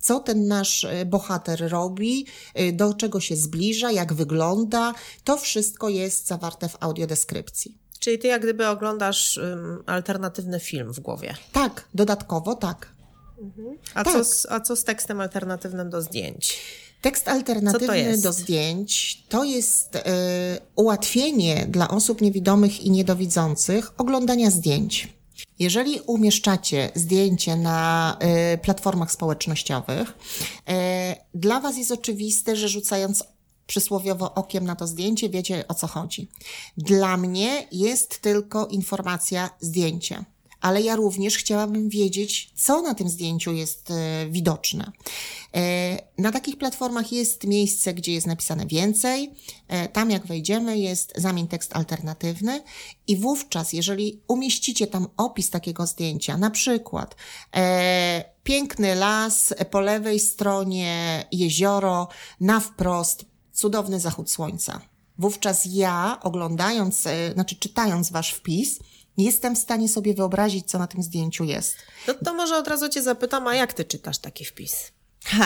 Co 0.00 0.20
ten 0.20 0.46
nasz 0.46 0.84
e, 0.84 1.04
bohater 1.04 1.70
robi, 1.70 2.26
e, 2.54 2.72
do 2.72 2.94
czego 2.94 3.20
się 3.20 3.36
zbliża, 3.36 3.92
jak 3.92 4.12
wygląda, 4.12 4.94
to 5.24 5.36
wszystko 5.36 5.88
jest 5.88 6.26
zawarte 6.26 6.68
w 6.68 6.76
audiodeskrypcji. 6.80 7.78
Czyli 7.98 8.18
ty 8.18 8.28
jak 8.28 8.42
gdyby 8.42 8.68
oglądasz 8.68 9.36
um, 9.38 9.82
alternatywny 9.86 10.60
film 10.60 10.92
w 10.92 11.00
głowie. 11.00 11.34
Tak, 11.52 11.84
dodatkowo 11.94 12.54
tak. 12.54 12.88
Mhm. 13.40 13.78
A, 13.94 14.04
tak. 14.04 14.12
Co 14.12 14.24
z, 14.24 14.46
a 14.50 14.60
co 14.60 14.76
z 14.76 14.84
tekstem 14.84 15.20
alternatywnym 15.20 15.90
do 15.90 16.02
zdjęć? 16.02 16.58
Tekst 17.00 17.28
alternatywny 17.28 18.18
do 18.18 18.32
zdjęć 18.32 19.22
to 19.28 19.44
jest 19.44 19.96
y, 19.96 20.00
ułatwienie 20.76 21.66
dla 21.66 21.88
osób 21.88 22.20
niewidomych 22.20 22.80
i 22.80 22.90
niedowidzących 22.90 24.00
oglądania 24.00 24.50
zdjęć. 24.50 25.08
Jeżeli 25.58 26.00
umieszczacie 26.00 26.90
zdjęcie 26.94 27.56
na 27.56 28.18
y, 28.54 28.58
platformach 28.58 29.12
społecznościowych, 29.12 30.08
y, 30.10 30.72
dla 31.34 31.60
Was 31.60 31.76
jest 31.76 31.92
oczywiste, 31.92 32.56
że 32.56 32.68
rzucając 32.68 33.24
przysłowiowo 33.66 34.34
okiem 34.34 34.64
na 34.64 34.76
to 34.76 34.86
zdjęcie, 34.86 35.28
wiecie 35.28 35.64
o 35.68 35.74
co 35.74 35.86
chodzi. 35.86 36.28
Dla 36.76 37.16
mnie 37.16 37.66
jest 37.72 38.20
tylko 38.20 38.66
informacja 38.66 39.50
zdjęcie 39.60 40.24
ale 40.60 40.82
ja 40.82 40.96
również 40.96 41.36
chciałabym 41.36 41.88
wiedzieć, 41.88 42.52
co 42.54 42.82
na 42.82 42.94
tym 42.94 43.08
zdjęciu 43.08 43.52
jest 43.52 43.90
e, 43.90 44.26
widoczne. 44.30 44.92
E, 45.54 45.98
na 46.18 46.32
takich 46.32 46.56
platformach 46.56 47.12
jest 47.12 47.44
miejsce, 47.44 47.94
gdzie 47.94 48.12
jest 48.12 48.26
napisane 48.26 48.66
więcej. 48.66 49.30
E, 49.68 49.88
tam, 49.88 50.10
jak 50.10 50.26
wejdziemy, 50.26 50.78
jest 50.78 51.12
zamień 51.16 51.48
tekst 51.48 51.76
alternatywny, 51.76 52.62
i 53.06 53.16
wówczas, 53.16 53.72
jeżeli 53.72 54.20
umieścicie 54.28 54.86
tam 54.86 55.06
opis 55.16 55.50
takiego 55.50 55.86
zdjęcia, 55.86 56.38
na 56.38 56.50
przykład 56.50 57.16
piękny 58.42 58.94
las, 58.94 59.54
po 59.70 59.80
lewej 59.80 60.20
stronie 60.20 61.24
jezioro, 61.32 62.08
na 62.40 62.60
wprost 62.60 63.24
cudowny 63.52 64.00
zachód 64.00 64.30
słońca. 64.30 64.80
Wówczas 65.18 65.62
ja, 65.64 66.18
oglądając, 66.22 67.04
znaczy 67.34 67.56
czytając 67.56 68.10
wasz 68.10 68.32
wpis, 68.32 68.78
jestem 69.24 69.54
w 69.56 69.58
stanie 69.58 69.88
sobie 69.88 70.14
wyobrazić, 70.14 70.70
co 70.70 70.78
na 70.78 70.86
tym 70.86 71.02
zdjęciu 71.02 71.44
jest. 71.44 71.76
No 72.08 72.14
to 72.24 72.34
może 72.34 72.56
od 72.56 72.68
razu 72.68 72.88
Cię 72.88 73.02
zapytam, 73.02 73.46
a 73.46 73.54
jak 73.54 73.72
Ty 73.72 73.84
czytasz 73.84 74.18
taki 74.18 74.44
wpis? 74.44 74.92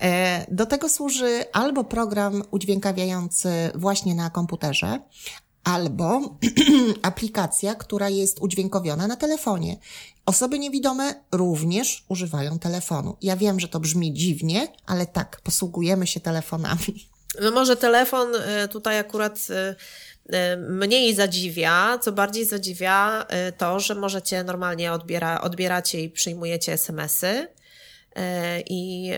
E, 0.00 0.46
do 0.50 0.66
tego 0.66 0.88
służy 0.88 1.44
albo 1.52 1.84
program 1.84 2.42
udźwiękawiający 2.50 3.50
właśnie 3.74 4.14
na 4.14 4.30
komputerze, 4.30 5.00
albo 5.64 6.20
aplikacja, 7.02 7.74
która 7.74 8.08
jest 8.08 8.40
udźwiękowiona 8.40 9.06
na 9.06 9.16
telefonie. 9.16 9.76
Osoby 10.26 10.58
niewidome 10.58 11.14
również 11.32 12.04
używają 12.08 12.58
telefonu. 12.58 13.16
Ja 13.22 13.36
wiem, 13.36 13.60
że 13.60 13.68
to 13.68 13.80
brzmi 13.80 14.12
dziwnie, 14.12 14.68
ale 14.86 15.06
tak, 15.06 15.40
posługujemy 15.40 16.06
się 16.06 16.20
telefonami. 16.20 17.10
No 17.40 17.50
może 17.50 17.76
telefon 17.76 18.28
e, 18.34 18.68
tutaj 18.68 18.98
akurat 18.98 19.46
e, 19.50 19.74
mniej 20.68 21.14
zadziwia, 21.14 21.98
co 21.98 22.12
bardziej 22.12 22.44
zadziwia 22.44 23.26
y, 23.48 23.52
to, 23.52 23.80
że 23.80 23.94
możecie 23.94 24.44
normalnie 24.44 24.92
odbiera, 24.92 25.40
odbieracie 25.40 26.00
i 26.00 26.10
przyjmujecie 26.10 26.72
SMS-y 26.72 27.26
y, 27.26 28.22
i 28.68 29.10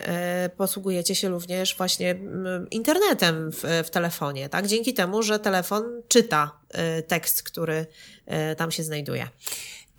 posługujecie 0.57 1.15
się 1.15 1.29
również 1.29 1.77
właśnie 1.77 2.11
mm, 2.11 2.71
internetem 2.71 3.53
w, 3.53 3.63
w, 3.85 3.91
telefonie, 3.91 4.49
tak? 4.49 4.67
Dzięki 4.67 4.95
temu, 4.95 5.23
że 5.23 5.39
telefon 5.39 6.03
czyta 6.09 6.61
tekst, 7.09 7.43
który 7.43 7.87
tam 8.57 8.71
się 8.71 8.83
znajduje. 8.83 9.29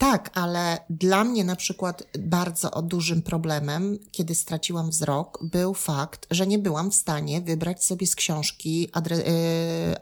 Tak, 0.04 0.30
ale 0.34 0.78
dla 0.90 1.24
mnie 1.24 1.44
na 1.44 1.56
przykład 1.56 2.04
bardzo 2.20 2.82
dużym 2.82 3.22
problemem, 3.22 4.00
kiedy 4.12 4.36
straciłam 4.36 4.90
wzrok, 4.90 5.40
był 5.42 5.74
fakt, 5.74 6.28
że 6.32 6.48
nie 6.48 6.60
byłam 6.60 6.92
w 6.92 6.96
stanie 6.96 7.42
wybrać 7.42 7.86
sobie 7.86 8.08
z 8.08 8.16
książki 8.16 8.90
adre 8.94 9.16
e, 9.16 9.22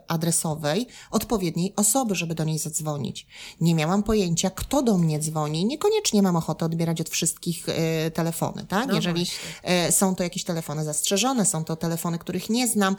adresowej 0.08 0.86
odpowiedniej 1.10 1.72
osoby, 1.76 2.14
żeby 2.14 2.34
do 2.34 2.44
niej 2.44 2.58
zadzwonić. 2.58 3.26
Nie 3.60 3.74
miałam 3.74 4.02
pojęcia, 4.02 4.50
kto 4.50 4.82
do 4.82 4.98
mnie 4.98 5.18
dzwoni. 5.18 5.64
Niekoniecznie 5.64 6.22
mam 6.22 6.36
ochotę 6.36 6.64
odbierać 6.64 7.00
od 7.00 7.08
wszystkich 7.08 7.68
e, 7.68 8.10
telefony, 8.10 8.64
tak? 8.64 8.88
No 8.88 8.94
Jeżeli 8.94 9.26
e, 9.62 9.92
są 9.92 10.14
to 10.14 10.22
jakieś 10.22 10.44
telefony 10.44 10.84
zastrzeżone, 10.84 11.46
są 11.46 11.64
to 11.64 11.76
telefony, 11.76 12.18
których 12.18 12.50
nie 12.50 12.68
znam, 12.68 12.96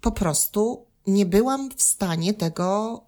po 0.00 0.12
prostu 0.12 0.86
nie 1.06 1.26
byłam 1.26 1.70
w 1.76 1.82
stanie 1.82 2.34
tego 2.34 3.07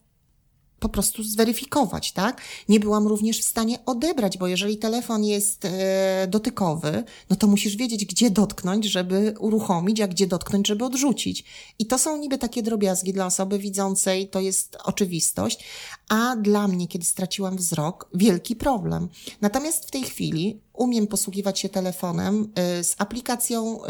po 0.81 0.89
prostu 0.89 1.23
zweryfikować, 1.23 2.13
tak? 2.13 2.41
Nie 2.69 2.81
byłam 2.81 3.07
również 3.07 3.41
w 3.41 3.45
stanie 3.45 3.79
odebrać, 3.87 4.39
bo 4.39 4.47
jeżeli 4.47 4.79
telefon 4.79 5.25
jest 5.25 5.65
e, 5.65 6.27
dotykowy, 6.29 7.05
no 7.31 7.37
to 7.37 7.47
musisz 7.47 7.77
wiedzieć, 7.77 8.05
gdzie 8.05 8.31
dotknąć, 8.31 8.85
żeby 8.85 9.35
uruchomić, 9.39 10.01
a 10.01 10.09
gdzie 10.09 10.27
dotknąć, 10.27 10.69
żeby 10.69 10.85
odrzucić. 10.85 11.45
I 11.79 11.87
to 11.87 11.99
są 11.99 12.17
niby 12.17 12.39
takie 12.39 12.63
drobiazgi 12.63 13.13
dla 13.13 13.27
osoby 13.27 13.59
widzącej, 13.59 14.29
to 14.29 14.41
jest 14.41 14.77
oczywistość, 14.85 15.65
a 16.09 16.37
dla 16.37 16.69
mnie, 16.69 16.89
kiedy 16.89 17.05
straciłam 17.05 17.57
wzrok, 17.57 18.09
wielki 18.15 18.57
problem. 18.57 19.09
Natomiast 19.41 19.89
w 19.89 19.91
tej 19.91 20.03
chwili 20.03 20.61
umiem 20.73 21.07
posługiwać 21.07 21.59
się 21.59 21.69
telefonem 21.69 22.53
y, 22.81 22.85
z 22.85 22.95
aplikacją, 22.99 23.85
y, 23.85 23.89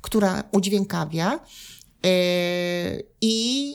która 0.00 0.44
udźwiękawia 0.52 1.40
y, 2.06 3.06
i 3.20 3.74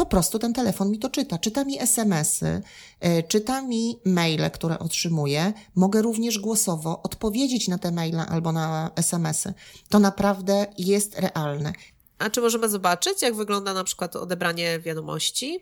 po 0.00 0.06
prostu 0.06 0.38
ten 0.38 0.52
telefon 0.52 0.90
mi 0.90 0.98
to 0.98 1.10
czyta. 1.10 1.38
Czyta 1.38 1.64
mi 1.64 1.78
SMS-y, 1.80 2.62
e, 3.00 3.22
czyta 3.22 3.62
mi 3.62 4.00
maile, 4.04 4.50
które 4.50 4.78
otrzymuję. 4.78 5.52
Mogę 5.74 6.02
również 6.02 6.38
głosowo 6.38 7.02
odpowiedzieć 7.02 7.68
na 7.68 7.78
te 7.78 7.92
maile 7.92 8.20
albo 8.20 8.52
na 8.52 8.90
SMS-y. 8.96 9.54
To 9.88 9.98
naprawdę 9.98 10.66
jest 10.78 11.18
realne. 11.18 11.72
A 12.18 12.30
czy 12.30 12.40
możemy 12.40 12.68
zobaczyć, 12.68 13.22
jak 13.22 13.34
wygląda 13.34 13.74
na 13.74 13.84
przykład 13.84 14.16
odebranie 14.16 14.80
wiadomości 14.80 15.60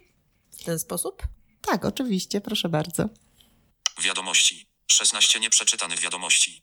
w 0.50 0.64
ten 0.64 0.78
sposób? 0.78 1.22
Tak, 1.60 1.84
oczywiście, 1.84 2.40
proszę 2.40 2.68
bardzo. 2.68 3.08
Wiadomości. 4.02 4.66
16 4.86 5.40
nieprzeczytanych 5.40 6.00
wiadomości. 6.00 6.62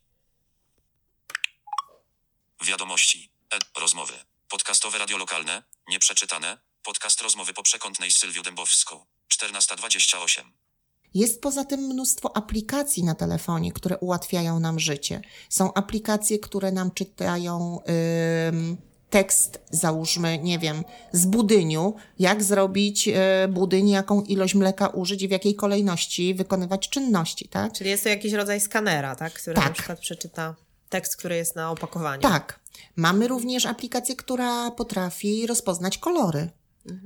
Wiadomości. 2.64 3.32
E 3.54 3.80
rozmowy. 3.80 4.14
Podcastowe 4.50 4.98
radio 4.98 5.18
lokalne. 5.18 5.64
Nieprzeczytane. 5.88 6.65
Podcast 6.86 7.22
rozmowy 7.22 7.54
po 7.54 7.64
przekątnej 7.64 8.12
z 8.12 8.16
Sylwią 8.16 8.42
Dębowską. 8.42 9.06
14.28. 9.34 10.42
Jest 11.14 11.42
poza 11.42 11.66
tym 11.66 11.80
mnóstwo 11.80 12.38
aplikacji 12.38 13.04
na 13.04 13.16
telefonie, 13.16 13.72
które 13.72 13.98
ułatwiają 13.98 14.60
nam 14.60 14.80
życie. 14.80 15.22
Są 15.50 15.74
aplikacje, 15.74 16.40
które 16.40 16.72
nam 16.72 16.92
czytają 16.92 17.80
yy, 18.52 18.78
tekst, 19.10 19.60
załóżmy, 19.72 20.40
nie 20.40 20.60
wiem, 20.60 20.84
z 21.12 21.26
budyniu, 21.26 21.96
jak 22.20 22.44
zrobić 22.44 23.08
e, 23.08 23.48
budyń, 23.48 23.90
jaką 23.90 24.22
ilość 24.22 24.56
mleka 24.56 24.88
użyć 24.88 25.22
i 25.22 25.28
w 25.28 25.32
jakiej 25.32 25.56
kolejności 25.56 26.36
wykonywać 26.36 26.90
czynności, 26.90 27.48
tak? 27.48 27.74
Czyli 27.74 27.90
jest 27.90 28.04
to 28.04 28.10
jakiś 28.10 28.34
rodzaj 28.34 28.62
skanera, 28.62 29.16
tak? 29.16 29.34
Który 29.34 29.56
Tak. 29.56 29.66
na 29.66 29.72
przykład 29.72 30.00
przeczyta 30.00 30.56
tekst, 30.90 31.18
który 31.18 31.36
jest 31.36 31.56
na 31.56 31.72
opakowaniu. 31.72 32.22
Tak. 32.22 32.60
Mamy 32.96 33.28
również 33.28 33.66
aplikację, 33.66 34.16
która 34.16 34.72
potrafi 34.72 35.48
rozpoznać 35.48 35.98
kolory. 35.98 36.50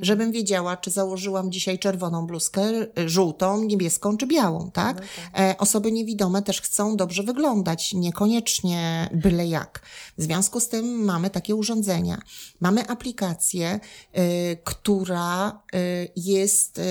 Żebym 0.01 0.32
wiedziała, 0.32 0.77
czy 0.77 0.91
założyłam 0.91 1.51
dzisiaj 1.51 1.80
czerwoną 1.80 2.27
bluzkę, 2.27 2.61
y, 2.99 3.09
żółtą, 3.09 3.63
niebieską 3.63 4.17
czy 4.17 4.27
białą, 4.27 4.71
tak? 4.71 5.01
E, 5.39 5.55
osoby 5.57 5.91
niewidome 5.91 6.41
też 6.41 6.61
chcą 6.61 6.97
dobrze 6.97 7.23
wyglądać, 7.23 7.93
niekoniecznie 7.93 9.09
byle 9.13 9.47
jak. 9.47 9.82
W 10.17 10.23
związku 10.23 10.59
z 10.59 10.67
tym 10.67 11.03
mamy 11.03 11.30
takie 11.30 11.55
urządzenia. 11.55 12.21
Mamy 12.59 12.88
aplikację, 12.88 13.80
y, 14.17 14.57
która 14.63 15.61
y, 15.75 16.11
jest 16.15 16.77
y, 16.77 16.82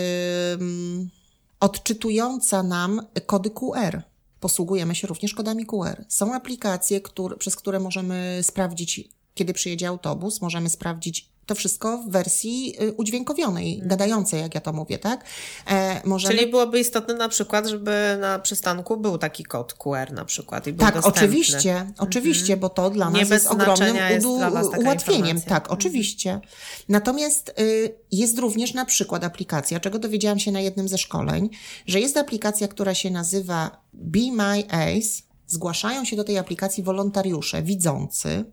odczytująca 1.60 2.62
nam 2.62 3.06
kody 3.26 3.50
QR. 3.50 4.02
Posługujemy 4.40 4.94
się 4.94 5.06
również 5.06 5.34
kodami 5.34 5.66
QR. 5.66 6.04
Są 6.08 6.34
aplikacje, 6.34 7.00
które, 7.00 7.36
przez 7.36 7.56
które 7.56 7.80
możemy 7.80 8.38
sprawdzić, 8.42 9.17
kiedy 9.38 9.52
przyjedzie 9.52 9.88
autobus, 9.88 10.40
możemy 10.40 10.68
sprawdzić 10.68 11.28
to 11.46 11.54
wszystko 11.54 11.98
w 11.98 12.10
wersji 12.10 12.74
y, 12.82 12.92
udźwiękowionej, 12.92 13.80
gadającej, 13.84 14.40
jak 14.40 14.54
ja 14.54 14.60
to 14.60 14.72
mówię, 14.72 14.98
tak? 14.98 15.24
E, 15.66 16.00
możemy... 16.04 16.34
Czyli 16.34 16.50
byłoby 16.50 16.80
istotne 16.80 17.14
na 17.14 17.28
przykład, 17.28 17.66
żeby 17.66 18.18
na 18.20 18.38
przystanku 18.38 18.96
był 18.96 19.18
taki 19.18 19.44
kod 19.44 19.74
QR 19.74 20.12
na 20.12 20.24
przykład 20.24 20.66
i 20.66 20.72
był 20.72 20.86
Tak, 20.86 20.94
dostępny. 20.94 21.22
Mhm. 21.22 21.32
oczywiście, 21.34 21.92
oczywiście, 21.98 22.56
bo 22.56 22.68
to 22.68 22.90
dla 22.90 23.10
Nie 23.10 23.20
nas 23.20 23.28
bez 23.28 23.42
jest 23.42 23.52
ogromnym 23.54 23.96
jest 23.96 24.26
ułatwieniem. 24.26 24.86
informacja. 24.86 25.30
Mhm. 25.30 25.40
Tak, 25.48 25.72
oczywiście. 25.72 26.40
Natomiast 26.88 27.54
y, 27.60 27.94
jest 28.12 28.38
również 28.38 28.74
na 28.74 28.84
przykład 28.84 29.24
aplikacja, 29.24 29.80
czego 29.80 29.98
dowiedziałam 29.98 30.38
się 30.38 30.52
na 30.52 30.60
jednym 30.60 30.88
ze 30.88 30.98
szkoleń, 30.98 31.50
że 31.86 32.00
jest 32.00 32.16
aplikacja, 32.16 32.68
która 32.68 32.94
się 32.94 33.10
nazywa 33.10 33.80
Be 33.92 34.32
My 34.32 34.64
Ace. 34.70 35.22
Zgłaszają 35.46 36.04
się 36.04 36.16
do 36.16 36.24
tej 36.24 36.38
aplikacji 36.38 36.82
wolontariusze 36.82 37.62
widzący, 37.62 38.44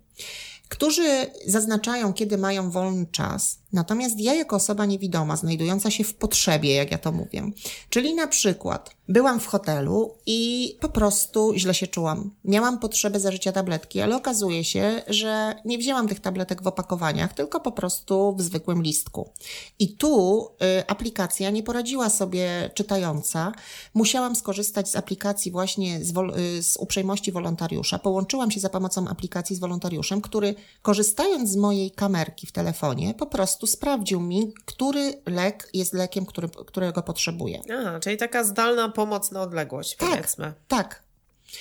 którzy 0.70 1.28
zaznaczają, 1.47 2.13
kiedy 2.13 2.38
mają 2.38 2.72
wolny 2.72 3.05
czas. 3.11 3.59
Natomiast 3.74 4.20
ja, 4.20 4.34
jako 4.34 4.55
osoba 4.55 4.86
niewidoma, 4.86 5.36
znajdująca 5.36 5.91
się 5.91 6.03
w 6.03 6.13
potrzebie, 6.13 6.74
jak 6.74 6.91
ja 6.91 6.97
to 6.97 7.11
mówię, 7.11 7.51
czyli 7.89 8.16
na 8.16 8.28
przykład 8.28 8.95
byłam 9.10 9.39
w 9.39 9.47
hotelu 9.47 10.16
i 10.26 10.78
po 10.82 10.89
prostu 10.89 11.53
źle 11.56 11.74
się 11.74 11.88
czułam. 11.88 12.32
Miałam 12.45 12.80
potrzebę 12.80 13.20
zażycia 13.20 13.51
tabletki, 13.51 14.01
ale 14.01 14.16
okazuje 14.16 14.64
się, 14.64 15.01
że 15.08 15.56
nie 15.66 15.78
wzięłam 15.78 16.08
tych 16.08 16.20
tabletek 16.20 16.64
w 16.64 16.68
opakowaniach, 16.68 17.34
tylko 17.34 17.60
po 17.60 17.72
prostu 17.72 18.36
w 18.38 18.41
zwykłym 18.41 18.84
listku. 18.84 19.30
I 19.80 19.89
tu 19.97 20.45
y, 20.80 20.88
aplikacja 20.88 21.49
nie 21.49 21.64
poradziła 21.64 22.10
sobie 22.10 22.72
czytająca. 22.74 23.51
Musiałam 23.93 24.36
skorzystać 24.36 24.89
z 24.89 24.95
aplikacji 24.95 25.51
właśnie 25.51 26.06
z, 26.06 26.14
wol- 26.14 26.39
y, 26.39 26.64
z 26.64 26.78
uprzejmości 26.78 27.32
wolontariusza. 27.32 27.99
Połączyłam 27.99 28.51
się 28.51 28.60
za 28.60 28.70
pomocą 28.70 29.08
aplikacji 29.08 29.56
z 29.56 29.60
wolontariuszem, 29.60 30.22
który 30.22 30.56
korzystając 30.82 31.49
z 31.49 31.56
mojej 31.56 31.91
kamerki 31.91 32.47
w 32.47 32.51
telefonie, 32.51 33.14
po 33.14 33.26
prostu 33.26 33.68
sprawdził 33.68 34.22
mi, 34.22 34.53
który 34.66 35.22
lek 35.26 35.70
jest 35.74 35.93
lekiem, 35.93 36.26
który, 36.26 36.49
którego 36.49 37.01
potrzebuję. 37.01 37.62
Aha, 37.80 37.99
czyli 37.99 38.18
taka 38.18 38.43
zdalna 38.43 38.89
pomoc 38.96 39.32
na 39.32 39.41
odległość, 39.41 39.96
Tak. 39.96 40.10
powiedzmy. 40.10 40.54
Tak, 40.68 41.04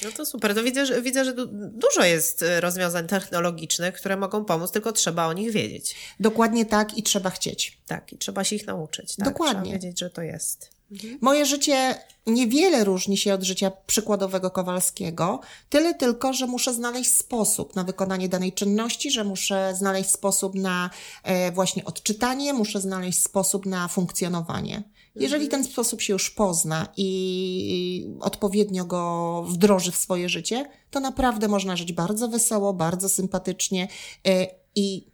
No 0.04 0.10
to 0.16 0.26
super. 0.26 0.54
To 0.54 0.62
widzę, 0.62 0.86
że, 0.86 1.02
widzę, 1.02 1.24
że 1.24 1.32
du- 1.32 1.46
dużo 1.70 2.04
jest 2.04 2.42
e, 2.42 2.60
rozwiązań 2.60 3.06
technologicznych, 3.06 3.94
które 3.94 4.16
mogą 4.16 4.44
pomóc, 4.44 4.70
tylko 4.70 4.92
trzeba 4.92 5.26
o 5.26 5.32
nich 5.32 5.50
wiedzieć. 5.52 5.94
dokładnie 6.20 6.66
tak 6.66 6.98
i 6.98 7.02
trzeba 7.02 7.30
chcieć. 7.30 7.78
Tak, 7.86 8.12
i 8.12 8.18
trzeba 8.18 8.44
się 8.44 8.56
ich 8.56 8.66
nauczyć. 8.66 9.16
Tak? 9.16 9.24
Dokładnie. 9.24 9.62
Trzeba 9.62 9.72
wiedzieć, 9.74 9.98
że 10.00 10.10
to 10.10 10.22
jest. 10.22 10.73
Moje 11.20 11.46
życie 11.46 11.94
niewiele 12.26 12.84
różni 12.84 13.16
się 13.16 13.34
od 13.34 13.42
życia 13.42 13.72
przykładowego 13.86 14.50
Kowalskiego, 14.50 15.40
tyle 15.70 15.94
tylko, 15.94 16.32
że 16.32 16.46
muszę 16.46 16.74
znaleźć 16.74 17.16
sposób 17.16 17.76
na 17.76 17.84
wykonanie 17.84 18.28
danej 18.28 18.52
czynności, 18.52 19.10
że 19.10 19.24
muszę 19.24 19.74
znaleźć 19.78 20.10
sposób 20.10 20.54
na 20.54 20.90
e, 21.22 21.52
właśnie 21.52 21.84
odczytanie, 21.84 22.52
muszę 22.52 22.80
znaleźć 22.80 23.22
sposób 23.22 23.66
na 23.66 23.88
funkcjonowanie. 23.88 24.82
Jeżeli 25.16 25.48
ten 25.48 25.64
sposób 25.64 26.00
się 26.00 26.12
już 26.12 26.30
pozna 26.30 26.88
i 26.96 28.06
odpowiednio 28.20 28.84
go 28.84 29.44
wdroży 29.48 29.92
w 29.92 29.96
swoje 29.96 30.28
życie, 30.28 30.70
to 30.90 31.00
naprawdę 31.00 31.48
można 31.48 31.76
żyć 31.76 31.92
bardzo 31.92 32.28
wesoło, 32.28 32.72
bardzo 32.72 33.08
sympatycznie 33.08 33.88
e, 34.26 34.46
i 34.74 35.06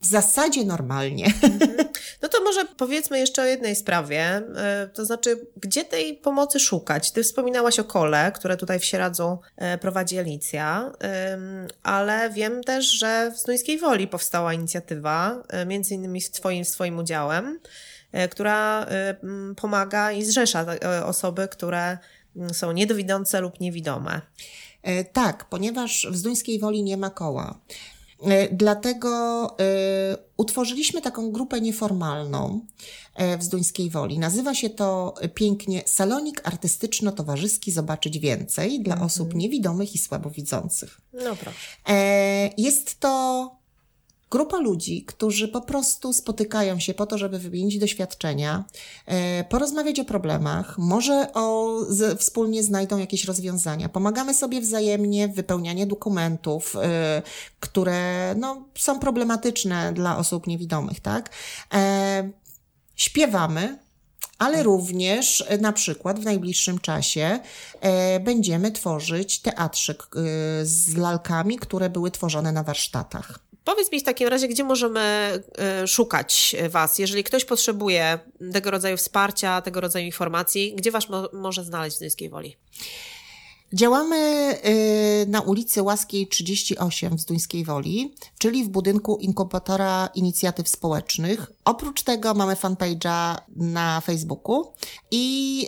w 0.00 0.06
zasadzie 0.06 0.64
normalnie. 0.64 1.32
No 1.42 1.48
to 1.58 1.78
może 1.78 1.87
powiedzmy 2.78 3.18
jeszcze 3.18 3.42
o 3.42 3.44
jednej 3.44 3.76
sprawie, 3.76 4.20
e, 4.20 4.88
to 4.94 5.04
znaczy, 5.04 5.46
gdzie 5.56 5.84
tej 5.84 6.16
pomocy 6.16 6.60
szukać? 6.60 7.12
Ty 7.12 7.22
wspominałaś 7.22 7.78
o 7.78 7.84
kole, 7.84 8.32
które 8.34 8.56
tutaj 8.56 8.78
w 8.78 8.84
Sieradzu 8.84 9.38
e, 9.56 9.78
prowadzi 9.78 10.18
Alicja, 10.18 10.92
ale 11.82 12.30
wiem 12.30 12.64
też, 12.64 12.86
że 12.86 13.32
w 13.34 13.38
Zduńskiej 13.38 13.78
Woli 13.78 14.08
powstała 14.08 14.54
inicjatywa, 14.54 15.42
e, 15.48 15.66
między 15.66 15.94
innymi 15.94 16.20
z 16.20 16.30
twoim, 16.30 16.64
z 16.64 16.70
twoim 16.70 16.98
udziałem, 16.98 17.60
która 18.30 18.86
pomaga 19.56 20.12
i 20.12 20.24
zrzesza 20.24 20.66
osoby, 21.04 21.48
które 21.48 21.98
są 22.52 22.72
niedowidzące 22.72 23.40
lub 23.40 23.60
niewidome. 23.60 24.20
Tak, 25.12 25.44
ponieważ 25.44 26.06
w 26.10 26.16
Zduńskiej 26.16 26.60
Woli 26.60 26.82
nie 26.82 26.96
ma 26.96 27.10
koła. 27.10 27.58
E, 28.22 28.48
Dlatego 28.48 29.08
e, 29.60 30.18
utworzyliśmy 30.36 31.02
taką 31.02 31.32
grupę 31.32 31.60
nieformalną 31.60 32.60
e, 33.14 33.38
w 33.38 33.42
Zduńskiej 33.42 33.90
Woli. 33.90 34.18
Nazywa 34.18 34.54
się 34.54 34.70
to 34.70 35.14
pięknie 35.34 35.82
Salonik 35.86 36.42
Artystyczno-Towarzyski 36.42 37.72
Zobaczyć 37.72 38.18
Więcej 38.18 38.82
dla 38.82 39.00
osób 39.00 39.34
niewidomych 39.34 39.94
i 39.94 39.98
słabowidzących. 39.98 41.00
No 41.12 41.36
proszę. 41.36 41.78
Jest 42.56 43.00
to 43.00 43.57
grupa 44.30 44.58
ludzi, 44.58 45.04
którzy 45.04 45.48
po 45.48 45.60
prostu 45.60 46.12
spotykają 46.12 46.80
się 46.80 46.94
po 46.94 47.06
to, 47.06 47.18
żeby 47.18 47.38
wymienić 47.38 47.78
doświadczenia, 47.78 48.64
e, 49.06 49.44
porozmawiać 49.44 50.00
o 50.00 50.04
problemach, 50.04 50.78
może 50.78 51.32
o, 51.34 51.76
z, 51.88 52.20
wspólnie 52.20 52.62
znajdą 52.62 52.98
jakieś 52.98 53.24
rozwiązania. 53.24 53.88
Pomagamy 53.88 54.34
sobie 54.34 54.60
wzajemnie 54.60 55.28
w 55.28 55.34
wypełnianiu 55.34 55.86
dokumentów, 55.86 56.76
e, 56.76 57.22
które 57.60 58.34
no, 58.38 58.64
są 58.78 58.98
problematyczne 58.98 59.92
dla 59.92 60.18
osób 60.18 60.46
niewidomych, 60.46 61.00
tak? 61.00 61.30
E, 61.74 62.30
Śpiewamy, 62.98 63.78
ale 64.38 64.62
również 64.62 65.44
na 65.60 65.72
przykład 65.72 66.20
w 66.20 66.24
najbliższym 66.24 66.78
czasie 66.78 67.40
e, 67.80 68.20
będziemy 68.20 68.72
tworzyć 68.72 69.40
teatrzyk 69.40 70.02
e, 70.02 70.06
z 70.66 70.96
lalkami, 70.96 71.58
które 71.58 71.90
były 71.90 72.10
tworzone 72.10 72.52
na 72.52 72.62
warsztatach. 72.62 73.38
Powiedz 73.68 73.92
mi 73.92 74.00
w 74.00 74.02
takim 74.02 74.28
razie, 74.28 74.48
gdzie 74.48 74.64
możemy 74.64 75.00
e, 75.58 75.86
szukać 75.86 76.56
Was, 76.68 76.98
jeżeli 76.98 77.24
ktoś 77.24 77.44
potrzebuje 77.44 78.18
tego 78.52 78.70
rodzaju 78.70 78.96
wsparcia, 78.96 79.60
tego 79.62 79.80
rodzaju 79.80 80.06
informacji, 80.06 80.74
gdzie 80.76 80.90
Was 80.90 81.08
mo- 81.08 81.28
może 81.32 81.64
znaleźć 81.64 81.94
w 81.94 81.98
Zduńskiej 81.98 82.28
Woli? 82.28 82.56
Działamy 83.72 84.16
y, 84.66 85.26
na 85.28 85.40
ulicy 85.40 85.82
Łaskiej 85.82 86.26
38 86.26 87.16
w 87.16 87.20
Zduńskiej 87.20 87.64
Woli, 87.64 88.14
czyli 88.38 88.64
w 88.64 88.68
budynku 88.68 89.16
inkubatora 89.16 90.08
inicjatyw 90.14 90.68
społecznych. 90.68 91.52
Oprócz 91.64 92.02
tego 92.02 92.34
mamy 92.34 92.54
fanpage'a 92.54 93.36
na 93.56 94.00
Facebooku 94.00 94.72
i 95.10 95.66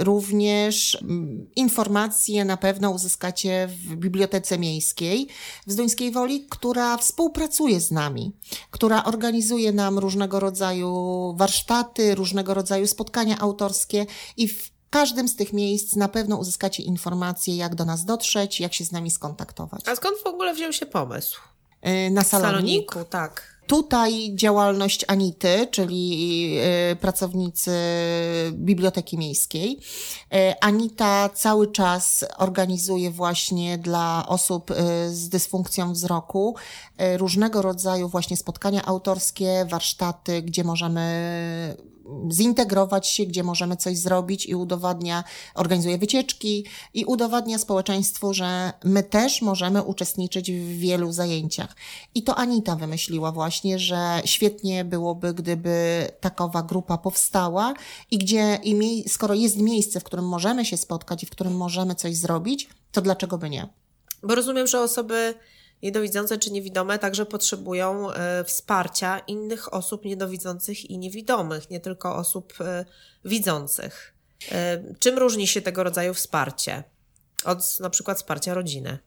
y, 0.00 0.04
również 0.04 0.98
mm, 1.02 1.46
informacje 1.56 2.44
na 2.44 2.56
pewno 2.56 2.90
uzyskacie 2.90 3.68
w 3.68 3.96
Bibliotece 3.96 4.58
Miejskiej 4.58 5.28
w 5.66 5.72
Zduńskiej 5.72 6.12
Woli, 6.12 6.46
która 6.50 6.96
współpracuje 6.96 7.80
z 7.80 7.90
nami, 7.90 8.32
która 8.70 9.04
organizuje 9.04 9.72
nam 9.72 9.98
różnego 9.98 10.40
rodzaju 10.40 11.34
warsztaty, 11.38 12.14
różnego 12.14 12.54
rodzaju 12.54 12.86
spotkania 12.86 13.38
autorskie 13.38 14.06
i 14.36 14.48
w 14.48 14.72
każdym 14.92 15.28
z 15.28 15.36
tych 15.36 15.52
miejsc 15.52 15.96
na 15.96 16.08
pewno 16.08 16.36
uzyskacie 16.36 16.82
informacje, 16.82 17.56
jak 17.56 17.74
do 17.74 17.84
nas 17.84 18.04
dotrzeć, 18.04 18.60
jak 18.60 18.74
się 18.74 18.84
z 18.84 18.92
nami 18.92 19.10
skontaktować. 19.10 19.88
A 19.88 19.96
skąd 19.96 20.18
w 20.18 20.26
ogóle 20.26 20.54
wziął 20.54 20.72
się 20.72 20.86
pomysł? 20.86 21.40
Y, 21.86 22.10
Na 22.10 22.22
W 22.22 22.26
salonik. 22.26 22.54
Saloniku, 22.56 23.04
tak. 23.10 23.52
Tutaj 23.66 24.32
działalność 24.34 25.04
Anity, 25.08 25.68
czyli 25.70 26.58
y, 26.92 26.96
pracownicy 26.96 27.70
Biblioteki 28.52 29.18
Miejskiej. 29.18 29.78
Y, 30.34 30.60
Anita 30.60 31.28
cały 31.28 31.72
czas 31.72 32.24
organizuje 32.38 33.10
właśnie 33.10 33.78
dla 33.78 34.24
osób 34.28 34.72
z 35.08 35.28
dysfunkcją 35.28 35.92
wzroku 35.92 36.56
różnego 37.16 37.62
rodzaju 37.62 38.08
właśnie 38.08 38.36
spotkania 38.36 38.84
autorskie, 38.84 39.66
warsztaty, 39.70 40.42
gdzie 40.42 40.64
możemy 40.64 41.91
zintegrować 42.32 43.08
się, 43.08 43.26
gdzie 43.26 43.42
możemy 43.42 43.76
coś 43.76 43.98
zrobić 43.98 44.46
i 44.46 44.54
udowadnia, 44.54 45.24
organizuje 45.54 45.98
wycieczki 45.98 46.66
i 46.94 47.04
udowadnia 47.04 47.58
społeczeństwu, 47.58 48.34
że 48.34 48.72
my 48.84 49.02
też 49.02 49.42
możemy 49.42 49.82
uczestniczyć 49.82 50.52
w 50.52 50.78
wielu 50.78 51.12
zajęciach. 51.12 51.76
I 52.14 52.22
to 52.22 52.36
Anita 52.36 52.76
wymyśliła 52.76 53.32
właśnie, 53.32 53.78
że 53.78 54.22
świetnie 54.24 54.84
byłoby, 54.84 55.34
gdyby 55.34 56.08
takowa 56.20 56.62
grupa 56.62 56.98
powstała 56.98 57.74
i 58.10 58.18
gdzie, 58.18 58.58
i 58.64 59.04
skoro 59.08 59.34
jest 59.34 59.56
miejsce, 59.56 60.00
w 60.00 60.04
którym 60.04 60.28
możemy 60.28 60.64
się 60.64 60.76
spotkać 60.76 61.22
i 61.22 61.26
w 61.26 61.30
którym 61.30 61.56
możemy 61.56 61.94
coś 61.94 62.16
zrobić, 62.16 62.68
to 62.92 63.00
dlaczego 63.00 63.38
by 63.38 63.50
nie? 63.50 63.68
Bo 64.22 64.34
rozumiem, 64.34 64.66
że 64.66 64.80
osoby 64.80 65.34
niedowidzące 65.82 66.38
czy 66.38 66.52
niewidome 66.52 66.98
także 66.98 67.26
potrzebują 67.26 68.12
e, 68.12 68.44
wsparcia 68.44 69.18
innych 69.18 69.74
osób 69.74 70.04
niedowidzących 70.04 70.90
i 70.90 70.98
niewidomych, 70.98 71.70
nie 71.70 71.80
tylko 71.80 72.16
osób 72.16 72.54
e, 72.60 72.84
widzących. 73.24 74.14
E, 74.52 74.82
czym 74.98 75.18
różni 75.18 75.46
się 75.46 75.62
tego 75.62 75.82
rodzaju 75.82 76.14
wsparcie 76.14 76.84
od 77.44 77.80
na 77.80 77.90
przykład 77.90 78.18
wsparcia 78.18 78.54
rodziny? 78.54 78.98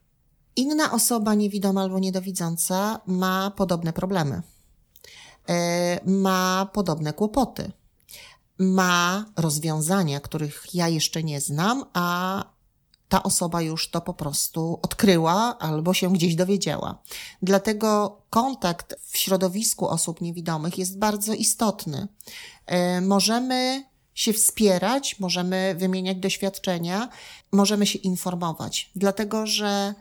Inna 0.55 0.91
osoba 0.91 1.33
niewidoma 1.33 1.81
albo 1.81 1.99
niedowidząca 1.99 3.01
ma 3.05 3.51
podobne 3.51 3.93
problemy, 3.93 4.41
ma 6.05 6.69
podobne 6.73 7.13
kłopoty, 7.13 7.71
ma 8.57 9.25
rozwiązania, 9.37 10.19
których 10.19 10.63
ja 10.73 10.87
jeszcze 10.87 11.23
nie 11.23 11.41
znam, 11.41 11.85
a 11.93 12.54
ta 13.09 13.23
osoba 13.23 13.61
już 13.61 13.89
to 13.89 14.01
po 14.01 14.13
prostu 14.13 14.79
odkryła 14.81 15.57
albo 15.59 15.93
się 15.93 16.13
gdzieś 16.13 16.35
dowiedziała. 16.35 17.01
Dlatego 17.41 18.17
kontakt 18.29 18.95
w 19.01 19.17
środowisku 19.17 19.87
osób 19.87 20.21
niewidomych 20.21 20.77
jest 20.77 20.97
bardzo 20.99 21.33
istotny. 21.33 22.07
E, 22.65 23.01
Możemy 23.01 23.83
się 24.13 24.33
wspierać, 24.33 25.19
możemy 25.19 25.75
wymieniać 25.77 26.17
doświadczenia, 26.17 27.09
możemy 27.51 27.85
się 27.85 27.99
informować, 27.99 28.91
dlatego 28.95 29.47
że 29.47 29.95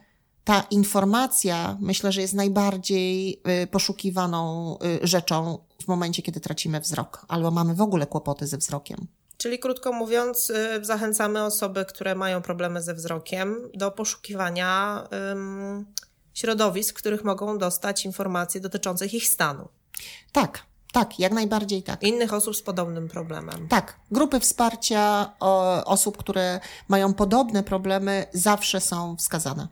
ta 0.45 0.61
informacja 0.71 1.79
myślę, 1.81 2.13
że 2.13 2.21
jest 2.21 2.35
najbardziej 2.35 3.41
y, 3.63 3.67
poszukiwaną 3.67 4.77
y, 5.03 5.07
rzeczą 5.07 5.59
w 5.83 5.89
momencie, 5.89 6.23
kiedy 6.23 6.41
tracimy 6.41 6.81
wzrok 6.81 7.27
albo 7.29 7.51
mamy 7.51 7.75
w 7.75 7.81
ogóle 7.81 8.07
kłopoty 8.07 8.47
ze 8.47 8.59
wzrokiem. 8.59 9.07
Czyli 9.37 9.59
krótko 9.59 9.93
mówiąc, 9.93 10.51
y, 10.51 10.85
zachęcamy 10.85 11.45
osoby, 11.45 11.85
które 11.85 12.15
mają 12.15 12.43
problemy 12.43 12.83
ze 12.83 12.95
wzrokiem, 12.95 13.71
do 13.75 13.91
poszukiwania 13.91 15.05
ym, 15.33 15.87
środowisk, 16.35 16.95
w 16.95 16.99
których 16.99 17.25
mogą 17.25 17.59
dostać 17.59 18.05
informacje 18.05 18.61
dotyczących 18.61 19.15
ich 19.15 19.29
stanu. 19.29 19.69
Tak, 20.33 20.63
tak, 20.93 21.19
jak 21.19 21.33
najbardziej 21.33 21.83
tak. 21.83 22.03
Innych 22.03 22.33
osób 22.33 22.57
z 22.57 22.63
podobnym 22.63 23.09
problemem. 23.09 23.69
Tak, 23.69 23.97
grupy 24.11 24.41
wsparcia 24.41 25.33
o, 25.41 25.85
osób, 25.85 26.17
które 26.17 26.61
mają 26.89 27.15
podobne 27.15 27.63
problemy, 27.63 28.27
zawsze 28.33 28.81
są 28.81 29.17
wskazane. 29.17 29.69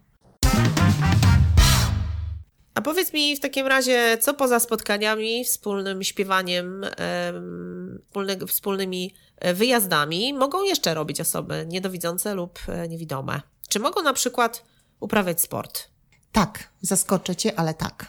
A 2.74 2.80
powiedz 2.82 3.12
mi 3.12 3.36
w 3.36 3.40
takim 3.40 3.66
razie, 3.66 4.18
co 4.20 4.34
poza 4.34 4.60
spotkaniami, 4.60 5.44
wspólnym 5.44 6.02
śpiewaniem, 6.02 6.84
em, 6.84 8.02
wspólny, 8.06 8.46
wspólnymi 8.46 9.14
wyjazdami 9.54 10.34
mogą 10.34 10.62
jeszcze 10.62 10.94
robić 10.94 11.20
osoby 11.20 11.66
niedowidzące 11.68 12.34
lub 12.34 12.58
e, 12.68 12.88
niewidome? 12.88 13.40
Czy 13.68 13.78
mogą 13.78 14.02
na 14.02 14.12
przykład 14.12 14.64
uprawiać 15.00 15.40
sport? 15.40 15.88
Tak, 16.32 16.68
zaskoczę 16.80 17.36
cię, 17.36 17.58
ale 17.58 17.74
tak. 17.74 18.06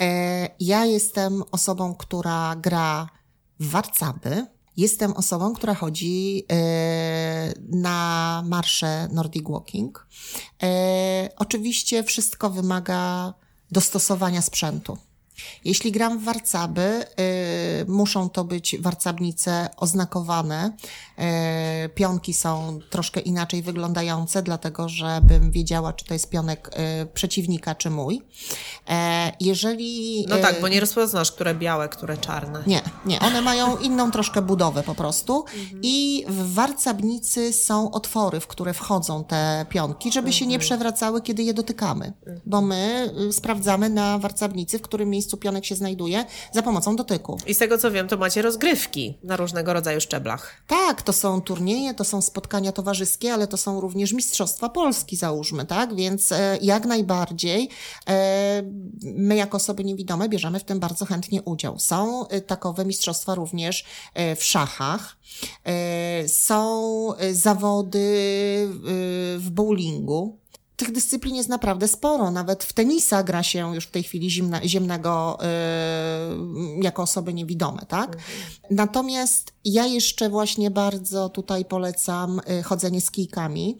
E, 0.00 0.48
ja 0.60 0.84
jestem 0.84 1.42
osobą, 1.50 1.94
która 1.94 2.56
gra 2.56 3.08
w 3.60 3.70
warcaby. 3.70 4.46
Jestem 4.76 5.12
osobą, 5.12 5.54
która 5.54 5.74
chodzi 5.74 6.46
e, 6.52 7.52
na 7.68 8.42
marsze 8.46 9.08
Nordic 9.12 9.48
Walking. 9.48 10.06
E, 10.62 11.28
oczywiście 11.36 12.02
wszystko 12.02 12.50
wymaga 12.50 13.34
dostosowania 13.70 14.42
sprzętu. 14.42 14.98
Jeśli 15.64 15.92
gram 15.92 16.18
w 16.18 16.24
warcaby, 16.24 17.04
y, 17.82 17.86
muszą 17.88 18.30
to 18.30 18.44
być 18.44 18.76
warcabnice 18.80 19.68
oznakowane. 19.76 20.72
Y, 21.84 21.88
pionki 21.88 22.34
są 22.34 22.78
troszkę 22.90 23.20
inaczej 23.20 23.62
wyglądające, 23.62 24.42
dlatego 24.42 24.88
żebym 24.88 25.50
wiedziała, 25.50 25.92
czy 25.92 26.04
to 26.04 26.14
jest 26.14 26.30
pionek 26.30 26.70
y, 27.02 27.06
przeciwnika, 27.06 27.74
czy 27.74 27.90
mój. 27.90 28.22
E, 28.88 29.32
jeżeli. 29.40 30.26
No 30.28 30.36
tak, 30.38 30.58
y, 30.58 30.60
bo 30.60 30.68
nie 30.68 30.80
rozpoznasz, 30.80 31.32
które 31.32 31.54
białe, 31.54 31.88
które 31.88 32.18
czarne. 32.18 32.62
nie, 32.66 32.82
nie, 33.06 33.20
one 33.20 33.42
mają 33.42 33.76
inną 33.76 34.10
troszkę 34.10 34.42
budowę 34.42 34.82
po 34.82 34.94
prostu 34.94 35.44
i 35.82 36.24
w 36.28 36.54
warcabnicy 36.54 37.52
są 37.52 37.90
otwory, 37.90 38.40
w 38.40 38.46
które 38.46 38.74
wchodzą 38.74 39.24
te 39.24 39.66
pionki, 39.68 40.12
żeby 40.12 40.32
się 40.32 40.46
nie 40.46 40.58
przewracały, 40.58 41.22
kiedy 41.22 41.42
je 41.42 41.54
dotykamy, 41.54 42.12
bo 42.46 42.60
my 42.60 43.10
y, 43.28 43.32
sprawdzamy 43.32 43.90
na 43.90 44.18
warcabnicy, 44.18 44.78
w 44.78 44.82
którym 44.82 45.10
miejscu 45.10 45.25
pionek 45.36 45.64
się 45.64 45.74
znajduje 45.74 46.24
za 46.52 46.62
pomocą 46.62 46.96
dotyku. 46.96 47.38
I 47.46 47.54
z 47.54 47.58
tego 47.58 47.78
co 47.78 47.90
wiem, 47.90 48.08
to 48.08 48.16
macie 48.16 48.42
rozgrywki 48.42 49.18
na 49.22 49.36
różnego 49.36 49.72
rodzaju 49.72 50.00
szczeblach. 50.00 50.62
Tak, 50.66 51.02
to 51.02 51.12
są 51.12 51.40
turnieje, 51.40 51.94
to 51.94 52.04
są 52.04 52.22
spotkania 52.22 52.72
towarzyskie, 52.72 53.32
ale 53.32 53.46
to 53.46 53.56
są 53.56 53.80
również 53.80 54.12
Mistrzostwa 54.12 54.68
Polski, 54.68 55.16
załóżmy, 55.16 55.66
tak? 55.66 55.94
Więc 55.94 56.32
e, 56.32 56.58
jak 56.62 56.84
najbardziej 56.84 57.68
e, 58.08 58.62
my, 59.02 59.36
jako 59.36 59.56
osoby 59.56 59.84
niewidome, 59.84 60.28
bierzemy 60.28 60.60
w 60.60 60.64
tym 60.64 60.80
bardzo 60.80 61.04
chętnie 61.04 61.42
udział. 61.42 61.78
Są 61.78 62.28
e, 62.28 62.40
takowe 62.40 62.84
mistrzostwa 62.84 63.34
również 63.34 63.84
e, 64.14 64.36
w 64.36 64.44
szachach, 64.44 65.16
e, 65.64 66.28
są 66.28 67.12
zawody 67.32 67.98
w 69.38 69.46
bowlingu. 69.50 70.38
Tych 70.76 70.92
dyscyplin 70.92 71.36
jest 71.36 71.48
naprawdę 71.48 71.88
sporo. 71.88 72.30
Nawet 72.30 72.64
w 72.64 72.72
tenisa 72.72 73.22
gra 73.22 73.42
się 73.42 73.74
już 73.74 73.84
w 73.84 73.90
tej 73.90 74.02
chwili 74.02 74.30
zimna, 74.30 74.68
ziemnego 74.68 75.38
y, 76.78 76.82
jako 76.82 77.02
osoby 77.02 77.34
niewidome, 77.34 77.86
tak? 77.88 78.16
Natomiast 78.70 79.52
ja 79.64 79.86
jeszcze 79.86 80.28
właśnie 80.28 80.70
bardzo 80.70 81.28
tutaj 81.28 81.64
polecam 81.64 82.40
y, 82.50 82.62
chodzenie 82.62 83.00
z 83.00 83.10
kijkami. 83.10 83.78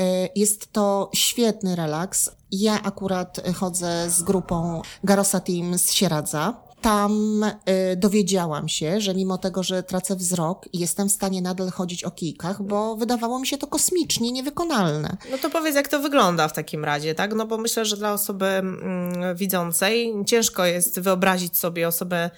Y, 0.00 0.02
jest 0.36 0.72
to 0.72 1.10
świetny 1.14 1.76
relaks. 1.76 2.30
Ja 2.52 2.82
akurat 2.82 3.40
chodzę 3.54 4.10
z 4.10 4.22
grupą 4.22 4.82
Garosa 5.04 5.40
Team 5.40 5.78
z 5.78 5.92
Sieradza. 5.92 6.65
Tam 6.80 7.44
y, 7.44 7.96
dowiedziałam 7.96 8.68
się, 8.68 9.00
że 9.00 9.14
mimo 9.14 9.38
tego, 9.38 9.62
że 9.62 9.82
tracę 9.82 10.16
wzrok, 10.16 10.68
jestem 10.72 11.08
w 11.08 11.12
stanie 11.12 11.42
nadal 11.42 11.70
chodzić 11.70 12.04
o 12.04 12.10
kijkach, 12.10 12.62
bo 12.62 12.96
wydawało 12.96 13.38
mi 13.38 13.46
się 13.46 13.58
to 13.58 13.66
kosmicznie 13.66 14.32
niewykonalne. 14.32 15.16
No 15.30 15.38
to 15.38 15.50
powiedz, 15.50 15.74
jak 15.74 15.88
to 15.88 16.00
wygląda 16.00 16.48
w 16.48 16.52
takim 16.52 16.84
razie, 16.84 17.14
tak? 17.14 17.34
No 17.34 17.46
bo 17.46 17.58
myślę, 17.58 17.84
że 17.84 17.96
dla 17.96 18.12
osoby 18.12 18.46
mm, 18.46 19.36
widzącej 19.36 20.14
ciężko 20.26 20.64
jest 20.64 21.00
wyobrazić 21.00 21.56
sobie 21.56 21.88
osobę 21.88 22.30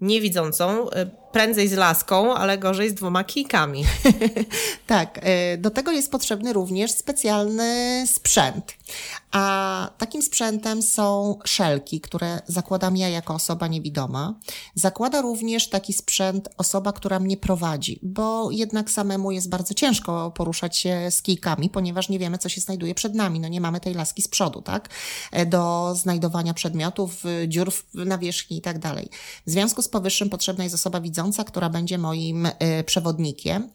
niewidzącą, 0.00 0.90
y, 0.90 1.10
prędzej 1.36 1.68
z 1.68 1.72
laską, 1.72 2.34
ale 2.34 2.58
gorzej 2.58 2.90
z 2.90 2.94
dwoma 2.94 3.24
kijkami. 3.24 3.84
Tak, 4.86 5.20
y, 5.54 5.58
do 5.58 5.70
tego 5.70 5.92
jest 5.92 6.10
potrzebny 6.10 6.52
również 6.52 6.90
specjalny 6.90 8.04
sprzęt. 8.06 8.74
A 9.32 9.90
takim 9.98 10.22
sprzętem 10.22 10.82
są 10.82 11.38
szelki, 11.44 12.00
które 12.00 12.40
zakładam 12.46 12.96
ja 12.96 13.08
jako 13.08 13.34
osoba 13.34 13.66
niewidoma. 13.66 14.34
Zakłada 14.74 15.20
również 15.20 15.68
taki 15.68 15.92
sprzęt 15.92 16.48
osoba, 16.56 16.92
która 16.92 17.20
mnie 17.20 17.36
prowadzi, 17.36 17.98
bo 18.02 18.50
jednak 18.50 18.90
samemu 18.90 19.30
jest 19.30 19.48
bardzo 19.48 19.74
ciężko 19.74 20.30
poruszać 20.30 20.76
się 20.76 21.10
z 21.10 21.22
kijkami, 21.22 21.70
ponieważ 21.70 22.08
nie 22.08 22.18
wiemy, 22.18 22.38
co 22.38 22.48
się 22.48 22.60
znajduje 22.60 22.94
przed 22.94 23.14
nami. 23.14 23.40
No 23.40 23.48
nie 23.48 23.60
mamy 23.60 23.80
tej 23.80 23.94
laski 23.94 24.22
z 24.22 24.28
przodu, 24.28 24.62
tak? 24.62 24.88
E, 25.32 25.46
Do 25.46 25.94
znajdowania 25.96 26.54
przedmiotów, 26.54 27.24
y, 27.26 27.48
dziur 27.48 27.72
na 27.94 28.18
wierzchni 28.18 28.56
i 28.58 28.60
tak 28.60 28.78
dalej. 28.78 29.08
W 29.46 29.50
związku 29.50 29.82
z 29.82 29.88
powyższym 29.88 30.30
potrzebna 30.30 30.64
jest 30.64 30.74
osoba 30.74 31.00
widząca, 31.00 31.25
która 31.44 31.70
będzie 31.70 31.98
moim 31.98 32.46
y, 32.46 32.52
przewodnikiem. 32.86 33.70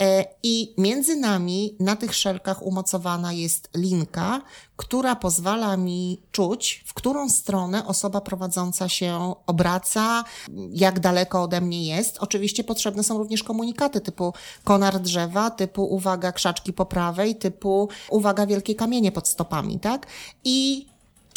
E, 0.00 0.24
I 0.42 0.74
między 0.78 1.16
nami 1.16 1.76
na 1.80 1.96
tych 1.96 2.14
szelkach 2.14 2.62
umocowana 2.62 3.32
jest 3.32 3.70
linka, 3.76 4.42
która 4.76 5.16
pozwala 5.16 5.76
mi 5.76 6.22
czuć, 6.32 6.84
w 6.86 6.94
którą 6.94 7.28
stronę 7.28 7.86
osoba 7.86 8.20
prowadząca 8.20 8.88
się 8.88 9.34
obraca, 9.46 10.24
jak 10.72 11.00
daleko 11.00 11.42
ode 11.42 11.60
mnie 11.60 11.86
jest. 11.86 12.18
Oczywiście 12.18 12.64
potrzebne 12.64 13.02
są 13.02 13.18
również 13.18 13.42
komunikaty 13.42 14.00
typu 14.00 14.32
konar 14.64 15.00
drzewa, 15.00 15.50
typu 15.50 15.84
uwaga 15.84 16.32
krzaczki 16.32 16.72
po 16.72 16.86
prawej, 16.86 17.36
typu 17.36 17.88
uwaga 18.10 18.46
wielkie 18.46 18.74
kamienie 18.74 19.12
pod 19.12 19.28
stopami, 19.28 19.80
tak? 19.80 20.06
I 20.44 20.86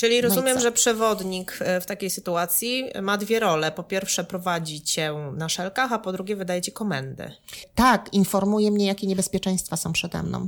Czyli 0.01 0.21
No 0.21 0.27
rozumiem, 0.27 0.57
co? 0.57 0.63
że 0.63 0.71
przewodnik 0.71 1.57
e, 1.59 1.81
w 1.81 1.85
takiej 1.85 2.09
sytuacji 2.09 2.85
ma 3.01 3.17
dwie 3.17 3.39
role. 3.39 3.71
Po 3.71 3.83
pierwsze 3.83 4.23
prowadzi 4.23 4.81
cię 4.81 5.31
na 5.37 5.49
szelkach, 5.49 5.91
a 5.93 5.99
po 5.99 6.11
drugie 6.11 6.35
wydaje 6.35 6.61
ci 6.61 6.71
komendy. 6.71 7.31
tak, 7.75 8.13
informuje 8.13 8.71
mnie, 8.71 8.85
jakie 8.85 9.07
niebezpieczeństwa 9.07 9.77
są 9.77 9.93
przede 9.93 10.23
mną. 10.23 10.47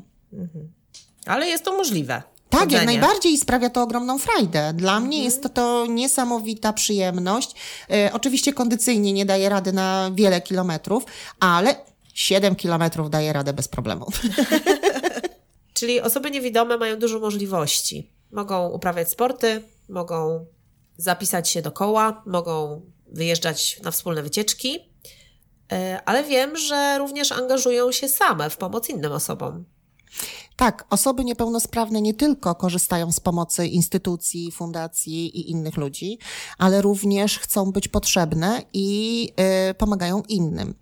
Ale 1.25 1.47
jest 1.47 1.63
to 1.63 1.77
możliwe. 1.77 2.23
Tak, 2.49 2.71
jak 2.71 2.85
najbardziej 2.85 3.37
sprawia 3.37 3.69
to 3.69 3.81
ogromną 3.83 4.19
frajdę. 4.19 4.73
Dla 4.73 4.99
mnie 4.99 5.23
jest 5.23 5.43
to, 5.43 5.49
to 5.49 5.85
niesamowita 5.89 6.73
przyjemność. 6.73 7.55
E, 7.91 8.09
oczywiście 8.13 8.53
kondycyjnie 8.53 9.13
nie 9.13 9.25
daje 9.25 9.49
rady 9.49 9.73
na 9.73 10.11
wiele 10.15 10.41
kilometrów, 10.41 11.03
ale 11.39 11.75
7 12.13 12.55
kilometrów 12.55 13.09
daje 13.09 13.33
radę 13.33 13.53
bez 13.53 13.67
problemu. 13.67 14.05
Czyli 15.73 16.01
osoby 16.01 16.31
niewidome 16.31 16.77
mają 16.77 16.99
dużo 16.99 17.19
możliwości. 17.19 18.12
Mogą 18.33 18.69
uprawiać 18.69 19.09
sporty, 19.09 19.63
mogą 19.89 20.45
zapisać 20.97 21.49
się 21.49 21.61
do 21.61 21.71
koła, 21.71 22.23
mogą 22.25 22.81
wyjeżdżać 23.07 23.81
na 23.83 23.91
wspólne 23.91 24.23
wycieczki, 24.23 24.79
e, 25.71 26.01
ale 26.05 26.23
wiem, 26.23 26.57
że 26.57 26.97
również 26.97 27.31
angażują 27.31 27.91
się 27.91 28.09
same 28.09 28.49
w 28.49 28.57
pomoc 28.57 28.89
innym 28.89 29.11
osobom. 29.11 29.65
Tak, 30.63 30.85
osoby 30.89 31.25
niepełnosprawne 31.25 32.01
nie 32.01 32.13
tylko 32.13 32.55
korzystają 32.55 33.11
z 33.11 33.19
pomocy 33.19 33.67
instytucji, 33.67 34.51
fundacji 34.51 35.37
i 35.39 35.51
innych 35.51 35.77
ludzi, 35.77 36.17
ale 36.57 36.81
również 36.81 37.39
chcą 37.39 37.71
być 37.71 37.87
potrzebne 37.87 38.61
i 38.73 39.29
y, 39.69 39.73
pomagają 39.73 40.23
innym. 40.29 40.73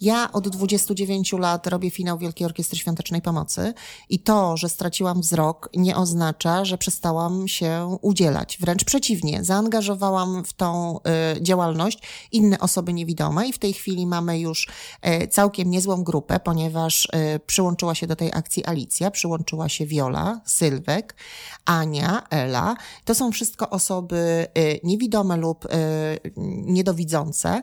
Ja 0.00 0.32
od 0.32 0.48
29 0.48 1.32
lat 1.32 1.66
robię 1.66 1.90
finał 1.90 2.18
Wielkiej 2.18 2.46
Orkiestry 2.46 2.78
Świątecznej 2.78 3.22
Pomocy 3.22 3.74
i 4.08 4.18
to, 4.18 4.56
że 4.56 4.68
straciłam 4.68 5.20
wzrok, 5.20 5.68
nie 5.74 5.96
oznacza, 5.96 6.64
że 6.64 6.78
przestałam 6.78 7.48
się 7.48 7.96
udzielać. 8.00 8.58
Wręcz 8.60 8.84
przeciwnie, 8.84 9.44
zaangażowałam 9.44 10.44
w 10.44 10.52
tą 10.52 10.98
y, 11.36 11.42
działalność 11.42 11.98
inne 12.32 12.58
osoby 12.58 12.92
niewidome 12.92 13.48
i 13.48 13.52
w 13.52 13.58
tej 13.58 13.72
chwili 13.72 14.06
mamy 14.06 14.40
już 14.40 14.68
y, 15.22 15.28
całkiem 15.28 15.70
niezłą 15.70 16.04
grupę, 16.04 16.40
ponieważ 16.40 17.04
y, 17.04 17.40
przyłączyła 17.46 17.94
się 17.94 18.06
do 18.06 18.16
tej 18.16 18.30
akcji 18.32 18.64
Alicja, 18.64 19.10
przyłączyła 19.30 19.68
się 19.68 19.86
Wiola, 19.86 20.40
Sylwek, 20.44 21.14
Ania, 21.64 22.26
Ela. 22.30 22.76
To 23.04 23.14
są 23.14 23.32
wszystko 23.32 23.70
osoby 23.70 24.46
y, 24.58 24.80
niewidome 24.84 25.36
lub 25.36 25.64
y, 25.64 25.68
niedowidzące. 26.66 27.62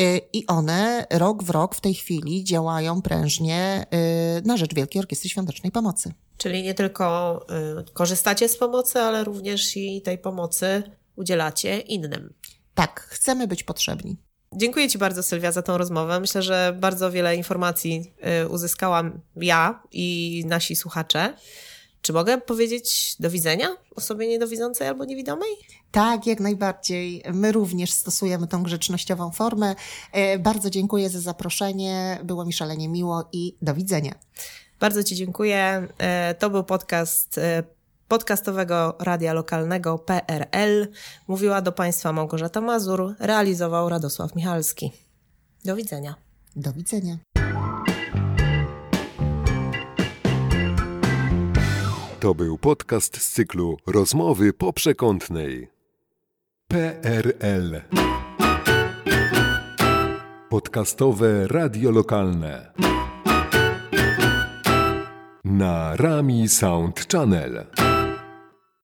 Y, 0.00 0.20
I 0.32 0.46
one 0.46 1.06
rok 1.10 1.42
w 1.42 1.50
rok 1.50 1.74
w 1.74 1.80
tej 1.80 1.94
chwili 1.94 2.44
działają 2.44 3.02
prężnie 3.02 3.86
na 4.44 4.56
rzecz 4.56 4.74
Wielkiej 4.74 5.00
Orkiestry 5.00 5.28
Świątecznej 5.30 5.72
Pomocy. 5.72 6.12
Czyli 6.36 6.62
nie 6.62 6.74
tylko 6.74 7.46
korzystacie 7.92 8.48
z 8.48 8.56
pomocy, 8.56 9.00
ale 9.00 9.24
również 9.24 9.76
i 9.76 10.02
tej 10.02 10.18
pomocy 10.18 10.82
udzielacie 11.16 11.78
innym. 11.78 12.34
Tak, 12.74 13.00
chcemy 13.00 13.46
być 13.46 13.62
potrzebni. 13.62 14.16
Dziękuję 14.56 14.88
Ci 14.88 14.98
bardzo, 14.98 15.22
Sylwia, 15.22 15.52
za 15.52 15.62
tą 15.62 15.78
rozmowę. 15.78 16.20
Myślę, 16.20 16.42
że 16.42 16.76
bardzo 16.80 17.10
wiele 17.10 17.36
informacji 17.36 18.12
y, 18.42 18.48
uzyskałam 18.48 19.20
ja 19.36 19.82
i 19.92 20.42
nasi 20.46 20.76
słuchacze. 20.76 21.34
Czy 22.02 22.12
mogę 22.12 22.40
powiedzieć 22.40 23.16
do 23.20 23.30
widzenia 23.30 23.68
osobie 23.96 24.28
niedowidzącej 24.28 24.88
albo 24.88 25.04
niewidomej? 25.04 25.50
Tak, 25.90 26.26
jak 26.26 26.40
najbardziej. 26.40 27.22
My 27.32 27.52
również 27.52 27.90
stosujemy 27.92 28.46
tą 28.46 28.62
grzecznościową 28.62 29.30
formę. 29.30 29.74
E, 30.12 30.38
Bardzo 30.38 30.70
dziękuję 30.70 31.10
za 31.10 31.20
zaproszenie. 31.20 32.18
Było 32.24 32.44
mi 32.44 32.52
szalenie 32.52 32.88
miło 32.88 33.28
i 33.32 33.56
do 33.62 33.74
widzenia. 33.74 34.14
Bardzo 34.80 35.04
Ci 35.04 35.16
dziękuję. 35.16 35.88
E, 35.98 36.34
To 36.34 36.50
był 36.50 36.64
podcast 36.64 37.38
e, 37.38 37.62
podcastowego 38.10 38.96
radia 38.98 39.32
lokalnego 39.32 39.98
PRL. 39.98 40.88
Mówiła 41.28 41.62
do 41.62 41.72
Państwa 41.72 42.12
Małgorzata 42.12 42.60
Mazur, 42.60 43.14
realizował 43.18 43.88
Radosław 43.88 44.34
Michalski. 44.34 44.92
Do 45.64 45.76
widzenia. 45.76 46.14
Do 46.56 46.72
widzenia. 46.72 47.16
To 52.20 52.34
był 52.34 52.58
podcast 52.58 53.22
z 53.22 53.30
cyklu 53.30 53.76
Rozmowy 53.86 54.52
po 54.52 54.72
przekątnej. 54.72 55.70
PRL. 56.68 57.80
Podcastowe 60.48 61.48
radio 61.48 61.90
lokalne. 61.90 62.72
Na 65.44 65.96
Rami 65.96 66.48
Sound 66.48 67.06
Channel. 67.12 67.66